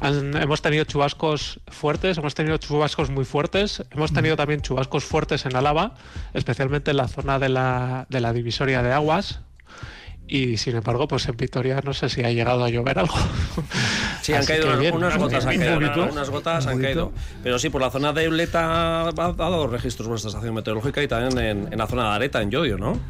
Han- 0.00 0.36
hemos 0.36 0.62
tenido 0.62 0.84
chubascos 0.84 1.60
fuertes, 1.68 2.18
hemos 2.18 2.34
tenido 2.34 2.56
chubascos 2.56 3.10
muy 3.10 3.24
fuertes, 3.24 3.84
hemos 3.90 4.12
tenido 4.12 4.34
también 4.36 4.62
chubascos 4.62 5.04
fuertes 5.04 5.46
en 5.46 5.54
Álava, 5.54 5.94
especialmente 6.34 6.90
en 6.90 6.96
la 6.96 7.06
zona 7.06 7.38
de 7.38 7.50
la, 7.50 8.06
de 8.08 8.20
la 8.20 8.32
divisoria 8.32 8.82
de 8.82 8.92
aguas. 8.92 9.40
Y 10.30 10.58
sin 10.58 10.76
embargo, 10.76 11.08
pues 11.08 11.26
en 11.28 11.36
Vitoria 11.36 11.80
no 11.84 11.92
sé 11.92 12.08
si 12.08 12.22
ha 12.22 12.30
llegado 12.30 12.64
a 12.64 12.70
llover 12.70 13.00
algo. 13.00 13.14
Sí, 14.22 14.34
han 14.34 14.44
caído 14.44 14.76
bien. 14.76 14.94
unas 14.94 15.16
gotas, 15.16 15.46
han 15.46 15.58
caído, 15.58 16.08
unas 16.12 16.28
gotas 16.28 16.66
han 16.66 16.80
caído. 16.80 17.10
Pero 17.42 17.58
sí, 17.58 17.70
por 17.70 17.80
la 17.80 17.90
zona 17.90 18.12
de 18.12 18.24
Euleta 18.24 19.08
ha, 19.08 19.12
dado 19.12 19.66
registros 19.66 20.08
vuestra 20.08 20.28
estación 20.28 20.54
meteorológica 20.54 21.02
y 21.02 21.08
también 21.08 21.38
en, 21.38 21.72
en 21.72 21.78
la 21.78 21.86
zona 21.86 22.10
de 22.10 22.16
Areta, 22.16 22.42
en 22.42 22.50
Llodio, 22.50 22.76
¿no? 22.76 23.00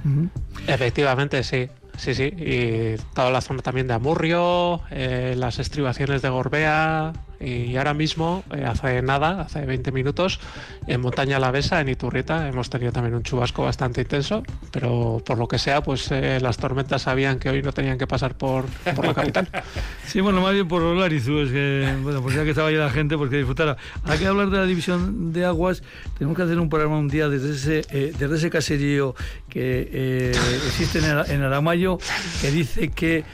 Efectivamente, 0.69 1.43
sí. 1.43 1.69
Sí, 1.99 2.15
sí. 2.15 2.33
Y 2.39 2.97
toda 3.13 3.31
la 3.31 3.41
zona 3.41 3.61
también 3.61 3.89
de 3.89 3.95
Amurrio, 3.95 4.83
eh, 4.91 5.35
las 5.37 5.59
estribaciones 5.59 6.23
de 6.23 6.29
Gorbea. 6.29 7.13
Y 7.41 7.75
ahora 7.79 7.95
mismo, 7.95 8.45
eh, 8.55 8.65
hace 8.67 9.01
nada, 9.01 9.41
hace 9.41 9.65
20 9.65 9.93
minutos, 9.93 10.41
en 10.87 11.01
Montaña 11.01 11.39
Alavesa, 11.39 11.81
en 11.81 11.89
Iturrieta, 11.89 12.47
hemos 12.47 12.69
tenido 12.69 12.93
también 12.93 13.15
un 13.15 13.23
chubasco 13.23 13.63
bastante 13.63 14.03
intenso. 14.03 14.43
Pero 14.71 15.23
por 15.25 15.39
lo 15.39 15.49
que 15.49 15.59
sea, 15.59 15.83
pues 15.83 16.11
eh, 16.13 16.39
las 16.43 16.59
tormentas 16.59 17.03
sabían 17.03 17.39
que 17.39 17.49
hoy 17.49 17.63
no 17.63 17.73
tenían 17.73 17.97
que 17.97 18.07
pasar 18.07 18.37
por, 18.37 18.67
por 18.95 19.07
la 19.07 19.15
capital. 19.15 19.49
Sí, 20.07 20.21
bueno, 20.21 20.41
más 20.41 20.53
bien 20.55 20.67
por 20.67 20.83
los 20.83 20.99
Larizu, 20.99 21.39
es 21.39 21.53
que, 21.53 21.97
bueno, 22.03 22.21
pues 22.21 22.35
ya 22.35 22.43
que 22.43 22.51
estaba 22.51 22.69
ahí 22.69 22.75
la 22.75 22.91
gente, 22.91 23.17
pues 23.17 23.31
que 23.31 23.37
disfrutara. 23.37 23.77
Ahora 24.03 24.19
que 24.19 24.27
hablar 24.27 24.51
de 24.51 24.57
la 24.57 24.67
división 24.67 25.33
de 25.33 25.45
aguas, 25.45 25.85
tenemos 26.19 26.37
que 26.37 26.43
hacer 26.43 26.59
un 26.59 26.69
programa 26.69 26.99
un 26.99 27.07
día 27.07 27.29
desde 27.29 27.53
ese, 27.53 27.97
eh, 27.97 28.13
desde 28.19 28.35
ese 28.35 28.51
caserío 28.51 29.15
que 29.49 29.89
eh, 29.93 30.33
existe 30.67 30.99
en, 30.99 31.05
en 31.05 31.43
Aramayo, 31.43 31.99
que 32.41 32.51
dice 32.51 32.89
que 32.89 33.25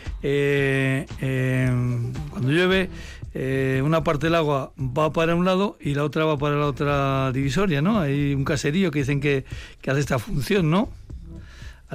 cuando 2.30 2.50
llueve, 2.50 2.90
eh, 3.38 3.82
una 3.84 4.02
parte 4.02 4.26
del 4.26 4.34
agua 4.34 4.72
va 4.78 5.12
para 5.12 5.34
un 5.34 5.44
lado 5.44 5.76
y 5.78 5.94
la 5.94 6.04
otra 6.04 6.24
va 6.24 6.38
para 6.38 6.56
la 6.56 6.66
otra 6.66 7.32
divisoria, 7.32 7.82
¿no? 7.82 8.00
Hay 8.00 8.32
un 8.32 8.44
caserío 8.44 8.90
que 8.90 9.00
dicen 9.00 9.20
que, 9.20 9.44
que 9.82 9.90
hace 9.90 10.00
esta 10.00 10.18
función, 10.18 10.70
¿no? 10.70 10.88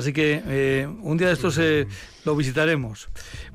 Así 0.02 0.14
que 0.14 0.42
eh, 0.46 0.88
un 1.02 1.18
día 1.18 1.28
de 1.28 1.34
estos 1.34 1.58
eh, 1.60 1.88
lo 2.26 2.36
visitaremos. 2.36 3.08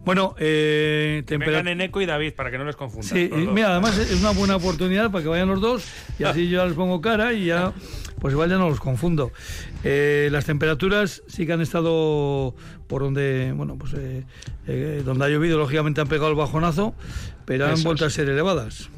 Bueno, 0.05 0.35
eh, 0.39 1.23
Que 1.27 1.35
tempera- 1.35 1.59
vengan 1.59 1.69
Eneco 1.69 2.01
y 2.01 2.07
David, 2.07 2.35
para 2.35 2.51
que 2.51 2.59
no 2.59 2.65
les 2.65 2.77
confundas. 2.77 3.07
Sí, 3.11 3.29
mira, 3.53 3.73
además 3.73 3.99
es 3.99 4.21
una 4.21 4.31
buena 4.31 4.57
oportunidad 4.57 5.11
para 5.11 5.23
que 5.23 5.29
vayan 5.29 5.49
los 5.49 5.61
dos 5.61 5.85
y 6.19 6.25
así 6.25 6.49
yo 6.49 6.59
ya 6.59 6.67
les 6.67 6.75
pongo 6.75 7.01
cara 7.01 7.33
y 7.33 7.47
ya, 7.47 7.73
pues 8.21 8.33
igual 8.33 8.49
ya 8.51 8.57
no 8.59 8.69
los 8.71 8.79
confundo. 8.81 9.33
Eh, 9.85 10.29
las 10.31 10.45
temperaturas 10.45 11.23
sí 11.27 11.47
que 11.47 11.53
han 11.53 11.61
estado 11.61 12.55
por 12.87 13.03
donde, 13.03 13.53
bueno, 13.57 13.77
pues 13.77 13.95
eh, 13.95 14.25
eh, 14.69 15.03
donde 15.05 15.25
ha 15.25 15.29
llovido, 15.29 15.59
lógicamente 15.59 16.01
han 16.01 16.07
pegado 16.09 16.31
el 16.31 16.37
bajonazo, 16.37 16.95
pero 17.45 17.67
han 17.67 17.73
Eso 17.75 17.85
vuelto 17.85 18.07
es. 18.07 18.13
a 18.13 18.15
ser 18.17 18.29
elevadas. 18.29 18.89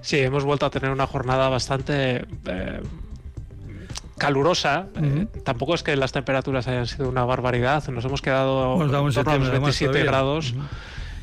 Sí, 0.00 0.18
hemos 0.18 0.44
vuelto 0.44 0.64
a 0.66 0.70
tener 0.70 0.90
una 0.90 1.06
jornada 1.06 1.48
bastante 1.50 2.24
calurosa. 4.18 4.86
Eh, 5.02 5.26
tampoco 5.44 5.74
es 5.74 5.82
que 5.82 5.96
las 5.96 6.12
temperaturas 6.12 6.66
hayan 6.68 6.86
sido 6.86 7.08
una 7.08 7.24
barbaridad. 7.24 7.86
Nos 7.88 8.04
hemos 8.04 8.22
quedado 8.22 8.74
en 8.74 8.90
torno 8.90 8.98
a 8.98 9.02
los 9.02 9.14
septiembre, 9.14 9.48
además, 9.50 9.78
27 9.78 9.92
todavía. 9.92 10.10
grados. 10.10 10.54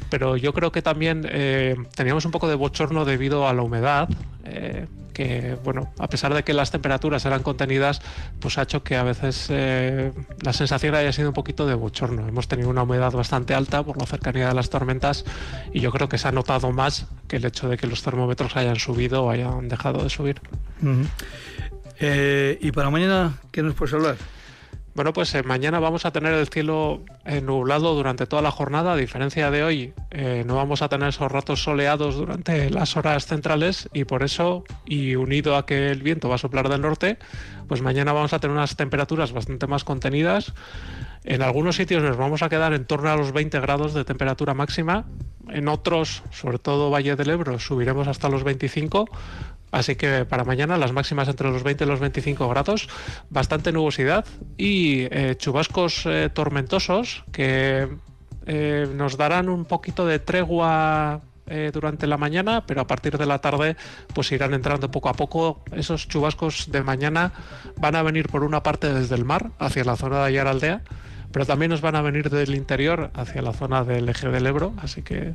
Pero 0.09 0.37
yo 0.37 0.53
creo 0.53 0.71
que 0.71 0.81
también 0.81 1.25
eh, 1.29 1.75
teníamos 1.95 2.25
un 2.25 2.31
poco 2.31 2.47
de 2.47 2.55
bochorno 2.55 3.05
debido 3.05 3.47
a 3.47 3.53
la 3.53 3.63
humedad. 3.63 4.09
eh, 4.45 4.87
que, 5.13 5.57
bueno, 5.63 5.93
a 5.99 6.09
pesar 6.09 6.33
de 6.33 6.43
que 6.43 6.53
las 6.53 6.71
temperaturas 6.71 7.23
eran 7.25 7.43
contenidas, 7.43 8.01
pues 8.39 8.57
ha 8.57 8.63
hecho 8.63 8.83
que 8.83 8.97
a 8.97 9.03
veces 9.03 9.47
eh, 9.49 10.11
la 10.41 10.51
sensación 10.51 10.95
haya 10.95 11.13
sido 11.13 11.29
un 11.29 11.33
poquito 11.33 11.65
de 11.65 11.75
bochorno. 11.75 12.27
Hemos 12.27 12.47
tenido 12.47 12.69
una 12.69 12.83
humedad 12.83 13.11
bastante 13.11 13.53
alta 13.53 13.83
por 13.83 13.97
la 13.97 14.05
cercanía 14.05 14.47
de 14.49 14.53
las 14.55 14.69
tormentas 14.69 15.23
y 15.71 15.79
yo 15.79 15.91
creo 15.91 16.09
que 16.09 16.17
se 16.17 16.27
ha 16.27 16.31
notado 16.31 16.71
más 16.71 17.05
que 17.27 17.37
el 17.37 17.45
hecho 17.45 17.69
de 17.69 17.77
que 17.77 17.87
los 17.87 18.01
termómetros 18.03 18.57
hayan 18.57 18.77
subido 18.77 19.23
o 19.23 19.29
hayan 19.29 19.69
dejado 19.69 20.03
de 20.03 20.09
subir. 20.09 20.41
Eh, 21.99 22.57
y 22.61 22.71
para 22.71 22.89
mañana, 22.89 23.33
¿qué 23.51 23.61
nos 23.61 23.75
puedes 23.75 23.93
hablar? 23.93 24.15
Bueno, 24.95 25.11
pues 25.11 25.33
eh, 25.33 25.41
mañana 25.41 25.79
vamos 25.79 26.05
a 26.05 26.11
tener 26.11 26.33
el 26.33 26.47
cielo 26.47 27.01
eh, 27.25 27.41
nublado 27.41 27.95
durante 27.95 28.27
toda 28.27 28.43
la 28.43 28.51
jornada. 28.51 28.93
A 28.93 28.95
diferencia 28.95 29.49
de 29.49 29.63
hoy, 29.63 29.93
no 30.45 30.55
vamos 30.55 30.83
a 30.83 30.89
tener 30.89 31.09
esos 31.09 31.31
ratos 31.31 31.63
soleados 31.63 32.15
durante 32.15 32.69
las 32.69 32.95
horas 32.95 33.25
centrales 33.25 33.89
y 33.91 34.05
por 34.05 34.21
eso, 34.21 34.63
y 34.85 35.15
unido 35.15 35.55
a 35.55 35.65
que 35.65 35.89
el 35.89 36.03
viento 36.03 36.29
va 36.29 36.35
a 36.35 36.37
soplar 36.37 36.69
del 36.69 36.81
norte, 36.81 37.17
pues 37.67 37.81
mañana 37.81 38.13
vamos 38.13 38.33
a 38.33 38.39
tener 38.39 38.55
unas 38.55 38.75
temperaturas 38.75 39.31
bastante 39.31 39.65
más 39.65 39.83
contenidas. 39.83 40.53
En 41.23 41.41
algunos 41.41 41.77
sitios 41.77 42.03
nos 42.03 42.17
vamos 42.17 42.43
a 42.43 42.49
quedar 42.49 42.73
en 42.73 42.85
torno 42.85 43.09
a 43.09 43.15
los 43.15 43.31
20 43.31 43.59
grados 43.61 43.93
de 43.93 44.03
temperatura 44.03 44.53
máxima. 44.53 45.05
En 45.49 45.67
otros, 45.67 46.23
sobre 46.31 46.59
todo 46.59 46.89
Valle 46.89 47.15
del 47.15 47.29
Ebro, 47.29 47.59
subiremos 47.59 48.07
hasta 48.07 48.29
los 48.29 48.43
25 48.43 49.09
Así 49.73 49.95
que 49.95 50.23
para 50.23 50.43
mañana 50.43 50.77
las 50.77 50.93
máximas 50.93 51.27
entre 51.27 51.49
los 51.49 51.63
20 51.63 51.83
y 51.83 51.87
los 51.87 51.99
25 51.99 52.47
grados, 52.47 52.87
bastante 53.31 53.71
nubosidad 53.71 54.23
y 54.55 55.07
eh, 55.09 55.35
chubascos 55.35 56.05
eh, 56.05 56.29
tormentosos 56.31 57.23
que 57.31 57.89
eh, 58.45 58.87
nos 58.93 59.17
darán 59.17 59.49
un 59.49 59.65
poquito 59.65 60.05
de 60.05 60.19
tregua 60.19 61.21
durante 61.73 62.07
la 62.07 62.17
mañana, 62.17 62.65
pero 62.65 62.79
a 62.79 62.87
partir 62.87 63.17
de 63.17 63.25
la 63.25 63.39
tarde 63.39 63.75
pues 64.13 64.31
irán 64.31 64.53
entrando 64.53 64.89
poco 64.89 65.09
a 65.09 65.13
poco. 65.13 65.61
Esos 65.73 66.07
chubascos 66.07 66.71
de 66.71 66.81
mañana 66.81 67.33
van 67.77 67.95
a 67.95 68.01
venir 68.01 68.29
por 68.29 68.43
una 68.43 68.63
parte 68.63 68.91
desde 68.91 69.15
el 69.15 69.25
mar 69.25 69.51
hacia 69.59 69.83
la 69.83 69.97
zona 69.97 70.19
de 70.19 70.25
Ayaraldea 70.27 70.81
pero 71.33 71.47
también 71.47 71.71
nos 71.71 71.81
van 71.81 71.95
a 71.95 72.01
venir 72.03 72.29
del 72.29 72.53
interior 72.53 73.09
hacia 73.15 73.41
la 73.41 73.53
zona 73.53 73.83
del 73.83 74.07
eje 74.07 74.29
del 74.29 74.45
Ebro, 74.45 74.73
así 74.77 75.01
que 75.01 75.33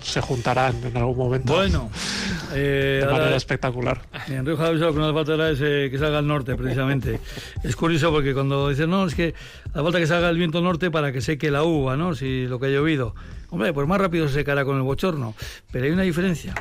se 0.00 0.22
juntarán 0.22 0.74
en 0.82 0.96
algún 0.96 1.18
momento. 1.18 1.52
Bueno, 1.52 1.90
eh, 2.54 3.02
de 3.04 3.12
manera 3.12 3.36
espectacular. 3.36 4.00
En 4.28 4.46
Río 4.46 4.56
Javier 4.56 4.80
lo 4.80 4.94
que 4.94 4.98
nos 4.98 5.12
falta 5.12 5.50
es 5.50 5.58
eh, 5.62 5.88
que 5.90 5.98
salga 5.98 6.20
el 6.20 6.26
norte, 6.26 6.56
precisamente. 6.56 7.20
es 7.62 7.76
curioso 7.76 8.10
porque 8.10 8.32
cuando 8.32 8.70
dicen, 8.70 8.88
no, 8.88 9.06
es 9.06 9.14
que 9.14 9.34
hace 9.68 9.82
falta 9.82 9.98
que 9.98 10.06
salga 10.06 10.30
el 10.30 10.38
viento 10.38 10.62
norte 10.62 10.90
para 10.90 11.12
que 11.12 11.20
seque 11.20 11.50
la 11.50 11.64
uva, 11.64 11.98
¿no? 11.98 12.14
Si 12.14 12.46
lo 12.46 12.58
que 12.58 12.66
ha 12.66 12.70
llovido. 12.70 13.14
Hombre, 13.50 13.72
pues 13.74 13.86
más 13.86 14.00
rápido 14.00 14.28
se 14.28 14.34
secará 14.34 14.64
con 14.64 14.76
el 14.76 14.82
bochorno. 14.82 15.34
Pero 15.70 15.84
hay 15.84 15.90
una 15.90 16.02
diferencia. 16.02 16.54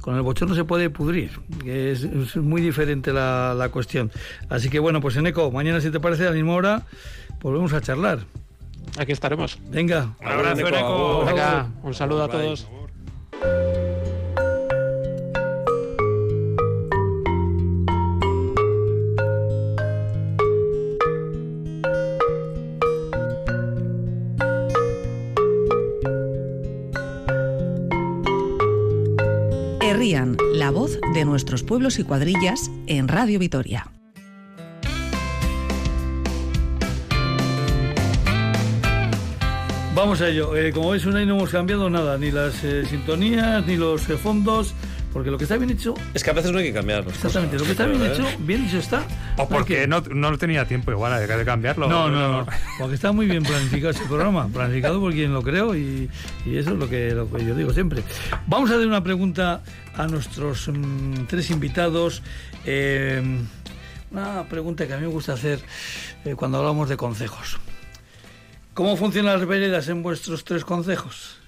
Con 0.00 0.16
el 0.16 0.22
bochorno 0.22 0.54
se 0.54 0.64
puede 0.64 0.90
pudrir. 0.90 1.30
Que 1.62 1.92
es, 1.92 2.36
muy 2.36 2.62
diferente 2.62 3.12
la, 3.12 3.54
la 3.54 3.68
cuestión. 3.68 4.10
Así 4.48 4.68
que 4.70 4.78
bueno, 4.78 5.00
pues 5.00 5.16
en 5.16 5.26
eco, 5.26 5.50
mañana 5.50 5.80
si 5.80 5.90
te 5.90 6.00
parece 6.00 6.24
a 6.24 6.30
la 6.30 6.32
misma 6.32 6.54
hora 6.54 6.86
volvemos 7.42 7.72
a 7.72 7.80
charlar. 7.80 8.20
Aquí 8.98 9.12
estaremos. 9.12 9.58
Venga. 9.70 10.14
Un 10.20 10.28
abrazo. 10.28 11.24
Venga, 11.26 11.70
un 11.82 11.94
saludo 11.94 12.24
a 12.24 12.28
todos. 12.28 12.68
Herrían, 29.80 30.36
la 30.54 30.70
voz 30.70 30.98
de 31.14 31.24
nuestros 31.24 31.62
pueblos 31.62 31.98
y 31.98 32.04
cuadrillas 32.04 32.70
en 32.86 33.08
Radio 33.08 33.38
Vitoria. 33.38 33.90
Vamos 39.94 40.22
a 40.22 40.28
ello. 40.28 40.56
Eh, 40.56 40.72
como 40.72 40.90
veis, 40.90 41.04
un 41.04 41.16
año 41.16 41.26
no 41.26 41.36
hemos 41.36 41.50
cambiado 41.50 41.90
nada, 41.90 42.16
ni 42.16 42.30
las 42.30 42.64
eh, 42.64 42.86
sintonías, 42.86 43.66
ni 43.66 43.76
los 43.76 44.08
eh, 44.08 44.16
fondos, 44.16 44.72
porque 45.12 45.30
lo 45.30 45.36
que 45.36 45.44
está 45.44 45.58
bien 45.58 45.68
hecho. 45.68 45.92
Es 46.14 46.24
que 46.24 46.30
a 46.30 46.32
veces 46.32 46.50
no 46.50 46.58
hay 46.58 46.64
que 46.64 46.72
cambiarlo. 46.72 47.10
Exactamente, 47.10 47.58
lo 47.58 47.64
que 47.64 47.72
está 47.72 47.84
bien 47.84 48.02
hecho, 48.02 48.24
bien 48.38 48.64
hecho 48.64 48.78
está. 48.78 49.04
O 49.36 49.46
porque 49.46 49.86
no, 49.86 50.00
no 50.00 50.38
tenía 50.38 50.64
tiempo 50.66 50.92
igual 50.92 51.20
de, 51.20 51.36
de 51.36 51.44
cambiarlo. 51.44 51.88
No, 51.88 52.08
no, 52.08 52.32
no, 52.32 52.46
porque 52.78 52.94
está 52.94 53.12
muy 53.12 53.26
bien 53.26 53.42
planificado 53.42 53.90
este 53.90 54.06
programa, 54.06 54.48
planificado 54.48 54.98
por 54.98 55.12
quien 55.12 55.34
lo 55.34 55.42
creo 55.42 55.76
y, 55.76 56.08
eso 56.46 56.70
es 56.70 56.78
lo 56.78 56.88
que, 56.88 57.10
lo 57.10 57.30
que 57.30 57.44
yo 57.44 57.54
digo 57.54 57.74
siempre. 57.74 58.02
Vamos 58.46 58.70
a 58.70 58.76
hacer 58.76 58.86
una 58.86 59.04
pregunta 59.04 59.62
a 59.94 60.06
nuestros 60.06 60.68
mm, 60.68 61.26
tres 61.28 61.50
invitados. 61.50 62.22
una 64.10 64.44
pregunta 64.48 64.86
que 64.86 64.94
a 64.94 64.96
mí 64.96 65.02
me 65.02 65.12
gusta 65.12 65.34
hacer 65.34 65.60
cuando 66.34 66.56
hablamos 66.56 66.88
de 66.88 66.96
consejos. 66.96 67.58
¿Cómo 68.74 68.96
funcionan 68.96 69.38
las 69.38 69.46
veredas 69.46 69.88
en 69.88 70.02
vuestros 70.02 70.44
tres 70.44 70.64
consejos? 70.64 71.38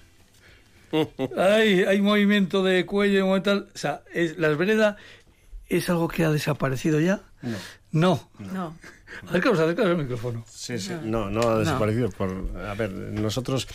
hay, 1.37 1.85
hay 1.89 2.01
movimiento 2.01 2.63
de 2.63 2.85
cuello, 2.87 3.37
y 3.37 3.41
tal. 3.41 3.69
O 3.75 3.79
sea, 3.79 4.03
¿las 4.37 4.57
veredas 4.57 4.97
es 5.69 5.89
algo 5.89 6.09
que 6.09 6.25
ha 6.25 6.31
desaparecido 6.31 7.01
ya? 7.01 7.23
No. 7.43 7.57
No. 7.93 8.31
No. 8.53 8.77
Acercaos, 9.29 9.59
acercaos 9.61 9.91
el 9.91 9.97
micrófono. 9.97 10.45
Sí, 10.49 10.79
sí. 10.79 10.93
No, 11.03 11.31
no 11.31 11.49
ha 11.49 11.59
desaparecido. 11.59 12.11
Por, 12.11 12.51
a 12.67 12.75
ver, 12.75 12.91
nosotros, 12.91 13.69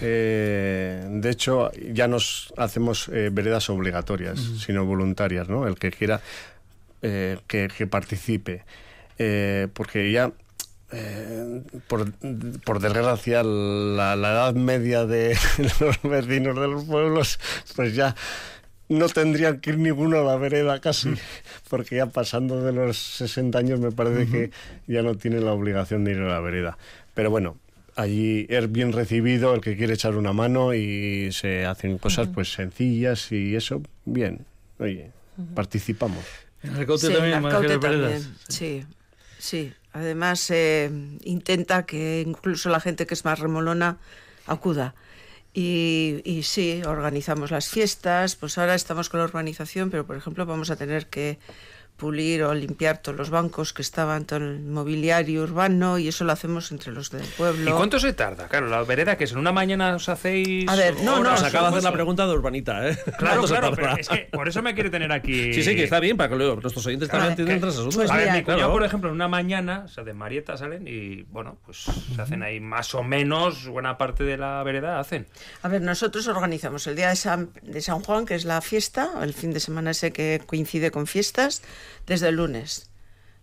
eh, 0.00 1.06
de 1.08 1.30
hecho, 1.30 1.70
ya 1.92 2.08
nos 2.08 2.52
hacemos 2.56 3.08
eh, 3.08 3.30
veredas 3.32 3.70
obligatorias, 3.70 4.40
sino 4.58 4.84
voluntarias, 4.84 5.48
¿no? 5.48 5.68
El 5.68 5.76
que 5.76 5.92
quiera 5.92 6.20
eh, 7.00 7.38
que, 7.46 7.68
que, 7.68 7.86
participe. 7.86 8.64
porque 9.72 10.10
ya 10.10 10.32
eh, 10.92 11.62
por, 11.88 12.12
por, 12.64 12.80
desgracia, 12.80 13.42
la, 13.42 14.14
edad 14.14 14.54
media 14.54 15.06
de 15.06 15.36
los 15.80 16.02
vecinos 16.02 16.54
de 16.60 16.68
los 16.68 16.84
pueblos, 16.84 17.40
pues 17.74 17.94
ya 17.94 18.14
no 18.88 19.08
tendrían 19.08 19.60
que 19.60 19.70
ir 19.70 19.78
ninguno 19.78 20.20
a 20.20 20.24
la 20.24 20.36
vereda 20.36 20.80
casi, 20.80 21.14
porque 21.70 21.96
ya 21.96 22.06
pasando 22.06 22.62
de 22.62 22.72
los 22.72 22.98
60 22.98 23.58
años 23.58 23.80
me 23.80 23.90
parece 23.90 24.30
que 24.30 24.50
ya 24.86 25.02
no 25.02 25.16
tienen 25.16 25.46
la 25.46 25.52
obligación 25.52 26.04
de 26.04 26.12
ir 26.12 26.18
a 26.18 26.28
la 26.28 26.40
vereda. 26.40 26.76
Pero 27.14 27.30
bueno, 27.30 27.56
allí 27.96 28.46
es 28.50 28.70
bien 28.70 28.92
recibido 28.92 29.54
el 29.54 29.60
que 29.60 29.76
quiere 29.76 29.94
echar 29.94 30.16
una 30.16 30.32
mano 30.32 30.74
y 30.74 31.30
se 31.32 31.64
hacen 31.64 31.98
cosas 31.98 32.28
pues 32.28 32.52
sencillas 32.52 33.32
y 33.32 33.56
eso, 33.56 33.82
bien, 34.04 34.44
oye, 34.78 35.10
participamos. 35.54 36.24
En 36.62 36.76
el 36.76 36.98
sí, 36.98 37.12
también, 37.12 38.36
sí, 38.48 38.84
sí. 39.38 39.72
Además, 39.92 40.50
eh, 40.50 40.90
intenta 41.24 41.84
que 41.84 42.24
incluso 42.26 42.70
la 42.70 42.80
gente 42.80 43.06
que 43.06 43.14
es 43.14 43.24
más 43.24 43.38
remolona 43.38 43.98
acuda. 44.46 44.94
Y, 45.54 46.22
y, 46.24 46.44
sí, 46.44 46.82
organizamos 46.86 47.50
las 47.50 47.68
fiestas, 47.68 48.36
pues 48.36 48.56
ahora 48.56 48.74
estamos 48.74 49.10
con 49.10 49.18
la 49.18 49.24
organización, 49.24 49.90
pero 49.90 50.06
por 50.06 50.16
ejemplo 50.16 50.46
vamos 50.46 50.70
a 50.70 50.76
tener 50.76 51.08
que 51.08 51.38
pulir 51.96 52.42
o 52.42 52.52
limpiar 52.52 52.98
todos 52.98 53.16
los 53.16 53.30
bancos 53.30 53.72
que 53.72 53.82
estaban, 53.82 54.24
todo 54.24 54.40
el 54.40 54.60
mobiliario 54.60 55.42
urbano 55.42 55.98
y 55.98 56.08
eso 56.08 56.24
lo 56.24 56.32
hacemos 56.32 56.72
entre 56.72 56.92
los 56.92 57.10
del 57.10 57.24
pueblo. 57.36 57.70
¿Y 57.70 57.72
cuánto 57.74 58.00
se 58.00 58.12
tarda? 58.12 58.48
Claro, 58.48 58.66
la 58.68 58.82
vereda 58.82 59.16
que 59.16 59.24
es 59.24 59.32
en 59.32 59.38
una 59.38 59.52
mañana 59.52 59.94
os 59.94 60.08
hacéis... 60.08 60.68
A 60.68 60.74
ver, 60.74 60.96
no, 61.02 61.22
no. 61.22 61.36
Se 61.36 61.46
acaba 61.46 61.70
de 61.70 61.76
hacer 61.76 61.84
la 61.84 61.92
pregunta 61.92 62.26
de 62.26 62.32
urbanita, 62.32 62.88
¿eh? 62.88 62.98
Claro, 63.18 63.42
claro, 63.44 63.72
pero 63.74 63.96
es 63.96 64.08
que 64.08 64.28
por 64.32 64.48
eso 64.48 64.62
me 64.62 64.74
quiere 64.74 64.90
tener 64.90 65.12
aquí... 65.12 65.54
Sí, 65.54 65.62
sí, 65.62 65.76
que 65.76 65.84
está 65.84 66.00
bien, 66.00 66.16
para 66.16 66.30
que 66.30 66.36
luego 66.36 66.60
nuestros 66.60 66.84
oyentes 66.86 67.08
también 67.08 67.30
entiendan 67.30 67.58
otras 67.58 67.74
asuntos. 67.74 67.96
Pues 67.96 68.10
a 68.10 68.16
ver, 68.16 68.32
mi 68.32 68.42
cuñado, 68.42 68.72
por 68.72 68.84
ejemplo, 68.84 69.08
en 69.10 69.14
una 69.14 69.28
mañana, 69.28 69.82
o 69.84 69.88
sea, 69.88 70.02
de 70.02 70.12
Marieta 70.12 70.56
salen 70.56 70.86
y, 70.88 71.22
bueno, 71.24 71.58
pues 71.64 71.84
se 72.14 72.20
hacen 72.20 72.42
ahí 72.42 72.58
más 72.58 72.94
o 72.94 73.02
menos 73.02 73.68
buena 73.68 73.96
parte 73.98 74.24
de 74.24 74.36
la 74.36 74.62
vereda 74.62 74.98
hacen. 74.98 75.26
A 75.62 75.68
ver, 75.68 75.82
nosotros 75.82 76.26
organizamos 76.26 76.86
el 76.86 76.96
día 76.96 77.08
de 77.10 77.16
San, 77.16 77.50
de 77.62 77.80
San 77.80 78.00
Juan, 78.00 78.26
que 78.26 78.34
es 78.34 78.44
la 78.44 78.60
fiesta, 78.60 79.10
el 79.22 79.34
fin 79.34 79.52
de 79.52 79.60
semana 79.60 79.92
ese 79.92 80.12
que 80.12 80.42
coincide 80.46 80.90
con 80.90 81.06
fiestas, 81.06 81.62
desde 82.06 82.28
el 82.28 82.36
lunes. 82.36 82.88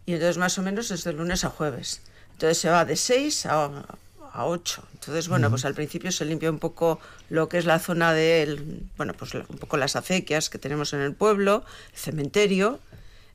Y 0.05 0.13
entonces 0.13 0.37
más 0.37 0.57
o 0.57 0.61
menos 0.61 0.89
desde 0.89 1.11
el 1.11 1.17
lunes 1.17 1.45
a 1.45 1.49
jueves. 1.49 2.01
Entonces 2.33 2.57
se 2.57 2.69
va 2.69 2.85
de 2.85 2.95
6 2.95 3.45
a, 3.45 3.85
a 4.33 4.45
8. 4.45 4.87
Entonces, 4.93 5.27
bueno, 5.27 5.49
pues 5.49 5.65
al 5.65 5.73
principio 5.73 6.11
se 6.11 6.25
limpia 6.25 6.49
un 6.49 6.59
poco 6.59 6.99
lo 7.29 7.49
que 7.49 7.57
es 7.57 7.65
la 7.65 7.79
zona 7.79 8.13
de, 8.13 8.81
bueno, 8.97 9.13
pues 9.13 9.33
un 9.33 9.57
poco 9.59 9.77
las 9.77 9.95
acequias 9.95 10.49
que 10.49 10.57
tenemos 10.57 10.93
en 10.93 11.01
el 11.01 11.13
pueblo, 11.13 11.63
el 11.93 11.99
cementerio. 11.99 12.79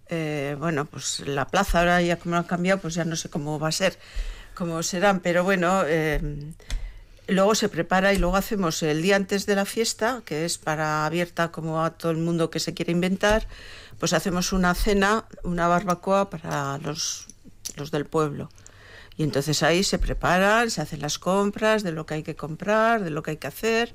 Eh, 0.09 0.57
bueno, 0.59 0.85
pues 0.85 1.21
la 1.21 1.47
plaza 1.47 1.81
ahora 1.81 2.03
ya 2.03 2.19
como 2.19 2.37
ha 2.37 2.47
cambiado, 2.47 2.81
pues 2.81 2.95
ya 2.95 3.05
no 3.05 3.17
sé 3.17 3.29
cómo 3.29 3.59
va 3.59 3.69
a 3.69 3.73
ser, 3.73 3.99
cómo 4.55 4.83
serán, 4.83 5.21
pero 5.21 5.45
bueno, 5.45 5.83
eh, 5.87 6.21
luego 7.29 7.55
se 7.55 7.69
prepara 7.69 8.13
y 8.13 8.19
luego 8.19 8.37
hacemos 8.37 8.83
el 8.83 9.03
día 9.03 9.17
antes 9.17 9.47
de 9.47 9.55
la 9.55 9.65
fiesta, 9.65 10.23
que 10.25 10.45
es 10.45 10.59
para 10.59 11.07
abierta 11.07 11.51
como 11.51 11.85
a 11.85 11.91
todo 11.91 12.13
el 12.13 12.19
mundo 12.19 12.51
que 12.51 12.61
se 12.61 12.75
quiere 12.75 12.93
inventar, 12.93 13.47
pues 13.99 14.13
hacemos 14.13 14.53
una 14.53 14.75
cena, 14.75 15.25
una 15.43 15.69
barbacoa 15.69 16.31
para 16.31 16.79
los, 16.79 17.27
los 17.77 17.91
del 17.91 18.05
pueblo. 18.05 18.51
Y 19.17 19.23
entonces 19.23 19.63
ahí 19.63 19.85
se 19.85 19.99
preparan, 19.99 20.71
se 20.71 20.83
hacen 20.83 21.01
las 21.01 21.19
compras 21.19 21.83
de 21.83 21.93
lo 21.93 22.05
que 22.05 22.15
hay 22.15 22.23
que 22.23 22.35
comprar, 22.35 23.05
de 23.05 23.11
lo 23.11 23.23
que 23.23 23.33
hay 23.33 23.37
que 23.37 23.47
hacer. 23.47 23.95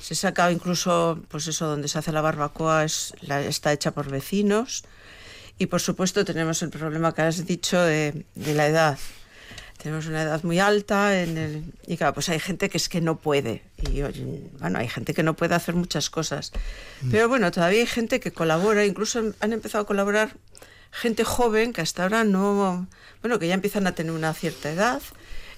Se 0.00 0.14
saca 0.14 0.50
incluso, 0.50 1.20
pues 1.28 1.46
eso, 1.46 1.66
donde 1.68 1.88
se 1.88 1.98
hace 1.98 2.10
la 2.10 2.20
barbacoa 2.20 2.84
es, 2.84 3.14
la, 3.20 3.40
está 3.42 3.72
hecha 3.72 3.92
por 3.92 4.10
vecinos. 4.10 4.82
Y 5.58 5.66
por 5.66 5.80
supuesto 5.80 6.24
tenemos 6.24 6.62
el 6.62 6.70
problema 6.70 7.14
que 7.14 7.22
has 7.22 7.46
dicho 7.46 7.80
de, 7.80 8.24
de 8.34 8.54
la 8.54 8.66
edad 8.66 8.98
tenemos 9.82 10.06
una 10.06 10.22
edad 10.22 10.42
muy 10.42 10.58
alta 10.58 11.22
en 11.22 11.38
el, 11.38 11.64
y 11.86 11.96
claro, 11.96 12.14
pues 12.14 12.28
hay 12.28 12.38
gente 12.38 12.68
que 12.68 12.76
es 12.76 12.88
que 12.88 13.00
no 13.00 13.18
puede. 13.18 13.62
Y 13.90 14.02
bueno, 14.58 14.78
hay 14.78 14.88
gente 14.88 15.14
que 15.14 15.22
no 15.22 15.34
puede 15.34 15.54
hacer 15.54 15.74
muchas 15.74 16.10
cosas. 16.10 16.52
Mm. 17.02 17.10
Pero 17.10 17.28
bueno, 17.28 17.50
todavía 17.50 17.80
hay 17.80 17.86
gente 17.86 18.20
que 18.20 18.32
colabora, 18.32 18.84
incluso 18.84 19.32
han 19.40 19.52
empezado 19.52 19.82
a 19.82 19.86
colaborar 19.86 20.36
gente 20.90 21.24
joven 21.24 21.72
que 21.72 21.80
hasta 21.80 22.02
ahora 22.02 22.24
no, 22.24 22.86
bueno, 23.22 23.38
que 23.38 23.48
ya 23.48 23.54
empiezan 23.54 23.86
a 23.86 23.92
tener 23.92 24.12
una 24.12 24.34
cierta 24.34 24.70
edad. 24.70 25.02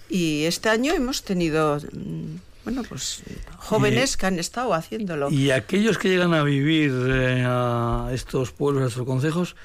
Y 0.08 0.44
este 0.44 0.68
año 0.68 0.92
hemos 0.92 1.22
tenido, 1.22 1.78
mm, 1.78 2.36
bueno, 2.64 2.82
pues 2.88 3.22
jóvenes 3.58 4.16
que 4.16 4.26
han 4.26 4.38
estado 4.38 4.74
haciéndolo. 4.74 5.30
Y 5.30 5.50
aquellos 5.50 5.98
que 5.98 6.08
llegan 6.08 6.34
a 6.34 6.42
vivir 6.42 6.92
eh, 7.08 7.44
a 7.46 8.10
estos 8.12 8.52
pueblos, 8.52 8.84
a 8.84 8.86
estos 8.88 9.06
consejos, 9.06 9.56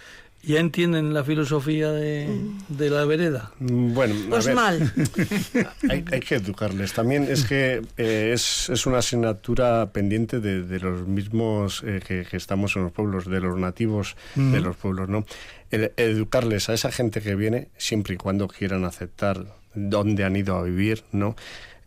¿Ya 0.47 0.59
entienden 0.61 1.13
la 1.13 1.23
filosofía 1.25 1.91
de, 1.91 2.29
de 2.69 2.89
la 2.89 3.03
vereda? 3.05 3.51
Mm, 3.59 3.93
Bueno, 3.93 4.15
a 4.27 4.29
Pues 4.29 4.45
ver, 4.45 4.55
mal. 4.55 4.93
hay, 5.89 6.05
hay 6.11 6.19
que 6.21 6.35
educarles. 6.35 6.93
También 6.93 7.27
es 7.29 7.43
que 7.43 7.81
eh, 7.97 8.31
es, 8.33 8.69
es 8.69 8.85
una 8.85 8.99
asignatura 8.99 9.91
pendiente 9.91 10.39
de, 10.39 10.63
de 10.63 10.79
los 10.79 11.05
mismos 11.05 11.83
eh, 11.85 12.01
que, 12.07 12.25
que 12.29 12.37
estamos 12.37 12.75
en 12.77 12.83
los 12.83 12.91
pueblos, 12.93 13.25
de 13.25 13.41
los 13.41 13.57
nativos 13.57 14.15
de 14.35 14.61
los 14.61 14.75
pueblos, 14.77 15.09
¿no? 15.09 15.25
El- 15.69 15.91
educarles 15.97 16.69
a 16.69 16.73
esa 16.73 16.91
gente 16.91 17.19
que 17.21 17.35
viene, 17.35 17.67
siempre 17.77 18.13
y 18.15 18.17
cuando 18.17 18.47
quieran 18.47 18.85
aceptar 18.85 19.45
dónde 19.75 20.23
han 20.23 20.35
ido 20.37 20.55
a 20.57 20.63
vivir, 20.63 21.03
¿no? 21.11 21.35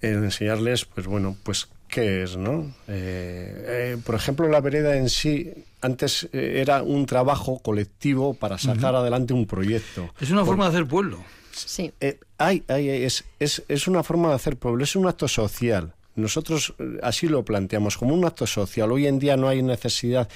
El 0.03 0.17
enseñarles, 0.25 0.85
pues 0.85 1.07
bueno, 1.07 1.37
pues 1.43 1.69
qué 1.91 2.23
es, 2.23 2.37
¿no? 2.37 2.73
Eh, 2.89 3.65
eh, 3.67 3.97
por 4.05 4.15
ejemplo, 4.15 4.49
la 4.49 4.61
vereda 4.61 4.97
en 4.97 5.09
sí 5.09 5.51
antes 5.83 6.29
eh, 6.33 6.61
era 6.63 6.83
un 6.83 7.07
trabajo 7.07 7.59
colectivo 7.59 8.35
para 8.35 8.59
sacar 8.59 8.95
adelante 8.95 9.33
un 9.35 9.47
proyecto. 9.47 10.09
Es 10.21 10.31
una 10.31 10.45
forma 10.45 10.65
de 10.65 10.71
hacer 10.77 10.87
pueblo. 10.89 11.19
Sí. 11.53 11.93
Eh, 12.01 12.19
hay, 12.39 12.63
hay, 12.69 12.89
es, 12.89 13.25
es, 13.39 13.63
es 13.69 13.89
una 13.89 14.03
forma 14.03 14.29
de 14.29 14.35
hacer 14.37 14.57
pueblo, 14.57 14.85
es 14.85 14.95
un 14.97 15.07
acto 15.07 15.27
social. 15.29 15.93
Nosotros 16.17 16.75
eh, 16.79 16.99
así 17.03 17.29
lo 17.29 17.45
planteamos, 17.45 17.97
como 17.97 18.15
un 18.15 18.25
acto 18.25 18.47
social. 18.47 18.91
Hoy 18.93 19.07
en 19.07 19.19
día 19.19 19.37
no 19.37 19.49
hay 19.49 19.63
necesidad 19.63 20.29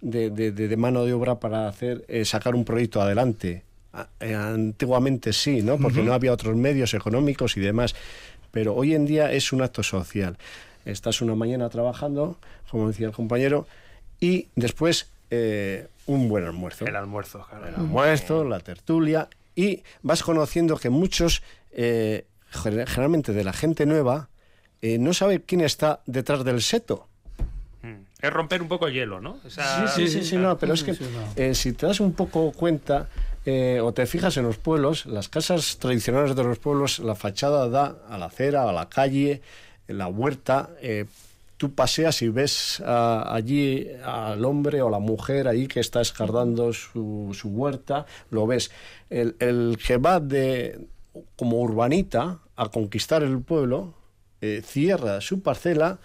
de, 0.00 0.30
de- 0.30 0.52
de- 0.52 0.76
mano 0.76 1.04
de 1.04 1.12
obra 1.12 1.40
para 1.40 1.68
hacer 1.68 2.04
eh, 2.08 2.24
sacar 2.24 2.54
un 2.54 2.64
proyecto 2.64 3.00
adelante. 3.02 3.64
A- 3.92 4.08
antiguamente 4.20 5.32
sí, 5.32 5.62
¿no? 5.62 5.78
Porque 5.78 6.02
no 6.02 6.12
había 6.12 6.32
otros 6.32 6.54
medios 6.56 6.94
económicos 6.94 7.56
y 7.56 7.60
demás. 7.60 7.94
Pero 8.50 8.74
hoy 8.74 8.94
en 8.94 9.04
día 9.06 9.32
es 9.32 9.52
un 9.52 9.62
acto 9.62 9.82
social. 9.82 10.38
Estás 10.84 11.20
una 11.20 11.34
mañana 11.34 11.68
trabajando, 11.68 12.36
como 12.70 12.88
decía 12.88 13.06
el 13.06 13.12
compañero, 13.12 13.66
y 14.20 14.48
después 14.56 15.08
eh, 15.30 15.86
un 16.06 16.28
buen 16.28 16.44
almuerzo 16.44 16.86
El 16.86 16.96
almuerzo, 16.96 17.44
claro. 17.48 17.66
el 17.68 17.74
almuerzo, 17.74 18.44
la 18.44 18.60
tertulia, 18.60 19.28
y 19.54 19.82
vas 20.02 20.22
conociendo 20.22 20.76
que 20.76 20.88
muchos, 20.90 21.42
eh, 21.72 22.24
gener- 22.52 22.86
generalmente 22.86 23.32
de 23.32 23.44
la 23.44 23.52
gente 23.52 23.84
nueva, 23.86 24.28
eh, 24.80 24.98
no 24.98 25.12
sabe 25.12 25.42
quién 25.42 25.60
está 25.60 26.00
detrás 26.06 26.44
del 26.44 26.62
seto. 26.62 27.06
Mm. 27.82 27.94
Es 28.22 28.32
romper 28.32 28.62
un 28.62 28.68
poco 28.68 28.86
el 28.88 28.94
hielo, 28.94 29.20
¿no? 29.20 29.38
Esa- 29.44 29.88
Sí, 29.88 30.08
sí, 30.08 30.24
sí, 30.24 30.36
no, 30.36 30.56
pero 30.58 30.74
es 30.74 30.82
que 30.82 30.94
Sí, 30.94 31.04
eh, 31.36 31.54
si 31.54 31.72
te 31.72 31.86
das 31.86 32.00
un 32.00 32.12
poco 32.12 32.52
cuenta 32.52 33.08
eh, 33.46 33.80
o 33.82 33.92
te 33.92 34.04
fijas 34.06 34.36
en 34.36 34.44
los 34.44 34.58
pueblos, 34.58 35.06
las 35.06 35.28
casas 35.28 35.78
tradicionales 35.78 36.34
de 36.36 36.44
los 36.44 36.58
pueblos, 36.58 36.98
la 36.98 37.14
fachada 37.14 37.68
da 37.68 37.96
a 38.08 38.18
la 38.18 38.26
acera, 38.26 38.68
a 38.68 38.72
la 38.72 38.88
calle, 38.88 39.40
en 39.88 39.98
la 39.98 40.06
huerta. 40.06 40.70
eh, 40.80 41.06
tú 41.58 41.74
paseas 41.74 42.22
y 42.22 42.28
ves 42.28 42.80
ah, 42.86 43.24
allí 43.34 43.88
al 44.04 44.44
hombre 44.44 44.80
o 44.80 44.88
la 44.88 45.00
mujer 45.00 45.48
ahí 45.48 45.66
que 45.66 45.80
está 45.80 46.00
escardando 46.00 46.72
su, 46.72 47.36
su 47.38 47.48
huerta, 47.48 48.06
lo 48.30 48.46
ves. 48.46 48.70
El, 49.10 49.34
el 49.40 49.76
que 49.84 49.98
va 49.98 50.20
de 50.20 50.86
como 51.36 51.60
urbanita 51.60 52.38
a 52.56 52.68
conquistar 52.68 53.22
el 53.22 53.40
pueblo, 53.40 53.94
eh, 54.40 54.62
cierra 54.64 55.20
su 55.20 55.42
parcela, 55.42 55.98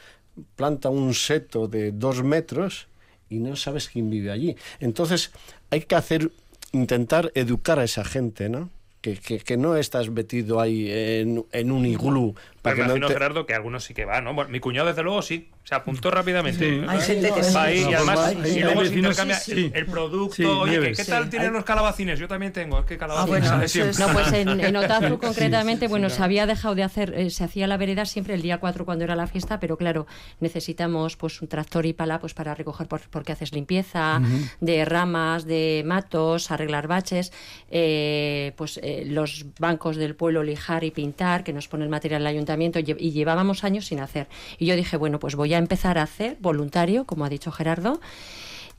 planta 0.56 0.90
un 0.90 1.14
seto 1.14 1.68
de 1.68 1.92
dos 1.92 2.24
metros 2.24 2.88
y 3.30 3.38
no 3.38 3.56
sabes 3.56 3.90
quién 3.90 4.10
vive 4.10 4.32
allí. 4.32 4.56
Entonces 4.80 5.32
hay 5.70 5.82
que 5.82 5.96
hacer, 5.96 6.32
intentar 6.72 7.32
educar 7.36 7.78
a 7.80 7.84
esa 7.84 8.04
gente, 8.04 8.50
¿no? 8.50 8.70
Que, 9.02 9.18
que, 9.18 9.58
no 9.58 9.76
estás 9.76 10.10
metido 10.10 10.62
ahí 10.62 10.90
en, 10.90 11.46
en 11.52 11.72
un 11.74 11.86
iglú 11.86 12.36
para 12.64 12.76
que 12.76 12.82
me 12.82 12.88
no 12.88 12.92
imagino, 12.96 13.08
te... 13.10 13.14
Gerardo, 13.14 13.46
que 13.46 13.54
algunos 13.54 13.84
sí 13.84 13.94
que 13.94 14.06
van, 14.06 14.24
¿no? 14.24 14.34
Bueno, 14.34 14.50
mi 14.50 14.60
cuñado, 14.60 14.88
desde 14.88 15.04
luego, 15.04 15.22
sí. 15.22 15.50
Se 15.64 15.76
apuntó 15.76 16.10
rápidamente. 16.10 16.68
Sí. 16.70 16.78
¿no? 16.78 16.90
Hay 16.90 17.00
gente 17.02 17.32
que 17.32 17.44
sí. 17.44 17.54
Va 17.54 17.64
ahí, 17.64 17.82
No, 17.84 17.92
y 17.92 17.94
pues 17.94 18.08
además, 18.10 18.48
y 18.56 18.60
luego 18.62 18.86
se 18.86 18.96
intercambia 18.96 19.36
sí, 19.38 19.52
el, 19.52 19.58
sí. 19.58 19.72
el 19.76 19.86
producto. 19.86 20.36
Sí, 20.36 20.46
Oye, 20.46 20.92
¿qué, 20.94 21.06
tal 21.06 21.26
Sí. 21.26 21.30
tienen 21.30 21.54
los 21.54 21.64
calabacines? 21.64 22.18
Yo 22.20 22.28
también 22.28 22.52
tengo, 22.52 22.80
es 22.80 22.86
que 22.86 22.98
calabacines 22.98 23.50
bueno, 23.52 23.68
siempre. 23.68 23.92
es- 23.92 24.00
No, 24.00 24.08
pues 24.10 24.32
en, 24.34 24.50
en 24.60 24.76
Otazu 24.76 25.20
concretamente, 25.22 25.86
sí, 25.86 25.90
bueno, 25.90 26.10
sí, 26.10 26.16
se 26.18 26.24
había 26.24 26.46
dejado 26.48 26.74
de 26.76 26.84
hacer, 26.84 27.14
eh, 27.16 27.30
se 27.30 27.44
hacía 27.44 27.68
la 27.68 27.78
vereda 27.78 28.06
siempre 28.06 28.34
el 28.34 28.42
día 28.42 28.60
4 28.60 28.86
cuando 28.86 29.04
era 29.04 29.16
la 29.16 29.28
fiesta, 29.28 29.60
pero 29.60 29.78
claro, 29.78 30.08
necesitamos 30.40 31.16
pues 31.18 31.42
un 31.42 31.48
tractor 31.48 31.86
y 31.86 31.94
pala 31.94 32.20
pues 32.20 32.34
para 32.34 32.56
recoger 32.56 32.88
por- 32.88 33.02
porque 33.10 33.32
haces 33.34 33.52
limpieza 33.54 34.22
de 34.62 34.86
ramas, 34.86 35.46
de 35.46 35.84
matos, 35.86 36.50
arreglar 36.52 36.88
baches, 36.88 37.32
eh, 37.72 38.54
pues 38.56 38.80
eh, 38.84 39.04
los 39.08 39.46
bancos 39.60 39.96
del 39.98 40.16
pueblo 40.16 40.44
lijar 40.44 40.84
y 40.84 40.92
pintar, 40.92 41.44
que 41.44 41.52
nos 41.54 41.68
pone 41.68 41.84
el 41.84 41.90
material 41.90 42.22
el 42.22 42.28
ayuntamiento 42.28 42.53
y, 42.80 42.84
lle- 42.84 42.98
y 43.00 43.12
llevábamos 43.12 43.64
años 43.64 43.86
sin 43.86 44.00
hacer. 44.00 44.28
Y 44.58 44.66
yo 44.66 44.76
dije, 44.76 44.98
bueno, 44.98 45.20
pues 45.20 45.36
voy 45.36 45.54
a 45.54 45.58
empezar 45.58 45.98
a 45.98 46.04
hacer 46.04 46.38
voluntario, 46.40 47.06
como 47.06 47.26
ha 47.26 47.30
dicho 47.30 47.52
Gerardo, 47.52 48.00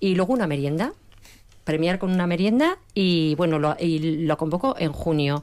y 0.00 0.14
luego 0.14 0.32
una 0.32 0.46
merienda 0.46 0.92
premiar 1.64 1.98
con 1.98 2.10
una 2.10 2.26
merienda 2.26 2.76
y 2.92 3.34
bueno 3.36 3.58
lo, 3.58 3.74
y 3.80 4.26
lo 4.26 4.36
convoco 4.36 4.76
en 4.78 4.92
junio 4.92 5.42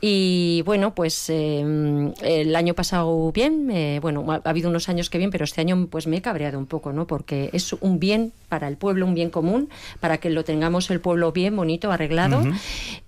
y 0.00 0.62
bueno 0.66 0.94
pues 0.94 1.30
eh, 1.30 2.12
el 2.22 2.54
año 2.54 2.74
pasado 2.74 3.32
bien 3.32 3.70
eh, 3.70 3.98
bueno 4.02 4.24
ha, 4.30 4.42
ha 4.44 4.50
habido 4.50 4.68
unos 4.68 4.88
años 4.90 5.08
que 5.08 5.16
bien 5.16 5.30
pero 5.30 5.44
este 5.44 5.62
año 5.62 5.88
pues 5.90 6.06
me 6.06 6.18
he 6.18 6.22
cabreado 6.22 6.58
un 6.58 6.66
poco 6.66 6.92
no 6.92 7.06
porque 7.06 7.48
es 7.54 7.72
un 7.72 7.98
bien 7.98 8.32
para 8.48 8.68
el 8.68 8.76
pueblo 8.76 9.06
un 9.06 9.14
bien 9.14 9.30
común 9.30 9.70
para 10.00 10.18
que 10.18 10.30
lo 10.30 10.44
tengamos 10.44 10.90
el 10.90 11.00
pueblo 11.00 11.32
bien 11.32 11.56
bonito 11.56 11.90
arreglado. 11.90 12.42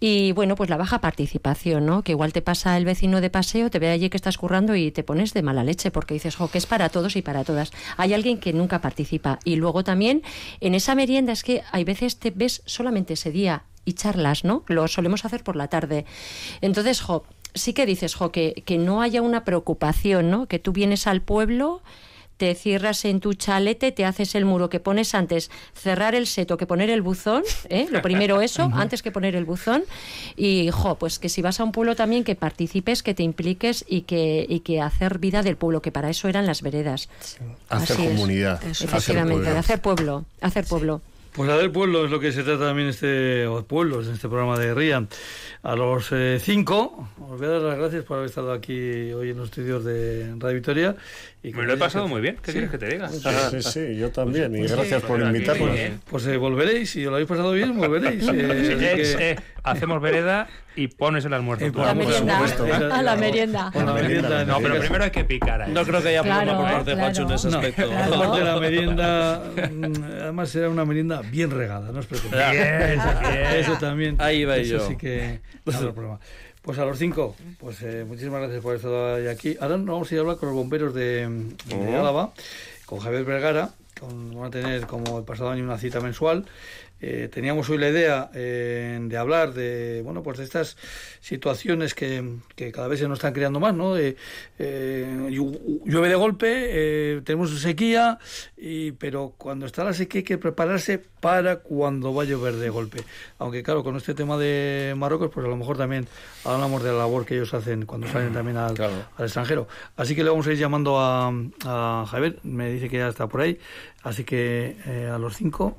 Y 0.00 0.32
bueno 0.32 0.56
pues 0.56 0.70
la 0.70 0.76
baja 0.76 1.00
participación 1.00 1.86
no 1.86 2.02
que 2.02 2.12
igual 2.12 2.32
te 2.32 2.42
pasa 2.42 2.76
el 2.76 2.84
vecino 2.84 3.20
de 3.20 3.30
paseo 3.30 3.70
te 3.70 3.78
ve 3.78 3.88
allí 3.90 4.08
que 4.08 4.16
estás 4.16 4.38
currando 4.38 4.74
y 4.74 4.90
te 4.90 5.02
pones 5.02 5.34
de 5.34 5.42
mala 5.42 5.64
leche 5.64 5.90
porque 5.90 6.14
dices 6.14 6.36
jo 6.36 6.50
que 6.50 6.58
es 6.58 6.66
para 6.66 6.88
todos 6.88 7.16
y 7.16 7.22
para 7.22 7.44
todas 7.44 7.70
hay 7.96 8.14
alguien 8.14 8.38
que 8.38 8.52
nunca 8.52 8.80
participa. 8.80 9.38
Y 9.44 9.56
luego 9.56 9.84
también 9.84 10.22
en 10.60 10.74
esa 10.74 10.94
merienda 10.94 11.32
es 11.32 11.42
que 11.42 11.62
hay 11.70 11.84
veces 11.84 12.18
te 12.18 12.30
ves 12.30 12.62
solamente 12.64 13.14
ese 13.14 13.30
día 13.30 13.64
y 13.88 13.94
charlas, 13.94 14.44
¿no? 14.44 14.64
Lo 14.66 14.86
solemos 14.86 15.24
hacer 15.24 15.42
por 15.42 15.56
la 15.56 15.68
tarde. 15.68 16.04
Entonces, 16.60 17.00
jo, 17.00 17.24
sí 17.54 17.72
que 17.72 17.86
dices, 17.86 18.14
jo, 18.14 18.30
que, 18.30 18.62
que 18.66 18.76
no 18.76 19.00
haya 19.00 19.22
una 19.22 19.44
preocupación, 19.44 20.30
¿no? 20.30 20.46
Que 20.46 20.58
tú 20.58 20.72
vienes 20.72 21.06
al 21.06 21.22
pueblo, 21.22 21.80
te 22.36 22.54
cierras 22.54 23.06
en 23.06 23.20
tu 23.20 23.32
chalete, 23.32 23.90
te 23.90 24.04
haces 24.04 24.34
el 24.34 24.44
muro 24.44 24.68
que 24.68 24.78
pones 24.78 25.14
antes, 25.14 25.50
cerrar 25.74 26.14
el 26.14 26.26
seto 26.26 26.58
que 26.58 26.66
poner 26.66 26.90
el 26.90 27.00
buzón, 27.00 27.42
¿eh? 27.70 27.88
Lo 27.90 28.02
primero 28.02 28.40
eso, 28.48 28.70
antes 28.74 29.02
que 29.02 29.10
poner 29.10 29.34
el 29.34 29.46
buzón. 29.46 29.84
Y, 30.36 30.68
jo, 30.70 30.96
pues 30.96 31.18
que 31.18 31.30
si 31.30 31.40
vas 31.40 31.58
a 31.58 31.64
un 31.64 31.72
pueblo 31.72 31.96
también 31.96 32.24
que 32.24 32.34
participes, 32.34 33.02
que 33.02 33.14
te 33.14 33.22
impliques 33.22 33.86
y 33.88 34.02
que, 34.02 34.44
y 34.48 34.60
que 34.60 34.82
hacer 34.82 35.18
vida 35.18 35.42
del 35.42 35.56
pueblo, 35.56 35.80
que 35.80 35.92
para 35.92 36.10
eso 36.10 36.28
eran 36.28 36.44
las 36.44 36.60
veredas. 36.60 37.08
Hacer 37.70 37.96
Así 37.96 38.06
es. 38.06 38.10
comunidad. 38.10 38.62
Eso. 38.62 38.84
hacer 38.84 38.88
Efectivamente, 38.88 39.34
pueblo. 39.36 39.50
de 39.50 39.58
hacer 39.58 39.80
pueblo, 39.80 40.24
hacer 40.42 40.66
pueblo. 40.66 41.00
Pues 41.32 41.48
a 41.50 41.56
del 41.56 41.70
pueblo 41.70 42.04
es 42.04 42.10
lo 42.10 42.18
que 42.18 42.32
se 42.32 42.42
trata 42.42 42.66
también 42.66 42.88
este, 42.88 43.46
o 43.46 43.64
pueblos 43.64 44.06
en 44.08 44.14
este 44.14 44.28
programa 44.28 44.58
de 44.58 44.74
RIA. 44.74 45.06
A 45.62 45.76
los 45.76 46.08
eh, 46.12 46.38
cinco, 46.40 47.08
os 47.20 47.38
voy 47.38 47.46
a 47.46 47.50
dar 47.50 47.60
las 47.62 47.78
gracias 47.78 48.04
por 48.04 48.16
haber 48.18 48.28
estado 48.28 48.52
aquí 48.52 49.12
hoy 49.12 49.30
en 49.30 49.36
los 49.38 49.46
estudios 49.48 49.84
de 49.84 50.34
Radio 50.38 50.54
Victoria. 50.54 50.96
Y 51.42 51.52
Me 51.52 51.64
lo 51.64 51.74
he 51.74 51.76
pasado 51.76 52.08
muy 52.08 52.20
bien. 52.20 52.36
¿Qué 52.42 52.52
quieres 52.52 52.70
que 52.70 52.78
te 52.78 52.86
diga? 52.88 53.08
Sí, 53.08 53.62
sí, 53.62 53.96
yo 53.96 54.10
también. 54.10 54.54
y 54.54 54.58
pues 54.60 54.72
gracias 54.72 55.00
sí, 55.02 55.06
por 55.06 55.20
aquí, 55.22 55.26
invitarnos. 55.36 55.70
Pues 56.10 56.26
eh, 56.26 56.36
volveréis, 56.36 56.90
si 56.90 57.04
os 57.04 57.10
lo 57.10 57.16
habéis 57.16 57.28
pasado 57.28 57.52
bien, 57.52 57.76
volveréis. 57.76 58.22
eh, 58.32 58.76
que- 58.78 59.30
eh, 59.30 59.36
hacemos 59.70 60.00
vereda 60.00 60.48
y 60.76 60.88
pones 60.88 61.24
el 61.24 61.32
almuerzo. 61.34 61.70
Por 61.72 61.84
La 61.86 61.94
merienda. 61.94 62.40
A 62.92 63.02
la 63.02 63.16
merienda. 63.16 63.70
Con 63.72 63.86
la 63.86 63.92
merienda, 63.94 64.44
No, 64.44 64.58
pero 64.60 64.78
primero 64.78 65.04
hay 65.04 65.10
que 65.10 65.24
picar 65.24 65.62
ahí. 65.62 65.72
No 65.72 65.84
creo 65.84 66.02
que 66.02 66.08
haya 66.08 66.22
Claro, 66.22 66.40
problema 66.46 66.60
por 66.62 66.70
parte 66.72 66.90
de 66.90 66.96
claro. 66.96 67.14
Juancho 67.14 67.22
en 67.22 67.30
ese 67.34 67.48
No, 67.50 67.58
aspecto. 67.58 67.92
aparte 68.14 68.38
de 68.38 68.44
la 68.44 68.60
merienda, 68.60 69.42
mm, 69.72 70.04
además 70.22 70.48
será 70.50 70.68
una 70.68 70.84
merienda 70.84 71.22
bien 71.22 71.50
regada, 71.50 71.90
no 71.92 71.98
os 72.00 72.06
preocupéis. 72.06 72.50
Bien, 72.52 72.78
bien. 73.20 73.46
Eso 73.56 73.72
también. 73.78 74.16
Ahí 74.18 74.44
va 74.44 74.56
eso 74.56 74.78
yo. 74.78 74.86
sí 74.88 74.96
que 74.96 75.40
no 75.64 75.72
hay 75.78 75.92
problema. 75.92 76.20
Pues 76.62 76.78
a 76.78 76.84
los 76.84 76.98
cinco, 76.98 77.34
pues 77.58 77.80
eh, 77.82 78.04
muchísimas 78.06 78.40
gracias 78.40 78.60
por 78.62 78.76
estar 78.76 78.90
hoy 78.90 79.26
aquí. 79.28 79.56
Ahora 79.60 79.78
nos 79.78 79.86
vamos 79.86 80.10
a 80.10 80.14
ir 80.14 80.18
a 80.18 80.20
hablar 80.22 80.36
con 80.36 80.50
los 80.50 80.56
bomberos 80.56 80.92
de, 80.94 81.26
de 81.66 81.96
Álava, 81.96 82.32
con 82.84 82.98
Javier 82.98 83.24
Vergara. 83.24 83.70
Con, 83.98 84.34
van 84.36 84.46
a 84.46 84.50
tener 84.50 84.86
como 84.86 85.18
el 85.18 85.24
pasado 85.24 85.50
año 85.50 85.64
una 85.64 85.78
cita 85.78 85.98
mensual. 86.00 86.44
Eh, 87.00 87.28
teníamos 87.32 87.70
hoy 87.70 87.78
la 87.78 87.88
idea 87.90 88.28
eh, 88.34 88.98
de 89.00 89.16
hablar 89.16 89.54
de 89.54 90.00
bueno 90.02 90.22
pues 90.24 90.38
de 90.38 90.44
estas 90.44 90.76
situaciones 91.20 91.94
que, 91.94 92.38
que 92.56 92.72
cada 92.72 92.88
vez 92.88 92.98
se 92.98 93.06
nos 93.06 93.18
están 93.18 93.32
creando 93.34 93.60
más 93.60 93.72
no 93.72 93.94
de, 93.94 94.16
eh, 94.58 95.06
llu- 95.30 95.80
llueve 95.84 96.08
de 96.08 96.14
golpe 96.16 96.48
eh, 96.50 97.20
tenemos 97.24 97.56
sequía 97.60 98.18
y 98.56 98.92
pero 98.92 99.34
cuando 99.38 99.66
está 99.66 99.84
la 99.84 99.92
sequía 99.92 100.18
hay 100.20 100.24
que 100.24 100.38
prepararse 100.38 100.98
para 101.20 101.56
cuando 101.60 102.12
va 102.14 102.22
a 102.22 102.26
llover 102.26 102.54
de 102.56 102.68
golpe. 102.70 103.02
Aunque 103.38 103.62
claro 103.62 103.84
con 103.84 103.96
este 103.96 104.14
tema 104.14 104.36
de 104.36 104.94
Marruecos 104.96 105.30
pues 105.32 105.46
a 105.46 105.48
lo 105.48 105.56
mejor 105.56 105.76
también 105.78 106.08
hablamos 106.44 106.82
de 106.82 106.90
la 106.90 106.98
labor 106.98 107.24
que 107.26 107.34
ellos 107.34 107.54
hacen 107.54 107.86
cuando 107.86 108.08
salen 108.08 108.32
también 108.32 108.56
al, 108.56 108.74
Claro. 108.74 108.94
al 109.16 109.24
extranjero. 109.24 109.68
Así 109.96 110.14
que 110.16 110.24
le 110.24 110.30
vamos 110.30 110.46
a 110.48 110.52
ir 110.52 110.58
llamando 110.58 110.98
a, 110.98 111.32
a 111.64 112.06
Javier 112.08 112.38
me 112.42 112.70
dice 112.72 112.88
que 112.88 112.98
ya 112.98 113.08
está 113.08 113.28
por 113.28 113.40
ahí. 113.40 113.58
Así 114.02 114.24
que 114.24 114.76
a 115.12 115.18
los 115.18 115.36
cinco 115.36 115.78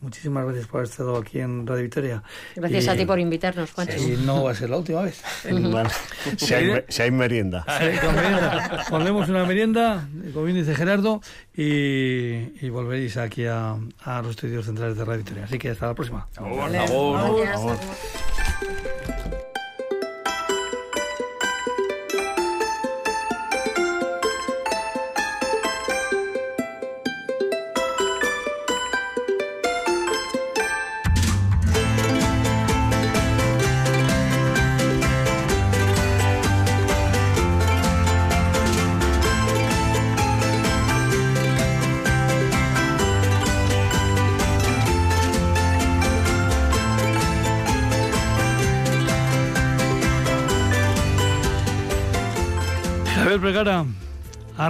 muchísimas 0.00 0.44
gracias 0.44 0.66
por 0.66 0.80
haber 0.80 0.90
estado 0.90 1.16
aquí 1.16 1.40
en 1.40 1.66
Radio 1.66 1.82
Victoria. 1.82 2.22
Gracias 2.56 2.88
a 2.88 2.96
ti 2.96 3.04
por 3.06 3.18
invitarnos, 3.18 3.70
Juancho. 3.72 3.96
Y 3.96 4.16
no 4.24 4.44
va 4.44 4.52
a 4.52 4.54
ser 4.54 4.70
la 4.70 4.76
última 4.78 5.02
vez. 5.02 5.22
Bueno, 5.50 5.88
si, 6.36 6.54
hay, 6.54 6.84
si 6.88 7.02
hay 7.02 7.10
merienda. 7.10 7.64
Sí, 7.78 7.98
con 8.04 8.14
merienda. 8.14 8.84
Pondremos 8.88 9.28
una 9.28 9.44
merienda, 9.44 10.08
como 10.32 10.44
bien 10.44 10.56
dice 10.56 10.74
Gerardo, 10.74 11.20
y, 11.54 12.64
y 12.64 12.68
volveréis 12.70 13.16
aquí 13.16 13.46
a, 13.46 13.76
a 14.04 14.22
los 14.22 14.30
estudios 14.32 14.66
centrales 14.66 14.96
de 14.96 15.04
Radio 15.04 15.18
Victoria. 15.18 15.44
Así 15.44 15.58
que 15.58 15.70
hasta 15.70 15.86
la 15.86 15.94
próxima. 15.94 16.26
Por 16.34 16.70
Gracias. 16.70 16.90
favor. 16.90 17.78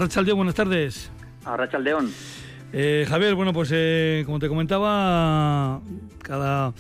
Arrachaldeón, 0.01 0.39
buenas 0.39 0.55
tardes. 0.55 1.11
Arrachaldeón. 1.45 2.11
Eh, 2.73 3.05
Javier, 3.07 3.35
bueno, 3.35 3.53
pues 3.53 3.69
eh, 3.71 4.23
como 4.25 4.39
te 4.39 4.49
comentaba, 4.49 5.83
cada 6.23 6.73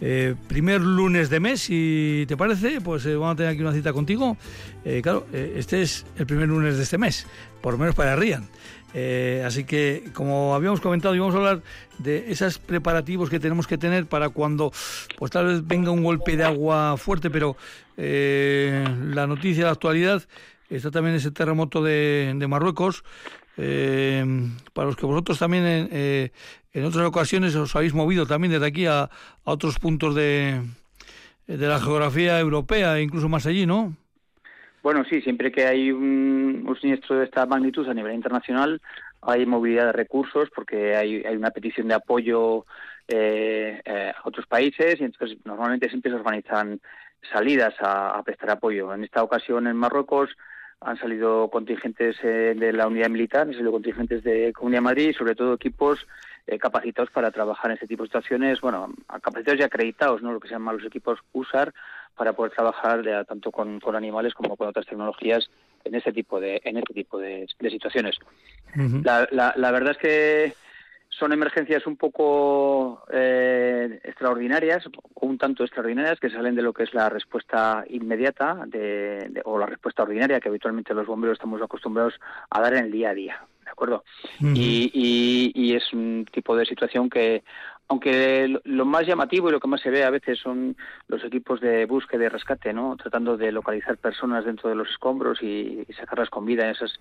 eh, 0.00 0.36
primer 0.46 0.80
lunes 0.80 1.30
de 1.30 1.40
mes, 1.40 1.62
si 1.62 2.26
te 2.28 2.36
parece, 2.36 2.80
pues 2.80 3.04
eh, 3.06 3.16
vamos 3.16 3.32
a 3.32 3.36
tener 3.38 3.50
aquí 3.50 3.60
una 3.60 3.72
cita 3.72 3.92
contigo. 3.92 4.36
Claro, 5.02 5.26
este 5.32 5.82
es 5.82 6.06
el 6.16 6.26
primer 6.26 6.46
lunes 6.46 6.76
de 6.76 6.84
este 6.84 6.96
mes, 6.96 7.26
por 7.60 7.72
lo 7.72 7.78
menos 7.80 7.96
para 7.96 8.14
Rían. 8.14 8.48
Eh, 8.94 9.42
así 9.44 9.64
que, 9.64 10.04
como 10.12 10.54
habíamos 10.54 10.80
comentado, 10.80 11.16
íbamos 11.16 11.34
a 11.34 11.38
hablar 11.38 11.62
de 11.98 12.30
esos 12.30 12.60
preparativos 12.60 13.28
que 13.30 13.40
tenemos 13.40 13.66
que 13.66 13.78
tener 13.78 14.06
para 14.06 14.28
cuando, 14.28 14.72
pues 15.18 15.32
tal 15.32 15.46
vez 15.46 15.66
venga 15.66 15.90
un 15.90 16.04
golpe 16.04 16.36
de 16.36 16.44
agua 16.44 16.96
fuerte, 16.96 17.30
pero 17.30 17.56
la 17.96 19.26
noticia 19.26 19.64
de 19.64 19.66
la 19.66 19.72
actualidad 19.72 20.22
está 20.76 20.90
también 20.90 21.16
ese 21.16 21.30
terremoto 21.30 21.82
de, 21.82 22.32
de 22.36 22.48
Marruecos. 22.48 23.04
Eh, 23.56 24.24
para 24.72 24.86
los 24.86 24.96
que 24.96 25.04
vosotros 25.04 25.38
también 25.38 25.66
en, 25.66 25.88
eh, 25.92 26.30
en 26.72 26.84
otras 26.84 27.04
ocasiones 27.06 27.54
os 27.56 27.74
habéis 27.76 27.92
movido 27.92 28.24
también 28.24 28.52
desde 28.52 28.66
aquí 28.66 28.86
a, 28.86 29.02
a 29.02 29.10
otros 29.44 29.78
puntos 29.78 30.14
de, 30.14 30.62
de 31.46 31.66
la 31.68 31.78
geografía 31.78 32.38
europea, 32.40 32.96
e 32.96 33.02
incluso 33.02 33.28
más 33.28 33.44
allí, 33.46 33.66
¿no? 33.66 33.94
Bueno, 34.82 35.04
sí, 35.10 35.20
siempre 35.20 35.52
que 35.52 35.66
hay 35.66 35.92
un, 35.92 36.64
un 36.66 36.80
siniestro 36.80 37.18
de 37.18 37.26
esta 37.26 37.44
magnitud 37.44 37.86
a 37.86 37.92
nivel 37.92 38.14
internacional, 38.14 38.80
hay 39.20 39.44
movilidad 39.44 39.86
de 39.86 39.92
recursos 39.92 40.48
porque 40.54 40.96
hay, 40.96 41.22
hay 41.24 41.36
una 41.36 41.50
petición 41.50 41.88
de 41.88 41.94
apoyo 41.94 42.64
eh, 43.06 43.82
eh, 43.84 44.12
a 44.16 44.26
otros 44.26 44.46
países 44.46 44.98
y 44.98 45.04
entonces 45.04 45.36
normalmente 45.44 45.90
siempre 45.90 46.10
se 46.10 46.16
organizan 46.16 46.80
salidas 47.30 47.74
a, 47.80 48.12
a 48.16 48.22
prestar 48.22 48.52
apoyo. 48.52 48.94
En 48.94 49.04
esta 49.04 49.22
ocasión 49.22 49.66
en 49.66 49.76
Marruecos 49.76 50.30
han 50.82 50.98
salido 50.98 51.48
contingentes 51.50 52.16
eh, 52.22 52.54
de 52.56 52.72
la 52.72 52.86
unidad 52.86 53.10
militar, 53.10 53.42
han 53.42 53.52
salido 53.52 53.72
contingentes 53.72 54.22
de 54.24 54.52
Comunidad 54.52 54.78
de 54.78 54.84
Madrid 54.84 55.08
y 55.10 55.14
sobre 55.14 55.34
todo 55.34 55.54
equipos 55.54 56.06
eh, 56.46 56.58
capacitados 56.58 57.10
para 57.10 57.30
trabajar 57.30 57.70
en 57.70 57.74
este 57.74 57.86
tipo 57.86 58.02
de 58.02 58.08
situaciones, 58.08 58.60
bueno, 58.60 58.92
capacitados 59.22 59.60
y 59.60 59.62
acreditados, 59.62 60.22
¿no? 60.22 60.32
Lo 60.32 60.40
que 60.40 60.48
se 60.48 60.54
llaman 60.54 60.76
los 60.78 60.86
equipos 60.86 61.18
USAR, 61.32 61.72
para 62.16 62.32
poder 62.32 62.52
trabajar 62.52 63.02
de- 63.02 63.24
tanto 63.24 63.50
con, 63.50 63.80
con 63.80 63.94
animales 63.96 64.34
como 64.34 64.56
con 64.56 64.68
otras 64.68 64.84
tecnologías 64.86 65.48
en 65.84 65.94
este 65.94 66.12
tipo 66.12 66.38
de, 66.40 66.60
en 66.64 66.76
este 66.76 66.92
tipo 66.92 67.18
de, 67.18 67.46
de 67.58 67.70
situaciones. 67.70 68.16
La, 69.04 69.26
la, 69.30 69.54
la 69.56 69.70
verdad 69.70 69.92
es 69.92 69.98
que 69.98 70.52
son 71.10 71.32
emergencias 71.32 71.86
un 71.86 71.96
poco 71.96 73.02
eh, 73.12 74.00
extraordinarias 74.04 74.86
o 75.14 75.26
un 75.26 75.36
tanto 75.38 75.64
extraordinarias 75.64 76.18
que 76.20 76.30
salen 76.30 76.54
de 76.54 76.62
lo 76.62 76.72
que 76.72 76.84
es 76.84 76.94
la 76.94 77.08
respuesta 77.08 77.84
inmediata 77.88 78.62
de, 78.66 79.26
de- 79.30 79.42
o 79.44 79.58
la 79.58 79.66
respuesta 79.66 80.04
ordinaria 80.04 80.40
que 80.40 80.48
habitualmente 80.48 80.94
los 80.94 81.06
bomberos 81.06 81.34
estamos 81.36 81.60
acostumbrados 81.60 82.14
a 82.48 82.60
dar 82.60 82.74
en 82.74 82.84
el 82.84 82.92
día 82.92 83.10
a 83.10 83.14
día, 83.14 83.44
¿de 83.64 83.70
acuerdo? 83.70 84.04
y, 84.54 84.90
y, 84.94 85.52
y 85.54 85.74
es 85.74 85.92
un 85.92 86.26
tipo 86.30 86.56
de 86.56 86.64
situación 86.64 87.10
que, 87.10 87.42
aunque 87.90 88.46
lo- 88.62 88.84
más 88.84 89.04
llamativo 89.04 89.48
y 89.48 89.52
lo 89.52 89.58
que 89.58 89.66
más 89.66 89.80
se 89.80 89.90
ve 89.90 90.04
a 90.04 90.10
veces 90.10 90.38
son 90.38 90.76
los 91.08 91.24
equipos 91.24 91.60
de 91.60 91.86
búsqueda 91.86 92.24
y 92.24 92.28
rescate, 92.28 92.72
¿no? 92.72 92.96
Tratando 92.96 93.36
de 93.36 93.50
localizar 93.50 93.98
personas 93.98 94.44
dentro 94.44 94.68
de 94.70 94.76
los 94.76 94.88
escombros 94.88 95.42
y, 95.42 95.84
sacarlas 95.98 96.30
con 96.30 96.46
vida 96.46 96.64
en 96.64 96.70
esas 96.70 96.92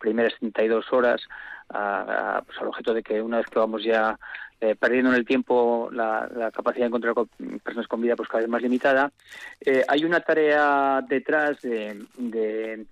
primeras 0.00 0.32
32 0.38 0.90
horas, 0.90 1.20
a- 1.68 2.38
a- 2.38 2.42
pues 2.42 2.56
al 2.62 2.68
objeto 2.68 2.94
de 2.94 3.02
que 3.02 3.20
una 3.20 3.36
vez 3.36 3.46
que 3.46 3.58
vamos 3.58 3.84
ya 3.84 4.18
eh, 4.60 4.74
perdiendo 4.74 5.10
en 5.10 5.16
el 5.16 5.24
tiempo 5.26 5.88
la, 5.92 6.50
capacidad 6.52 6.84
de 6.84 6.88
encontrar 6.88 7.14
con- 7.14 7.28
personas 7.62 7.86
con 7.86 8.00
vida 8.00 8.16
pues 8.16 8.28
cada 8.28 8.40
vez 8.40 8.48
más 8.50 8.62
limitada, 8.62 9.12
eh, 9.60 9.84
hay 9.86 10.04
una 10.04 10.20
tarea 10.20 11.04
detrás 11.06 11.60
de- 11.60 12.06
de 12.16 12.86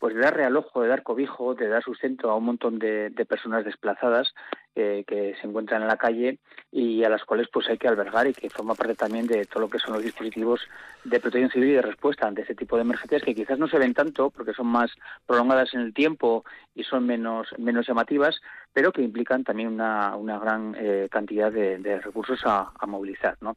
pues 0.00 0.14
de 0.14 0.20
dar 0.20 0.36
realojo, 0.36 0.82
de 0.82 0.88
dar 0.88 1.02
cobijo, 1.02 1.54
de 1.54 1.66
dar 1.68 1.82
sustento 1.82 2.30
a 2.30 2.36
un 2.36 2.44
montón 2.44 2.78
de 2.78 3.10
personas 3.28 3.64
desplazadas 3.64 4.32
eh, 4.78 5.04
que 5.06 5.34
se 5.40 5.46
encuentran 5.46 5.82
en 5.82 5.88
la 5.88 5.96
calle 5.96 6.38
y 6.70 7.02
a 7.02 7.08
las 7.08 7.24
cuales 7.24 7.48
pues 7.52 7.68
hay 7.68 7.78
que 7.78 7.88
albergar 7.88 8.26
y 8.26 8.32
que 8.32 8.48
forma 8.48 8.74
parte 8.74 8.94
también 8.94 9.26
de 9.26 9.44
todo 9.46 9.60
lo 9.60 9.68
que 9.68 9.78
son 9.78 9.94
los 9.94 10.02
dispositivos 10.02 10.60
de 11.04 11.18
protección 11.18 11.50
civil 11.50 11.70
y 11.70 11.72
de 11.74 11.82
respuesta 11.82 12.26
ante 12.26 12.42
este 12.42 12.54
tipo 12.54 12.76
de 12.76 12.82
emergencias 12.82 13.22
que 13.22 13.34
quizás 13.34 13.58
no 13.58 13.68
se 13.68 13.78
ven 13.78 13.94
tanto 13.94 14.30
porque 14.30 14.52
son 14.52 14.68
más 14.68 14.90
prolongadas 15.26 15.74
en 15.74 15.80
el 15.80 15.94
tiempo 15.94 16.44
y 16.74 16.84
son 16.84 17.06
menos 17.06 17.48
menos 17.58 17.86
llamativas, 17.88 18.40
pero 18.72 18.92
que 18.92 19.02
implican 19.02 19.42
también 19.42 19.68
una, 19.68 20.14
una 20.14 20.38
gran 20.38 20.76
eh, 20.78 21.08
cantidad 21.10 21.50
de, 21.50 21.78
de 21.78 22.00
recursos 22.00 22.40
a, 22.44 22.70
a 22.78 22.86
movilizar, 22.86 23.36
¿no? 23.40 23.56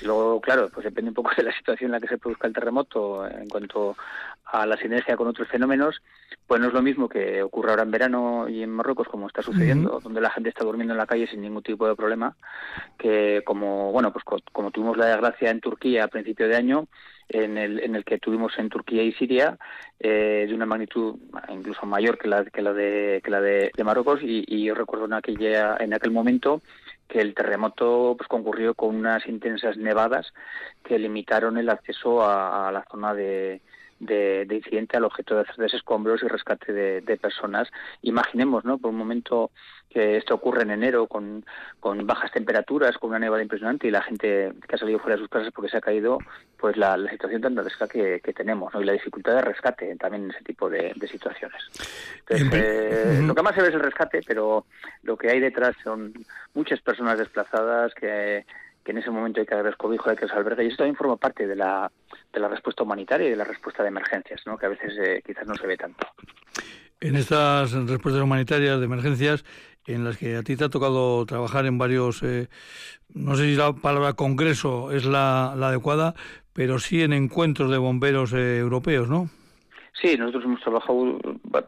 Y 0.00 0.06
luego, 0.06 0.40
claro, 0.40 0.70
pues 0.72 0.84
depende 0.84 1.10
un 1.10 1.14
poco 1.14 1.32
de 1.36 1.42
la 1.42 1.52
situación 1.56 1.88
en 1.88 1.92
la 1.92 2.00
que 2.00 2.08
se 2.08 2.18
produzca 2.18 2.46
el 2.46 2.54
terremoto 2.54 3.26
en 3.26 3.48
cuanto 3.48 3.96
a 4.44 4.66
la 4.66 4.76
sinergia 4.76 5.16
con 5.16 5.28
otros 5.28 5.48
fenómenos, 5.48 6.00
pues 6.46 6.60
no 6.60 6.68
es 6.68 6.72
lo 6.72 6.82
mismo 6.82 7.08
que 7.08 7.42
ocurre 7.42 7.70
ahora 7.70 7.82
en 7.82 7.90
verano 7.90 8.48
y 8.48 8.62
en 8.62 8.70
Marruecos, 8.70 9.08
como 9.08 9.26
está 9.26 9.42
sucediendo, 9.42 10.00
donde 10.00 10.20
la 10.20 10.30
gente 10.30 10.50
está 10.54 10.64
durmiendo 10.64 10.94
en 10.94 10.98
la 10.98 11.06
calle 11.06 11.26
sin 11.26 11.42
ningún 11.42 11.62
tipo 11.62 11.86
de 11.86 11.96
problema, 11.96 12.36
que 12.96 13.42
como, 13.44 13.90
bueno, 13.90 14.12
pues 14.12 14.24
co- 14.24 14.38
como 14.52 14.70
tuvimos 14.70 14.96
la 14.96 15.06
desgracia 15.06 15.50
en 15.50 15.60
Turquía 15.60 16.04
a 16.04 16.08
principio 16.08 16.48
de 16.48 16.56
año, 16.56 16.86
en 17.28 17.58
el, 17.58 17.80
en 17.80 17.96
el 17.96 18.04
que 18.04 18.18
tuvimos 18.18 18.56
en 18.58 18.68
Turquía 18.68 19.02
y 19.02 19.12
Siria, 19.12 19.58
eh, 19.98 20.44
de 20.46 20.54
una 20.54 20.66
magnitud 20.66 21.16
incluso 21.48 21.86
mayor 21.86 22.18
que 22.18 22.28
la, 22.28 22.44
que 22.44 22.62
la, 22.62 22.72
de, 22.72 23.20
que 23.24 23.30
la 23.30 23.40
de, 23.40 23.72
Marruecos, 23.82 24.20
y, 24.22 24.64
yo 24.64 24.74
recuerdo 24.74 25.06
en, 25.06 25.14
aquella, 25.14 25.76
en 25.80 25.92
aquel 25.92 26.12
momento 26.12 26.62
que 27.08 27.20
el 27.20 27.34
terremoto 27.34 28.14
pues 28.16 28.28
concurrió 28.28 28.74
con 28.74 28.94
unas 28.94 29.26
intensas 29.26 29.76
nevadas 29.76 30.32
que 30.84 30.98
limitaron 30.98 31.58
el 31.58 31.68
acceso 31.68 32.24
a 32.24 32.70
la 32.72 32.84
zona 32.90 33.12
de, 33.12 33.60
de, 34.04 34.44
de 34.46 34.56
incidente 34.56 34.96
al 34.96 35.04
objeto 35.04 35.34
de 35.34 35.42
hacer 35.42 35.56
desescombros 35.56 36.22
y 36.22 36.28
rescate 36.28 36.72
de, 36.72 37.00
de 37.00 37.16
personas. 37.16 37.68
Imaginemos, 38.02 38.64
¿no? 38.64 38.78
Por 38.78 38.90
un 38.90 38.96
momento 38.96 39.50
que 39.90 40.16
esto 40.16 40.34
ocurre 40.34 40.62
en 40.62 40.72
enero 40.72 41.06
con, 41.06 41.44
con 41.78 42.04
bajas 42.06 42.32
temperaturas, 42.32 42.98
con 42.98 43.10
una 43.10 43.18
nevada 43.20 43.42
impresionante 43.42 43.86
y 43.86 43.92
la 43.92 44.02
gente 44.02 44.52
que 44.66 44.74
ha 44.74 44.78
salido 44.78 44.98
fuera 44.98 45.14
de 45.14 45.22
sus 45.22 45.30
casas 45.30 45.52
porque 45.54 45.70
se 45.70 45.76
ha 45.76 45.80
caído, 45.80 46.18
pues 46.58 46.76
la, 46.76 46.96
la 46.96 47.10
situación 47.10 47.42
tan 47.42 47.56
riesga 47.56 47.86
que, 47.86 48.20
que 48.20 48.32
tenemos, 48.32 48.74
¿no? 48.74 48.82
Y 48.82 48.84
la 48.84 48.92
dificultad 48.92 49.36
de 49.36 49.42
rescate 49.42 49.94
también 49.96 50.24
en 50.24 50.30
ese 50.30 50.42
tipo 50.42 50.68
de, 50.68 50.92
de 50.96 51.08
situaciones. 51.08 51.62
Entonces, 52.20 52.48
eh, 52.52 53.20
lo 53.24 53.34
que 53.34 53.42
más 53.42 53.54
se 53.54 53.62
ve 53.62 53.68
es 53.68 53.74
el 53.74 53.82
rescate, 53.82 54.20
pero 54.26 54.66
lo 55.02 55.16
que 55.16 55.30
hay 55.30 55.38
detrás 55.38 55.76
son 55.84 56.12
muchas 56.54 56.80
personas 56.80 57.18
desplazadas 57.18 57.94
que 57.94 58.44
que 58.84 58.92
en 58.92 58.98
ese 58.98 59.10
momento 59.10 59.40
hay 59.40 59.46
que 59.46 59.54
dar 59.54 59.76
cobijo, 59.76 60.10
hay 60.10 60.16
que 60.16 60.26
albergue, 60.26 60.64
y 60.64 60.68
eso 60.68 60.76
también 60.78 60.96
forma 60.96 61.16
parte 61.16 61.46
de 61.46 61.56
la, 61.56 61.90
de 62.32 62.40
la 62.40 62.48
respuesta 62.48 62.82
humanitaria 62.82 63.26
y 63.26 63.30
de 63.30 63.36
la 63.36 63.44
respuesta 63.44 63.82
de 63.82 63.88
emergencias, 63.88 64.42
¿no? 64.46 64.58
que 64.58 64.66
a 64.66 64.68
veces 64.68 64.92
eh, 64.98 65.22
quizás 65.26 65.46
no 65.46 65.54
se 65.54 65.66
ve 65.66 65.76
tanto. 65.76 66.06
En 67.00 67.16
estas 67.16 67.72
respuestas 67.72 68.22
humanitarias 68.22 68.78
de 68.78 68.84
emergencias, 68.84 69.44
en 69.86 70.04
las 70.04 70.16
que 70.16 70.36
a 70.36 70.42
ti 70.42 70.56
te 70.56 70.64
ha 70.64 70.68
tocado 70.68 71.24
trabajar 71.26 71.66
en 71.66 71.78
varios, 71.78 72.22
eh, 72.22 72.48
no 73.14 73.34
sé 73.36 73.44
si 73.44 73.56
la 73.56 73.72
palabra 73.72 74.14
congreso 74.14 74.92
es 74.92 75.04
la, 75.04 75.54
la 75.56 75.68
adecuada, 75.68 76.14
pero 76.52 76.78
sí 76.78 77.02
en 77.02 77.12
encuentros 77.12 77.70
de 77.70 77.78
bomberos 77.78 78.32
eh, 78.32 78.58
europeos, 78.58 79.08
¿no? 79.08 79.28
Sí, 80.00 80.16
nosotros 80.16 80.44
hemos 80.44 80.60
trabajado 80.60 81.18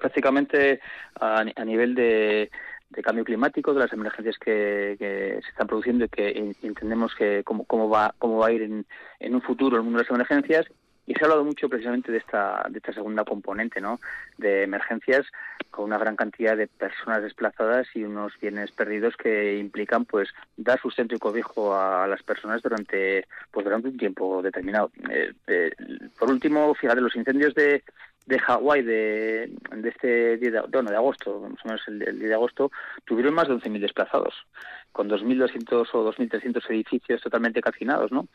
prácticamente 0.00 0.80
a, 1.20 1.44
a 1.54 1.64
nivel 1.64 1.94
de, 1.94 2.50
de 2.90 3.02
cambio 3.02 3.24
climático, 3.24 3.74
de 3.74 3.80
las 3.80 3.92
emergencias 3.92 4.38
que, 4.38 4.96
que 4.98 5.40
se 5.42 5.48
están 5.50 5.66
produciendo 5.66 6.04
y 6.04 6.08
que 6.08 6.54
entendemos 6.62 7.14
que 7.14 7.42
cómo, 7.44 7.64
cómo 7.64 7.88
va 7.88 8.14
cómo 8.18 8.38
va 8.38 8.48
a 8.48 8.52
ir 8.52 8.62
en, 8.62 8.86
en 9.20 9.34
un 9.34 9.42
futuro 9.42 9.76
el 9.76 9.82
mundo 9.82 9.98
de 9.98 10.04
las 10.04 10.10
emergencias 10.10 10.66
Y 11.06 11.14
se 11.14 11.22
ha 11.22 11.26
hablado 11.26 11.44
mucho 11.44 11.68
precisamente 11.68 12.10
de 12.10 12.18
esta, 12.18 12.66
de 12.68 12.78
esta 12.78 12.92
segunda 12.92 13.24
componente, 13.24 13.80
¿no? 13.80 14.00
De 14.38 14.64
emergencias 14.64 15.26
con 15.70 15.84
una 15.84 15.98
gran 15.98 16.16
cantidad 16.16 16.56
de 16.56 16.68
personas 16.68 17.22
desplazadas 17.22 17.86
y 17.94 18.02
unos 18.04 18.32
bienes 18.40 18.72
perdidos 18.72 19.16
que 19.16 19.58
implican, 19.58 20.04
pues, 20.04 20.28
dar 20.56 20.80
sustento 20.80 21.14
y 21.14 21.18
cobijo 21.18 21.76
a, 21.76 22.06
las 22.06 22.22
personas 22.22 22.62
durante, 22.62 23.26
pues, 23.52 23.64
durante 23.64 23.88
un 23.88 23.96
tiempo 23.96 24.42
determinado. 24.42 24.90
Eh, 25.10 25.32
eh, 25.46 25.70
por 26.18 26.30
último, 26.30 26.74
fíjate, 26.74 27.00
los 27.00 27.14
incendios 27.14 27.54
de 27.54 27.84
de 28.26 28.38
Hawái 28.38 28.82
de, 28.82 29.50
de 29.76 29.88
este 29.88 30.36
día 30.36 30.50
de, 30.50 30.60
bueno, 30.60 30.90
de 30.90 30.96
agosto, 30.96 31.40
más 31.40 31.64
o 31.64 31.68
menos 31.68 31.82
el, 31.88 32.02
el 32.02 32.18
de 32.18 32.34
agosto, 32.34 32.70
tuvieron 33.04 33.34
más 33.34 33.48
de 33.48 33.54
11.000 33.54 33.80
desplazados, 33.80 34.34
con 34.92 35.08
2.200 35.08 35.88
o 35.92 36.12
2.300 36.12 36.70
edificios 36.70 37.22
totalmente 37.22 37.60
calcinados, 37.60 38.10
¿no? 38.10 38.28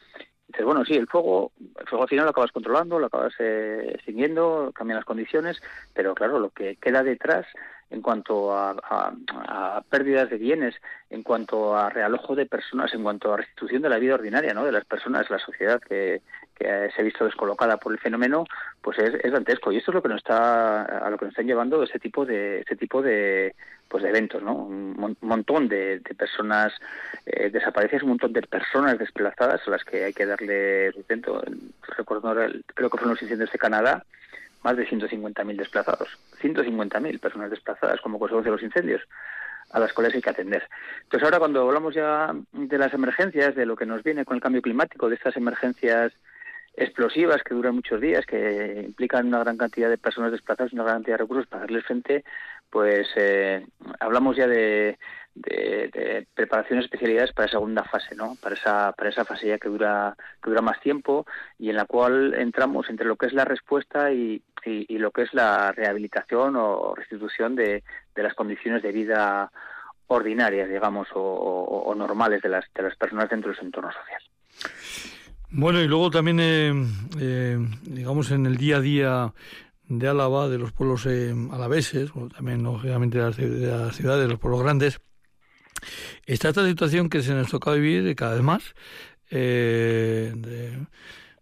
Dices, 0.48 0.66
bueno, 0.66 0.84
sí, 0.86 0.94
el 0.96 1.08
fuego, 1.08 1.52
el 1.80 1.88
fuego 1.88 2.04
al 2.04 2.10
final 2.10 2.26
lo 2.26 2.32
acabas 2.32 2.52
controlando, 2.52 3.00
lo 3.00 3.06
acabas 3.08 3.34
eh, 3.40 3.92
extinguiendo, 3.94 4.72
cambian 4.74 4.98
las 4.98 5.06
condiciones, 5.06 5.62
pero 5.94 6.14
claro, 6.14 6.40
lo 6.40 6.50
que 6.50 6.76
queda 6.78 7.04
detrás 7.04 7.46
en 7.92 8.02
cuanto 8.02 8.56
a, 8.56 8.74
a, 8.90 9.82
pérdidas 9.90 10.30
de 10.30 10.38
bienes, 10.38 10.76
en 11.10 11.24
cuanto 11.24 11.76
a 11.76 11.90
realojo 11.90 12.36
de 12.36 12.46
personas, 12.46 12.94
en 12.94 13.04
cuanto 13.04 13.34
a 13.34 13.38
restitución 13.38 13.82
de 13.82 13.90
la 13.90 14.00
vida 14.00 14.16
ordinaria, 14.16 14.54
¿no? 14.54 14.66
De 14.66 14.72
las 14.72 14.86
personas, 14.86 15.30
la 15.30 15.40
sociedad 15.40 15.80
que, 15.82 16.22
que 16.56 16.90
se 16.96 17.02
ha 17.02 17.04
visto 17.04 17.26
descolocada 17.26 17.78
por 17.78 17.92
el 17.92 18.00
fenómeno, 18.00 18.46
pues 18.82 18.98
es, 18.98 19.14
es, 19.24 19.32
dantesco. 19.32 19.72
Y 19.72 19.78
esto 19.78 19.92
es 19.92 19.96
lo 19.96 20.02
que 20.02 20.08
nos 20.08 20.20
está, 20.20 20.84
a 20.84 21.10
lo 21.10 21.18
que 21.18 21.26
nos 21.26 21.34
están 21.34 21.48
llevando 21.48 21.84
ese 21.84 22.00
tipo 22.00 22.26
de, 22.26 22.62
ese 22.62 22.78
tipo 22.78 23.02
de, 23.02 23.56
pues 23.90 24.04
de 24.04 24.10
eventos, 24.10 24.42
¿no? 24.42 24.54
Un 24.54 25.18
montón 25.20 25.68
de, 25.68 26.02
personas 26.18 26.74
eh, 27.26 27.50
desaparecidas, 27.50 28.04
un 28.04 28.10
montón 28.10 28.32
de 28.32 28.42
personas 28.42 28.98
desplazadas 28.98 29.62
a 29.68 29.72
las 29.72 29.84
que 29.84 30.06
hay 30.06 30.14
que 30.14 30.26
darle. 30.26 30.92
Recuerdo, 31.98 32.34
creo 32.74 32.90
que 32.90 32.98
fueron 32.98 33.10
los 33.10 33.22
incendios 33.22 33.52
de 33.52 33.58
Canadá, 33.58 34.06
más 34.64 34.78
de 34.78 34.88
150.000 34.88 35.56
desplazados. 35.56 36.10
150.000 36.42 37.20
personas 37.20 37.50
desplazadas 37.50 38.00
como 38.02 38.20
consecuencia 38.20 38.52
de 38.52 38.56
los 38.58 38.64
incendios 38.64 39.02
a 39.72 39.80
las 39.80 39.94
cuales 39.94 40.14
hay 40.14 40.22
que 40.22 40.30
atender. 40.30 40.68
Entonces 41.04 41.24
ahora 41.24 41.40
cuando 41.40 41.62
hablamos 41.62 41.94
ya 41.94 42.34
de 42.52 42.78
las 42.78 42.94
emergencias, 42.94 43.56
de 43.56 43.66
lo 43.66 43.76
que 43.76 43.86
nos 43.86 44.04
viene 44.04 44.26
con 44.26 44.36
el 44.36 44.42
cambio 44.42 44.62
climático, 44.62 45.10
de 45.10 45.16
estas 45.16 45.38
emergencias 45.38 46.12
explosivas 46.76 47.44
que 47.44 47.54
duran 47.54 47.76
muchos 47.76 48.00
días, 48.00 48.26
que 48.26 48.84
implican 48.86 49.28
una 49.28 49.40
gran 49.40 49.58
cantidad 49.58 49.90
de 49.90 49.98
personas 49.98 50.32
desplazadas, 50.32 50.74
una 50.74 50.84
gran 50.84 50.98
cantidad 50.98 51.16
de 51.16 51.24
recursos 51.24 51.48
para 51.48 51.64
darles 51.64 51.86
frente, 51.86 52.24
pues 52.70 53.08
eh, 53.16 53.66
hablamos 54.00 54.38
ya 54.38 54.48
de, 54.48 54.98
de, 55.36 55.90
de, 55.94 56.28
preparaciones 56.34 56.86
especialidades 56.86 57.32
para 57.34 57.48
segunda 57.48 57.84
fase, 57.84 58.16
¿no? 58.16 58.36
Para 58.42 58.56
esa 58.56 58.92
para 58.92 59.10
esa 59.10 59.26
fase 59.26 59.48
ya 59.48 59.58
que 59.58 59.70
dura 59.70 60.16
que 60.42 60.50
dura 60.50 60.62
más 60.62 60.80
tiempo 60.82 61.26
y 61.58 61.70
en 61.70 61.76
la 61.78 61.86
cual 61.86 62.34
entramos 62.34 62.90
entre 62.90 63.08
lo 63.08 63.16
que 63.16 63.28
es 63.28 63.34
la 63.34 63.46
respuesta 63.46 64.12
y, 64.12 64.42
y, 64.66 64.94
y 64.94 64.98
lo 64.98 65.12
que 65.12 65.24
es 65.24 65.34
la 65.34 65.72
rehabilitación 65.72 66.56
o 66.58 66.94
restitución 66.96 67.56
de, 67.56 67.84
de 68.16 68.24
las 68.24 68.34
condiciones 68.34 68.84
de 68.84 68.92
vida 68.92 69.52
ordinarias, 70.08 70.70
digamos, 70.70 71.08
o, 71.14 71.22
o, 71.22 71.84
o 71.84 71.96
normales 71.96 72.42
de 72.42 72.50
las 72.50 72.66
de 72.76 72.84
las 72.84 72.98
personas 72.98 73.30
dentro 73.30 73.52
de 73.52 73.58
su 73.58 73.66
entorno 73.66 73.92
social. 73.92 74.22
Bueno, 75.54 75.82
y 75.82 75.88
luego 75.88 76.10
también, 76.10 76.40
eh, 76.40 76.74
eh, 77.20 77.58
digamos, 77.84 78.32
en 78.32 78.46
el 78.46 78.56
día 78.56 78.78
a 78.78 78.82
día 78.82 79.34
de 79.90 80.08
Álava, 80.08 80.48
de 80.48 80.58
los 80.58 80.72
pueblos 80.72 81.06
eh, 81.06 81.36
alaveses, 81.52 82.10
o 82.16 82.30
también, 82.30 82.64
lógicamente, 82.64 83.18
de 83.18 83.24
las, 83.26 83.36
de 83.36 83.68
las, 83.68 83.96
ciudades, 83.96 84.24
de 84.24 84.30
los 84.30 84.40
pueblos 84.40 84.64
grandes, 84.64 85.02
está 86.26 86.50
esta 86.50 86.66
situación 86.66 87.10
que 87.10 87.22
se 87.22 87.34
nos 87.34 87.50
toca 87.50 87.72
vivir 87.72 88.16
cada 88.16 88.36
vez 88.36 88.44
más, 88.44 88.76
eh, 89.30 90.32
de 90.36 90.78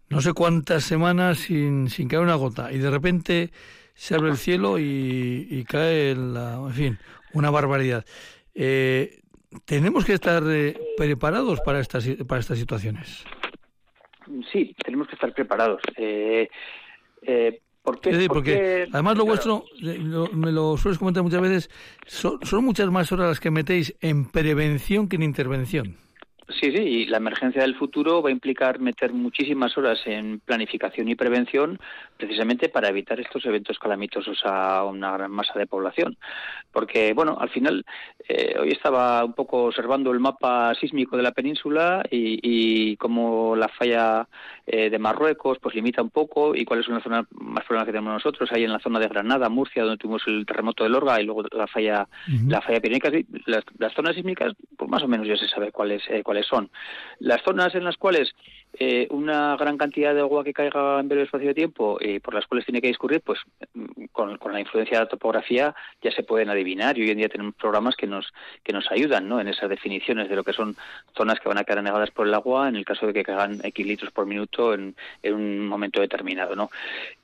no 0.08 0.20
sé 0.20 0.32
cuántas 0.32 0.84
semanas 0.84 1.38
sin, 1.38 1.88
sin 1.88 2.08
caer 2.08 2.22
una 2.22 2.34
gota, 2.34 2.72
y 2.72 2.78
de 2.78 2.90
repente 2.90 3.50
se 3.94 4.14
abre 4.14 4.30
el 4.30 4.36
cielo 4.36 4.78
y, 4.78 5.46
y 5.50 5.64
cae, 5.64 6.14
la, 6.14 6.54
en 6.54 6.72
fin, 6.72 6.98
una 7.32 7.50
barbaridad. 7.50 8.04
Eh, 8.54 9.20
¿Tenemos 9.64 10.04
que 10.04 10.12
estar 10.12 10.44
preparados 10.96 11.60
para 11.60 11.80
estas, 11.80 12.06
para 12.26 12.40
estas 12.40 12.58
situaciones? 12.58 13.24
sí, 14.52 14.74
tenemos 14.84 15.08
que 15.08 15.14
estar 15.14 15.32
preparados. 15.32 15.80
Eh, 15.96 16.48
eh, 17.22 17.60
¿por 17.82 18.00
qué? 18.00 18.18
Sí, 18.18 18.28
porque 18.28 18.88
además 18.92 19.16
lo 19.16 19.24
claro, 19.24 19.26
vuestro, 19.26 19.64
lo, 19.80 20.28
me 20.28 20.52
lo 20.52 20.76
sueles 20.76 20.98
comentar 20.98 21.22
muchas 21.22 21.40
veces, 21.40 21.70
son, 22.06 22.38
son 22.42 22.64
muchas 22.64 22.90
más 22.90 23.10
horas 23.12 23.28
las 23.28 23.40
que 23.40 23.50
metéis 23.50 23.94
en 24.00 24.26
prevención 24.26 25.08
que 25.08 25.16
en 25.16 25.22
intervención. 25.22 25.96
Sí, 26.58 26.72
sí, 26.72 26.82
y 26.82 27.06
la 27.06 27.18
emergencia 27.18 27.62
del 27.62 27.76
futuro 27.76 28.22
va 28.22 28.28
a 28.28 28.32
implicar 28.32 28.80
meter 28.80 29.12
muchísimas 29.12 29.76
horas 29.76 30.00
en 30.06 30.40
planificación 30.40 31.08
y 31.08 31.14
prevención 31.14 31.78
precisamente 32.16 32.68
para 32.68 32.88
evitar 32.88 33.20
estos 33.20 33.44
eventos 33.46 33.78
calamitosos 33.78 34.40
a 34.44 34.84
una 34.84 35.12
gran 35.12 35.30
masa 35.30 35.58
de 35.58 35.66
población. 35.66 36.16
Porque, 36.72 37.12
bueno, 37.14 37.36
al 37.40 37.50
final, 37.50 37.84
eh, 38.28 38.56
hoy 38.60 38.70
estaba 38.70 39.24
un 39.24 39.32
poco 39.32 39.64
observando 39.64 40.12
el 40.12 40.20
mapa 40.20 40.74
sísmico 40.74 41.16
de 41.16 41.22
la 41.22 41.32
península 41.32 42.04
y, 42.10 42.38
y 42.42 42.96
cómo 42.96 43.56
la 43.56 43.68
falla 43.68 44.28
eh, 44.66 44.88
de 44.88 44.98
Marruecos 44.98 45.58
pues 45.58 45.74
limita 45.74 46.00
un 46.00 46.10
poco 46.10 46.54
y 46.54 46.64
cuáles 46.64 46.86
son 46.86 46.94
las 46.94 47.02
zonas 47.02 47.26
más 47.32 47.64
problemas 47.64 47.86
que 47.86 47.92
tenemos 47.92 48.12
nosotros. 48.12 48.52
Ahí 48.52 48.62
en 48.62 48.72
la 48.72 48.78
zona 48.78 49.00
de 49.00 49.08
Granada, 49.08 49.48
Murcia, 49.48 49.82
donde 49.82 49.98
tuvimos 49.98 50.22
el 50.26 50.46
terremoto 50.46 50.84
de 50.84 50.90
Lorga 50.90 51.20
y 51.20 51.24
luego 51.24 51.42
la 51.50 51.66
falla, 51.66 52.06
uh 52.28 52.30
-huh. 52.30 52.50
la 52.50 52.60
falla 52.60 52.80
pirenaica. 52.80 53.10
Las, 53.46 53.64
las, 53.78 53.92
zonas 53.94 54.14
sísmicas, 54.14 54.54
pues 54.76 54.88
más 54.88 55.02
o 55.02 55.08
menos 55.08 55.26
ya 55.26 55.36
se 55.36 55.48
sabe 55.48 55.72
cuáles, 55.72 56.02
eh, 56.08 56.22
son. 56.42 56.70
Las 57.18 57.42
zonas 57.42 57.74
en 57.74 57.84
las 57.84 57.96
cuales 57.96 58.34
eh, 58.78 59.08
una 59.10 59.56
gran 59.56 59.76
cantidad 59.76 60.14
de 60.14 60.20
agua 60.20 60.44
que 60.44 60.52
caiga 60.52 61.00
en 61.00 61.08
breve 61.08 61.24
espacio 61.24 61.48
de 61.48 61.54
tiempo 61.54 61.98
y 62.00 62.16
eh, 62.16 62.20
por 62.20 62.34
las 62.34 62.46
cuales 62.46 62.64
tiene 62.64 62.80
que 62.80 62.86
discurrir, 62.86 63.20
pues 63.20 63.40
con, 64.12 64.38
con, 64.38 64.52
la 64.52 64.60
influencia 64.60 64.96
de 64.96 65.04
la 65.04 65.08
topografía 65.08 65.74
ya 66.00 66.12
se 66.12 66.22
pueden 66.22 66.50
adivinar 66.50 66.96
y 66.96 67.02
hoy 67.02 67.10
en 67.10 67.18
día 67.18 67.28
tenemos 67.28 67.54
programas 67.56 67.96
que 67.96 68.06
nos 68.06 68.32
que 68.62 68.72
nos 68.72 68.88
ayudan 68.92 69.28
¿no? 69.28 69.40
en 69.40 69.48
esas 69.48 69.68
definiciones 69.68 70.28
de 70.28 70.36
lo 70.36 70.44
que 70.44 70.52
son 70.52 70.76
zonas 71.16 71.40
que 71.40 71.48
van 71.48 71.58
a 71.58 71.64
quedar 71.64 71.80
anegadas 71.80 72.12
por 72.12 72.28
el 72.28 72.34
agua 72.34 72.68
en 72.68 72.76
el 72.76 72.84
caso 72.84 73.08
de 73.08 73.12
que 73.12 73.24
caigan 73.24 73.60
X 73.62 73.84
litros 73.84 74.12
por 74.12 74.26
minuto 74.26 74.72
en, 74.72 74.94
en 75.22 75.34
un 75.34 75.66
momento 75.66 76.00
determinado. 76.00 76.54
¿no? 76.54 76.70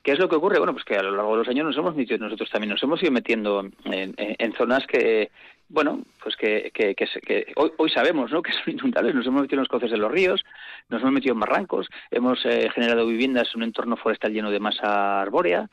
¿Qué 0.03 0.11
es 0.11 0.19
lo 0.19 0.27
que 0.27 0.35
ocurre? 0.35 0.57
Bueno, 0.57 0.73
pues 0.73 0.83
que 0.83 0.97
a 0.97 1.03
lo 1.03 1.15
largo 1.15 1.31
de 1.31 1.39
los 1.39 1.47
años 1.47 1.65
nos 1.65 1.77
hemos 1.77 1.95
metido 1.95 2.19
nosotros 2.19 2.49
también, 2.49 2.71
nos 2.71 2.83
hemos 2.83 3.01
ido 3.01 3.11
metiendo 3.11 3.61
en, 3.85 4.13
en, 4.17 4.35
en 4.37 4.53
zonas 4.53 4.85
que 4.85 5.31
bueno, 5.69 6.01
pues 6.23 6.35
que, 6.35 6.71
que, 6.73 6.95
que, 6.95 7.05
que 7.21 7.53
hoy, 7.55 7.71
hoy, 7.77 7.89
sabemos 7.89 8.31
¿no? 8.31 8.41
que 8.43 8.51
son 8.53 8.73
inundables, 8.73 9.15
nos 9.15 9.25
hemos 9.27 9.41
metido 9.41 9.57
en 9.57 9.63
los 9.63 9.69
cauces 9.69 9.91
de 9.91 9.97
los 9.97 10.11
ríos, 10.11 10.43
nos 10.89 11.01
hemos 11.01 11.13
metido 11.13 11.33
en 11.33 11.39
barrancos, 11.39 11.87
hemos 12.11 12.45
eh, 12.45 12.69
generado 12.73 13.05
viviendas 13.07 13.49
en 13.53 13.61
un 13.61 13.63
entorno 13.63 13.97
forestal 13.97 14.33
lleno 14.33 14.51
de 14.51 14.59
masa 14.59 15.21
arbórea. 15.21 15.69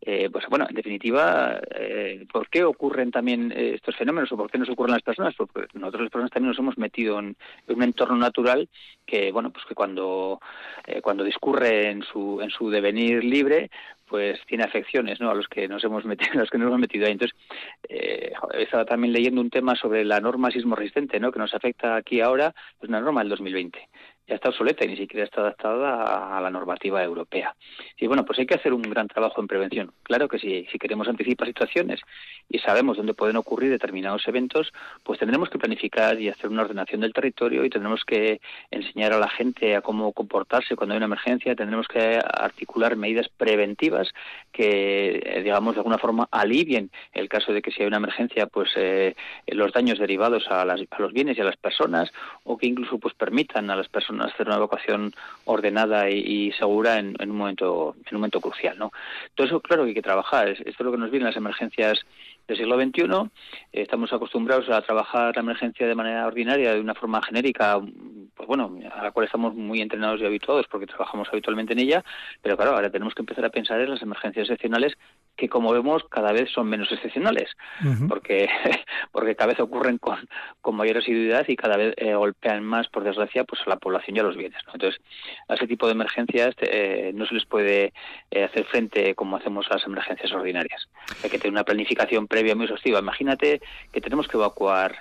Eh, 0.00 0.28
pues 0.30 0.44
bueno, 0.48 0.66
en 0.68 0.74
definitiva, 0.74 1.60
eh, 1.74 2.26
¿por 2.30 2.48
qué 2.48 2.64
ocurren 2.64 3.10
también 3.10 3.52
estos 3.56 3.96
fenómenos 3.96 4.30
o 4.30 4.36
por 4.36 4.50
qué 4.50 4.58
nos 4.58 4.68
ocurren 4.68 4.92
las 4.92 5.02
personas? 5.02 5.34
Pues 5.36 5.50
porque 5.52 5.78
nosotros 5.78 6.02
las 6.02 6.12
personas 6.12 6.30
también 6.30 6.50
nos 6.50 6.58
hemos 6.58 6.78
metido 6.78 7.18
en, 7.18 7.36
un 7.68 7.82
entorno 7.82 8.16
natural 8.16 8.68
que, 9.04 9.32
bueno, 9.32 9.50
pues 9.50 9.64
que 9.64 9.74
cuando, 9.74 10.40
eh, 10.86 11.00
cuando 11.00 11.24
discurre 11.24 11.90
en 11.90 12.02
su, 12.02 12.40
en 12.40 12.50
su 12.50 12.70
devenir 12.70 13.24
libre, 13.24 13.70
pues 14.06 14.38
tiene 14.46 14.64
afecciones 14.64 15.20
¿no? 15.20 15.30
a 15.30 15.34
los 15.34 15.48
que 15.48 15.66
nos 15.66 15.82
hemos 15.82 16.04
metido, 16.04 16.32
a 16.34 16.40
los 16.40 16.50
que 16.50 16.58
nos 16.58 16.68
hemos 16.68 16.80
metido 16.80 17.06
ahí. 17.06 17.12
Entonces, 17.12 17.36
eh, 17.88 18.32
estaba 18.54 18.84
también 18.84 19.12
leyendo 19.12 19.40
un 19.40 19.50
tema 19.50 19.74
sobre 19.74 20.04
la 20.04 20.20
norma 20.20 20.50
sismo 20.50 20.76
resistente, 20.76 21.18
¿no? 21.18 21.32
que 21.32 21.38
nos 21.38 21.54
afecta 21.54 21.96
aquí 21.96 22.20
ahora, 22.20 22.54
es 22.80 22.88
una 22.88 23.00
norma 23.00 23.22
del 23.22 23.30
2020 23.30 23.88
ya 24.26 24.34
está 24.34 24.48
obsoleta 24.48 24.84
y 24.84 24.88
ni 24.88 24.96
siquiera 24.96 25.24
está 25.24 25.40
adaptada 25.40 26.36
a 26.36 26.40
la 26.40 26.50
normativa 26.50 27.02
europea. 27.02 27.54
Y 27.96 28.06
bueno, 28.06 28.24
pues 28.24 28.38
hay 28.38 28.46
que 28.46 28.54
hacer 28.54 28.72
un 28.72 28.82
gran 28.82 29.06
trabajo 29.06 29.40
en 29.40 29.46
prevención. 29.46 29.92
Claro 30.02 30.28
que 30.28 30.38
si, 30.38 30.66
si 30.66 30.78
queremos 30.78 31.06
anticipar 31.08 31.46
situaciones 31.46 32.00
y 32.48 32.58
sabemos 32.58 32.96
dónde 32.96 33.14
pueden 33.14 33.36
ocurrir 33.36 33.70
determinados 33.70 34.26
eventos, 34.26 34.72
pues 35.04 35.20
tendremos 35.20 35.48
que 35.48 35.58
planificar 35.58 36.20
y 36.20 36.28
hacer 36.28 36.50
una 36.50 36.62
ordenación 36.62 37.02
del 37.02 37.12
territorio 37.12 37.64
y 37.64 37.70
tendremos 37.70 38.04
que 38.04 38.40
enseñar 38.70 39.12
a 39.12 39.18
la 39.18 39.28
gente 39.28 39.76
a 39.76 39.80
cómo 39.80 40.12
comportarse 40.12 40.74
cuando 40.74 40.94
hay 40.94 40.98
una 40.98 41.06
emergencia, 41.06 41.54
tendremos 41.54 41.86
que 41.86 42.18
articular 42.18 42.96
medidas 42.96 43.28
preventivas 43.28 44.12
que, 44.52 45.40
digamos, 45.44 45.74
de 45.74 45.80
alguna 45.80 45.98
forma 45.98 46.28
alivien 46.32 46.90
el 47.12 47.28
caso 47.28 47.52
de 47.52 47.62
que 47.62 47.70
si 47.70 47.82
hay 47.82 47.88
una 47.88 47.98
emergencia, 47.98 48.46
pues 48.46 48.70
eh, 48.76 49.14
los 49.46 49.72
daños 49.72 49.98
derivados 49.98 50.48
a, 50.48 50.64
las, 50.64 50.80
a 50.90 51.00
los 51.00 51.12
bienes 51.12 51.38
y 51.38 51.40
a 51.40 51.44
las 51.44 51.56
personas 51.56 52.12
o 52.44 52.56
que 52.56 52.66
incluso 52.66 52.98
pues 52.98 53.14
permitan 53.14 53.70
a 53.70 53.76
las 53.76 53.88
personas 53.88 54.15
hacer 54.22 54.46
una 54.46 54.56
evacuación 54.56 55.14
ordenada 55.44 56.10
y, 56.10 56.52
segura 56.52 56.98
en, 56.98 57.16
en, 57.18 57.30
un 57.30 57.36
momento 57.36 57.96
en 58.06 58.14
un 58.14 58.20
momento 58.20 58.40
crucial 58.40 58.78
no 58.78 58.92
todo 59.34 59.46
eso 59.46 59.60
claro 59.60 59.82
que 59.84 59.90
hay 59.90 59.94
que 59.94 60.02
trabajar. 60.02 60.48
Esto 60.48 60.64
es 60.68 60.80
lo 60.80 60.92
que 60.92 60.98
nos 60.98 61.10
viene 61.10 61.26
las 61.26 61.36
emergencias 61.36 62.04
del 62.46 62.56
siglo 62.56 62.80
XXI 62.80 63.30
estamos 63.72 64.12
acostumbrados 64.12 64.68
a 64.70 64.80
trabajar 64.82 65.34
la 65.34 65.42
emergencia 65.42 65.86
de 65.86 65.94
manera 65.94 66.26
ordinaria 66.26 66.74
de 66.74 66.80
una 66.80 66.94
forma 66.94 67.22
genérica 67.22 67.80
pues 68.36 68.46
bueno, 68.46 68.78
a 68.92 69.02
la 69.02 69.10
cual 69.12 69.26
estamos 69.26 69.54
muy 69.54 69.80
entrenados 69.80 70.20
y 70.20 70.26
habituados 70.26 70.66
porque 70.70 70.86
trabajamos 70.86 71.28
habitualmente 71.32 71.72
en 71.72 71.78
ella, 71.78 72.04
pero 72.42 72.56
claro, 72.56 72.72
ahora 72.72 72.90
tenemos 72.90 73.14
que 73.14 73.22
empezar 73.22 73.44
a 73.46 73.50
pensar 73.50 73.80
en 73.80 73.90
las 73.90 74.02
emergencias 74.02 74.44
excepcionales 74.44 74.92
que 75.36 75.48
como 75.48 75.72
vemos 75.72 76.04
cada 76.10 76.32
vez 76.32 76.50
son 76.50 76.68
menos 76.68 76.90
excepcionales, 76.92 77.50
porque 78.08 78.48
porque 79.12 79.34
cada 79.34 79.52
vez 79.52 79.60
ocurren 79.60 79.98
con, 79.98 80.28
con 80.60 80.76
mayor 80.76 80.98
asiduidad 80.98 81.44
y 81.48 81.56
cada 81.56 81.76
vez 81.76 81.94
eh, 81.96 82.14
golpean 82.14 82.64
más, 82.64 82.88
por 82.88 83.04
desgracia, 83.04 83.44
pues 83.44 83.60
a 83.66 83.70
la 83.70 83.76
población 83.76 84.16
y 84.16 84.20
a 84.20 84.22
los 84.22 84.36
bienes. 84.36 84.62
Entonces, 84.72 85.00
a 85.48 85.54
ese 85.54 85.66
tipo 85.66 85.86
de 85.86 85.92
emergencias 85.92 86.54
eh, 86.60 87.12
no 87.14 87.26
se 87.26 87.34
les 87.34 87.44
puede 87.44 87.92
eh, 88.30 88.44
hacer 88.44 88.64
frente 88.64 89.14
como 89.14 89.36
hacemos 89.36 89.66
a 89.70 89.74
las 89.74 89.86
emergencias 89.86 90.32
ordinarias. 90.32 90.88
Hay 91.22 91.30
que 91.30 91.38
tener 91.38 91.52
una 91.52 91.64
planificación 91.64 92.26
previa 92.36 92.54
muy 92.54 92.64
exhaustiva. 92.64 92.98
Imagínate 92.98 93.62
que 93.90 94.00
tenemos 94.02 94.28
que 94.28 94.36
evacuar 94.36 94.98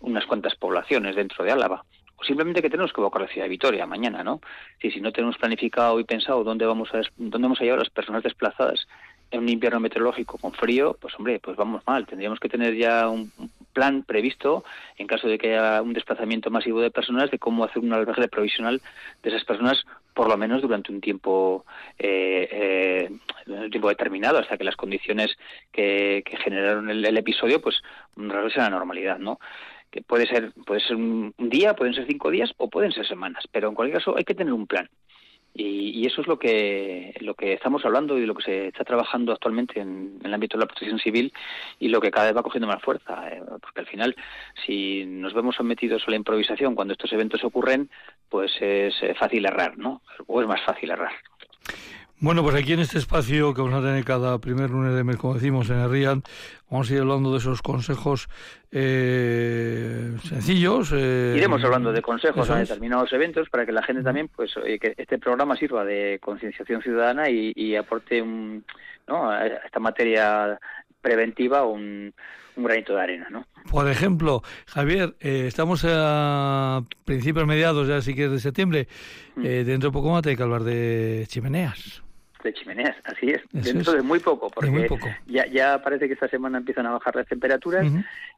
unas 0.00 0.26
cuantas 0.26 0.54
poblaciones 0.56 1.16
dentro 1.16 1.42
de 1.42 1.50
Álava 1.50 1.82
o 2.16 2.22
simplemente 2.22 2.60
que 2.60 2.68
tenemos 2.68 2.92
que 2.92 3.00
evacuar 3.00 3.22
la 3.22 3.28
ciudad 3.28 3.46
de 3.46 3.56
Vitoria 3.56 3.86
mañana, 3.86 4.22
¿no? 4.22 4.40
Si, 4.80 4.90
si 4.90 5.00
no 5.00 5.10
tenemos 5.10 5.38
planificado 5.38 5.98
y 5.98 6.04
pensado 6.04 6.44
dónde 6.44 6.66
vamos 6.66 6.92
a 6.92 7.00
dónde 7.16 7.46
vamos 7.46 7.60
a 7.60 7.64
llevar 7.64 7.78
las 7.78 7.88
personas 7.88 8.22
desplazadas 8.22 8.86
en 9.30 9.40
un 9.40 9.48
invierno 9.48 9.80
meteorológico 9.80 10.36
con 10.36 10.52
frío, 10.52 10.96
pues 11.00 11.14
hombre, 11.18 11.40
pues 11.40 11.56
vamos 11.56 11.82
mal. 11.86 12.06
Tendríamos 12.06 12.38
que 12.38 12.50
tener 12.50 12.76
ya 12.76 13.08
un 13.08 13.32
plan 13.72 14.02
previsto 14.02 14.64
en 14.98 15.06
caso 15.06 15.28
de 15.28 15.38
que 15.38 15.56
haya 15.56 15.80
un 15.80 15.94
desplazamiento 15.94 16.50
masivo 16.50 16.82
de 16.82 16.90
personas 16.90 17.30
de 17.30 17.38
cómo 17.38 17.64
hacer 17.64 17.82
un 17.82 17.94
albergue 17.94 18.28
provisional 18.28 18.82
de 19.22 19.30
esas 19.30 19.44
personas 19.44 19.84
por 20.14 20.28
lo 20.28 20.36
menos 20.36 20.62
durante 20.62 20.92
un 20.92 21.00
tiempo 21.00 21.66
eh, 21.98 22.48
eh, 22.50 23.10
un 23.46 23.70
tiempo 23.70 23.88
determinado. 23.88 24.38
Hasta 24.38 24.56
que 24.56 24.64
las 24.64 24.76
condiciones 24.76 25.36
que, 25.72 26.22
generaron 26.42 26.88
el, 26.88 27.16
episodio 27.16 27.60
pues 27.60 27.82
regresen 28.16 28.62
a 28.62 28.64
la 28.64 28.76
normalidad 28.76 29.18
no 29.18 29.38
que 29.90 30.02
puede 30.02 30.26
ser 30.26 30.52
puede 30.66 30.80
ser 30.80 30.96
un 30.96 31.32
día 31.38 31.74
pueden 31.74 31.94
ser 31.94 32.06
cinco 32.06 32.30
días 32.30 32.52
o 32.56 32.68
pueden 32.68 32.92
ser 32.92 33.06
semanas 33.06 33.44
pero 33.52 33.68
en 33.68 33.74
cualquier 33.74 33.98
caso 33.98 34.16
hay 34.16 34.24
que 34.24 34.34
tener 34.34 34.52
un 34.52 34.66
plan 34.66 34.88
y, 35.54 36.04
eso 36.06 36.20
es 36.20 36.26
lo 36.26 36.38
que, 36.38 37.14
lo 37.20 37.34
que 37.34 37.52
estamos 37.52 37.84
hablando 37.84 38.18
y 38.18 38.26
lo 38.26 38.34
que 38.34 38.42
se 38.42 38.66
está 38.68 38.84
trabajando 38.84 39.32
actualmente 39.32 39.80
en, 39.80 40.18
el 40.24 40.34
ámbito 40.34 40.56
de 40.56 40.62
la 40.64 40.66
protección 40.66 40.98
civil 40.98 41.32
y 41.78 41.88
lo 41.88 42.00
que 42.00 42.10
cada 42.10 42.26
vez 42.26 42.36
va 42.36 42.42
cogiendo 42.42 42.66
más 42.66 42.82
fuerza. 42.82 43.28
Eh, 43.28 43.40
porque 43.60 43.80
al 43.80 43.86
final, 43.86 44.16
si 44.66 45.04
nos 45.06 45.32
vemos 45.32 45.54
sometidos 45.54 46.02
a 46.06 46.10
la 46.10 46.16
improvisación 46.16 46.74
cuando 46.74 46.92
estos 46.92 47.12
eventos 47.12 47.44
ocurren, 47.44 47.88
pues 48.28 48.52
es 48.60 48.94
fácil 49.16 49.46
errar, 49.46 49.78
¿no? 49.78 50.02
O 50.26 50.40
es 50.40 50.48
más 50.48 50.60
fácil 50.62 50.90
errar. 50.90 51.12
Bueno, 52.24 52.42
pues 52.42 52.54
aquí 52.56 52.72
en 52.72 52.80
este 52.80 52.96
espacio 52.96 53.52
que 53.52 53.60
vamos 53.60 53.78
a 53.78 53.86
tener 53.86 54.02
cada 54.02 54.38
primer 54.38 54.70
lunes 54.70 54.94
de 54.94 55.04
mes, 55.04 55.18
como 55.18 55.34
decimos, 55.34 55.68
en 55.68 55.80
el 55.80 55.90
RIAN, 55.90 56.22
vamos 56.70 56.90
a 56.90 56.94
ir 56.94 57.00
hablando 57.02 57.30
de 57.32 57.36
esos 57.36 57.60
consejos 57.60 58.30
eh, 58.72 60.10
sencillos. 60.26 60.90
Eh, 60.94 61.34
Iremos 61.36 61.62
hablando 61.62 61.92
de 61.92 62.00
consejos 62.00 62.48
a 62.48 62.56
determinados 62.56 63.12
eventos 63.12 63.50
para 63.50 63.66
que 63.66 63.72
la 63.72 63.82
gente 63.82 64.02
también, 64.02 64.30
pues, 64.34 64.54
que 64.54 64.94
este 64.96 65.18
programa 65.18 65.54
sirva 65.54 65.84
de 65.84 66.18
concienciación 66.22 66.80
ciudadana 66.80 67.28
y, 67.28 67.76
aporte 67.76 68.22
un, 68.22 68.64
¿no? 69.06 69.30
a 69.30 69.46
esta 69.46 69.78
materia 69.78 70.58
preventiva 71.02 71.66
un, 71.66 72.14
un 72.56 72.64
granito 72.64 72.94
de 72.94 73.02
arena, 73.02 73.28
¿no? 73.30 73.46
Por 73.70 73.86
ejemplo, 73.90 74.42
Javier, 74.66 75.14
eh, 75.20 75.44
estamos 75.46 75.84
a 75.86 76.84
principios 77.04 77.46
mediados, 77.46 77.86
ya 77.86 78.00
sí 78.00 78.14
que 78.14 78.24
es 78.24 78.30
de 78.30 78.40
septiembre, 78.40 78.88
mm. 79.36 79.44
eh, 79.44 79.64
dentro 79.64 79.90
de 79.90 79.92
poco 79.92 80.10
más 80.10 80.26
hay 80.26 80.36
que 80.36 80.42
hablar 80.42 80.64
de 80.64 81.26
chimeneas 81.28 82.03
de 82.44 82.54
chimeneas, 82.54 82.96
así 83.04 83.30
es, 83.30 83.42
dentro 83.50 83.92
de 83.92 84.02
muy 84.02 84.20
poco, 84.20 84.50
porque 84.50 84.70
Ya, 85.26 85.46
ya 85.46 85.82
parece 85.82 86.06
que 86.06 86.14
esta 86.14 86.28
semana 86.28 86.58
empiezan 86.58 86.86
a 86.86 86.92
bajar 86.92 87.16
las 87.16 87.26
temperaturas 87.26 87.86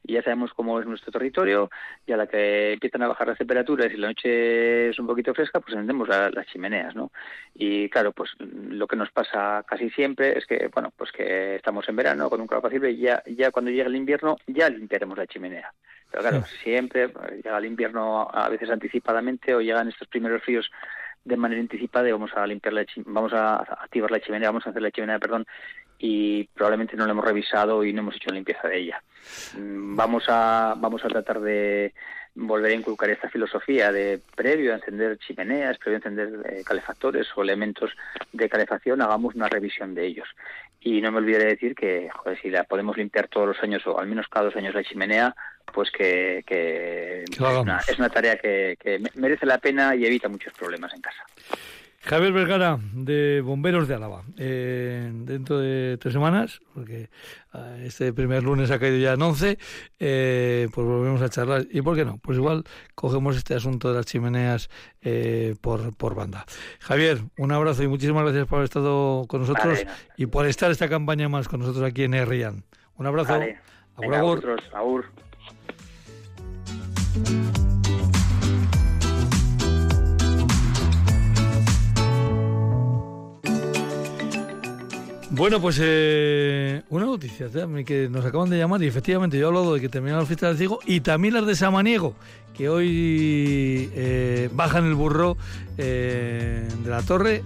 y 0.03 0.13
ya 0.13 0.23
sabemos 0.23 0.53
cómo 0.53 0.79
es 0.79 0.87
nuestro 0.87 1.11
territorio 1.11 1.69
y 2.05 2.13
a 2.13 2.17
la 2.17 2.27
que 2.27 2.73
empiezan 2.73 3.03
a 3.03 3.07
bajar 3.07 3.27
las 3.27 3.37
temperaturas 3.37 3.91
y 3.93 3.97
la 3.97 4.07
noche 4.07 4.89
es 4.89 4.99
un 4.99 5.07
poquito 5.07 5.33
fresca, 5.33 5.59
pues 5.59 5.73
encendemos 5.73 6.07
las 6.07 6.47
chimeneas, 6.47 6.95
¿no? 6.95 7.11
Y 7.53 7.89
claro, 7.89 8.11
pues 8.11 8.31
lo 8.39 8.87
que 8.87 8.95
nos 8.95 9.11
pasa 9.11 9.63
casi 9.67 9.89
siempre 9.91 10.37
es 10.37 10.45
que, 10.45 10.69
bueno, 10.73 10.91
pues 10.95 11.11
que 11.11 11.55
estamos 11.55 11.87
en 11.89 11.95
verano 11.95 12.29
con 12.29 12.41
un 12.41 12.47
calor 12.47 12.59
apacible 12.59 12.91
y 12.91 13.01
ya, 13.01 13.21
ya 13.25 13.51
cuando 13.51 13.71
llega 13.71 13.89
el 13.89 13.95
invierno 13.95 14.37
ya 14.47 14.69
limpiaremos 14.69 15.17
la 15.17 15.27
chimenea. 15.27 15.73
Pero 16.09 16.23
claro, 16.23 16.43
siempre 16.63 17.09
pues, 17.09 17.43
llega 17.43 17.57
el 17.57 17.65
invierno 17.65 18.29
a 18.31 18.47
veces 18.49 18.69
anticipadamente 18.69 19.53
o 19.53 19.61
llegan 19.61 19.89
estos 19.89 20.07
primeros 20.07 20.41
fríos 20.41 20.71
de 21.27 21.37
manera 21.37 21.61
anticipada 21.61 22.07
y 22.07 22.11
vamos 22.11 22.31
a 22.35 22.47
limpiar 22.47 22.73
la 22.73 22.85
vamos 23.05 23.33
a 23.33 23.57
activar 23.57 24.09
la 24.11 24.19
chimenea, 24.19 24.49
vamos 24.49 24.65
a 24.65 24.69
hacer 24.69 24.81
la 24.81 24.91
chimenea, 24.91 25.19
perdón, 25.19 25.45
y 25.99 26.45
probablemente 26.45 26.95
no 26.95 27.05
la 27.05 27.11
hemos 27.11 27.25
revisado 27.25 27.83
y 27.83 27.91
no 27.91 28.01
hemos 28.01 28.15
hecho 28.15 28.29
la 28.29 28.35
limpieza 28.35 28.67
de 28.67 28.77
ella. 28.79 29.03
Mm, 29.57 29.95
vamos 29.95 30.23
a 30.27 30.75
vamos 30.77 31.03
a 31.03 31.09
tratar 31.09 31.41
de 31.41 31.93
volver 32.35 32.71
a 32.71 32.75
inculcar 32.75 33.09
esta 33.09 33.29
filosofía 33.29 33.91
de 33.91 34.21
previo 34.35 34.71
a 34.71 34.75
encender 34.75 35.17
chimeneas, 35.17 35.77
previo 35.79 35.97
a 35.97 36.01
encender 36.07 36.29
eh, 36.45 36.63
calefactores 36.63 37.27
o 37.35 37.41
elementos 37.41 37.91
de 38.31 38.47
calefacción, 38.47 39.01
hagamos 39.01 39.35
una 39.35 39.49
revisión 39.49 39.95
de 39.95 40.05
ellos. 40.05 40.29
Y 40.87 41.01
no 41.01 41.11
me 41.11 41.17
olvidaré 41.17 41.43
de 41.43 41.49
decir 41.51 41.75
que, 41.75 42.09
joder, 42.09 42.39
si 42.41 42.49
la 42.49 42.63
podemos 42.63 42.95
limpiar 42.95 43.27
todos 43.27 43.47
los 43.47 43.61
años 43.61 43.85
o 43.87 43.99
al 43.99 44.07
menos 44.07 44.27
cada 44.29 44.45
dos 44.45 44.55
años 44.55 44.73
la 44.73 44.85
chimenea, 44.85 45.35
pues 45.73 45.91
que, 45.91 46.45
es, 46.47 47.39
una, 47.99 48.09
tarea 48.09 48.37
que, 48.37 49.01
merece 49.15 49.45
la 49.45 49.57
pena 49.57 49.93
y 49.97 50.05
evita 50.05 50.29
muchos 50.29 50.53
problemas 50.53 50.93
en 50.93 51.01
casa. 51.01 51.25
Javier 51.99 52.31
Vergara, 52.31 52.79
de 52.93 53.41
Bomberos 53.41 53.87
de 53.87 53.95
Álava. 53.95 54.23
Eh, 54.37 55.11
dentro 55.13 55.59
de 55.59 55.97
tres 55.97 56.13
semanas, 56.13 56.61
porque 56.73 57.09
ah, 57.51 57.75
este 57.83 58.13
primer 58.13 58.43
lunes 58.43 58.71
ha 58.71 58.79
caído 58.79 58.97
ya 58.97 59.13
en 59.13 59.21
11, 59.21 59.57
eh, 59.99 60.69
pues 60.73 60.87
volvemos 60.87 61.21
a 61.21 61.29
charlar. 61.29 61.65
¿Y 61.69 61.81
por 61.81 61.95
qué 61.95 62.05
no? 62.05 62.17
Pues 62.19 62.37
igual 62.37 62.63
cogemos 62.95 63.35
este 63.35 63.55
asunto 63.55 63.89
de 63.89 63.95
las 63.95 64.05
chimeneas 64.05 64.69
eh, 65.01 65.55
por, 65.59 65.95
por 65.97 66.15
banda. 66.15 66.45
Javier, 66.79 67.19
un 67.37 67.51
abrazo 67.51 67.83
y 67.83 67.87
muchísimas 67.87 68.23
gracias 68.23 68.47
por 68.47 68.57
haber 68.57 68.65
estado 68.65 69.25
con 69.27 69.41
nosotros 69.41 69.85
y 70.15 70.27
por 70.27 70.45
estar 70.45 70.71
esta 70.71 70.87
campaña 70.87 71.27
más 71.27 71.47
con 71.47 71.59
nosotros 71.59 71.83
aquí 71.83 72.03
en 72.03 72.13
Herrian. 72.13 72.63
Un 72.95 73.07
abrazo. 73.07 73.33
Vale. 73.33 73.59
Agur, 73.97 74.57
agur. 74.73 75.05
Bueno, 85.29 85.59
pues 85.59 85.77
eh, 85.81 86.83
una 86.89 87.05
noticia 87.05 87.47
que 87.85 88.07
nos 88.09 88.25
acaban 88.25 88.49
de 88.49 88.57
llamar 88.57 88.81
y 88.81 88.87
efectivamente 88.87 89.37
yo 89.37 89.45
he 89.45 89.47
hablado 89.47 89.73
de 89.73 89.81
que 89.81 89.89
terminaron 89.89 90.21
las 90.21 90.27
fiestas 90.27 90.51
del 90.51 90.57
Ciego 90.57 90.79
y 90.85 91.01
también 91.01 91.33
las 91.33 91.45
de 91.45 91.53
Samaniego, 91.53 92.15
que 92.53 92.69
hoy 92.69 93.91
eh, 93.93 94.49
bajan 94.53 94.85
el 94.85 94.95
burro 94.95 95.35
eh, 95.77 96.65
de 96.81 96.89
la 96.89 97.03
torre, 97.03 97.43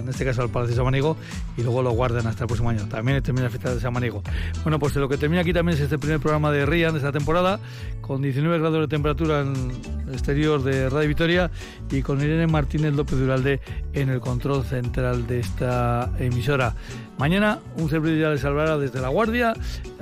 en 0.00 0.08
este 0.08 0.24
caso 0.24 0.42
al 0.42 0.50
Palacio 0.50 0.74
de 0.74 0.76
Samaniego, 0.76 1.16
y 1.56 1.62
luego 1.62 1.82
lo 1.82 1.92
guardan 1.92 2.26
hasta 2.26 2.44
el 2.44 2.46
próximo 2.46 2.68
año. 2.68 2.86
También 2.88 3.22
termina 3.22 3.44
la 3.44 3.50
fiesta 3.50 3.74
de 3.74 3.80
Samaniego. 3.80 4.22
Bueno, 4.62 4.78
pues 4.78 4.94
lo 4.96 5.08
que 5.08 5.16
termina 5.16 5.40
aquí 5.40 5.54
también 5.54 5.76
es 5.76 5.82
este 5.82 5.98
primer 5.98 6.20
programa 6.20 6.52
de 6.52 6.66
Rian 6.66 6.92
de 6.92 6.98
esta 6.98 7.10
temporada, 7.10 7.58
con 8.02 8.20
19 8.20 8.58
grados 8.58 8.80
de 8.80 8.88
temperatura 8.88 9.40
en 9.40 9.72
el 10.06 10.12
exterior 10.12 10.62
de 10.62 10.90
Radio 10.90 11.08
Vitoria 11.08 11.50
y 11.90 12.02
con 12.02 12.20
Irene 12.20 12.46
Martínez 12.46 12.92
López 12.94 13.18
Duralde 13.18 13.60
en 13.94 14.10
el 14.10 14.20
control 14.20 14.62
central 14.64 15.26
de 15.26 15.40
esta 15.40 16.12
emisora. 16.18 16.74
Mañana 17.18 17.60
un 17.76 17.88
servidor 17.88 18.18
ya 18.18 18.30
les 18.30 18.40
salvará 18.40 18.76
desde 18.76 19.00
La 19.00 19.08
Guardia, 19.08 19.54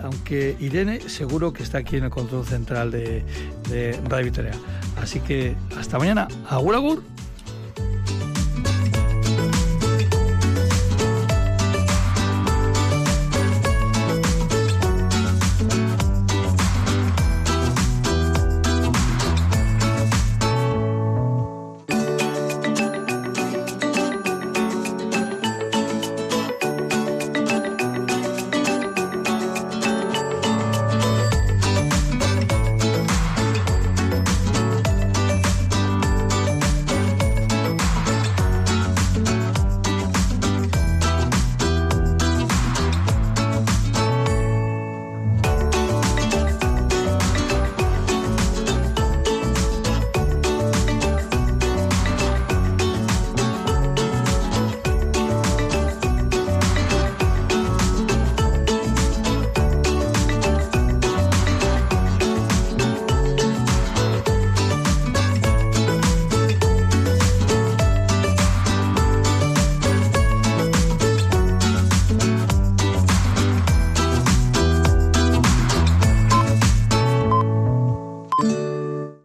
aunque 0.02 0.56
Irene 0.60 1.00
seguro 1.08 1.52
que 1.52 1.62
está 1.62 1.78
aquí 1.78 1.96
en 1.96 2.04
el 2.04 2.10
control 2.10 2.46
central 2.46 2.90
de, 2.90 3.22
de 3.68 4.00
Radio 4.08 4.26
Vitoria. 4.26 4.52
Así 5.00 5.20
que 5.20 5.54
hasta 5.76 5.98
mañana. 5.98 6.28
Agur, 6.48 6.74
agur. 6.74 7.02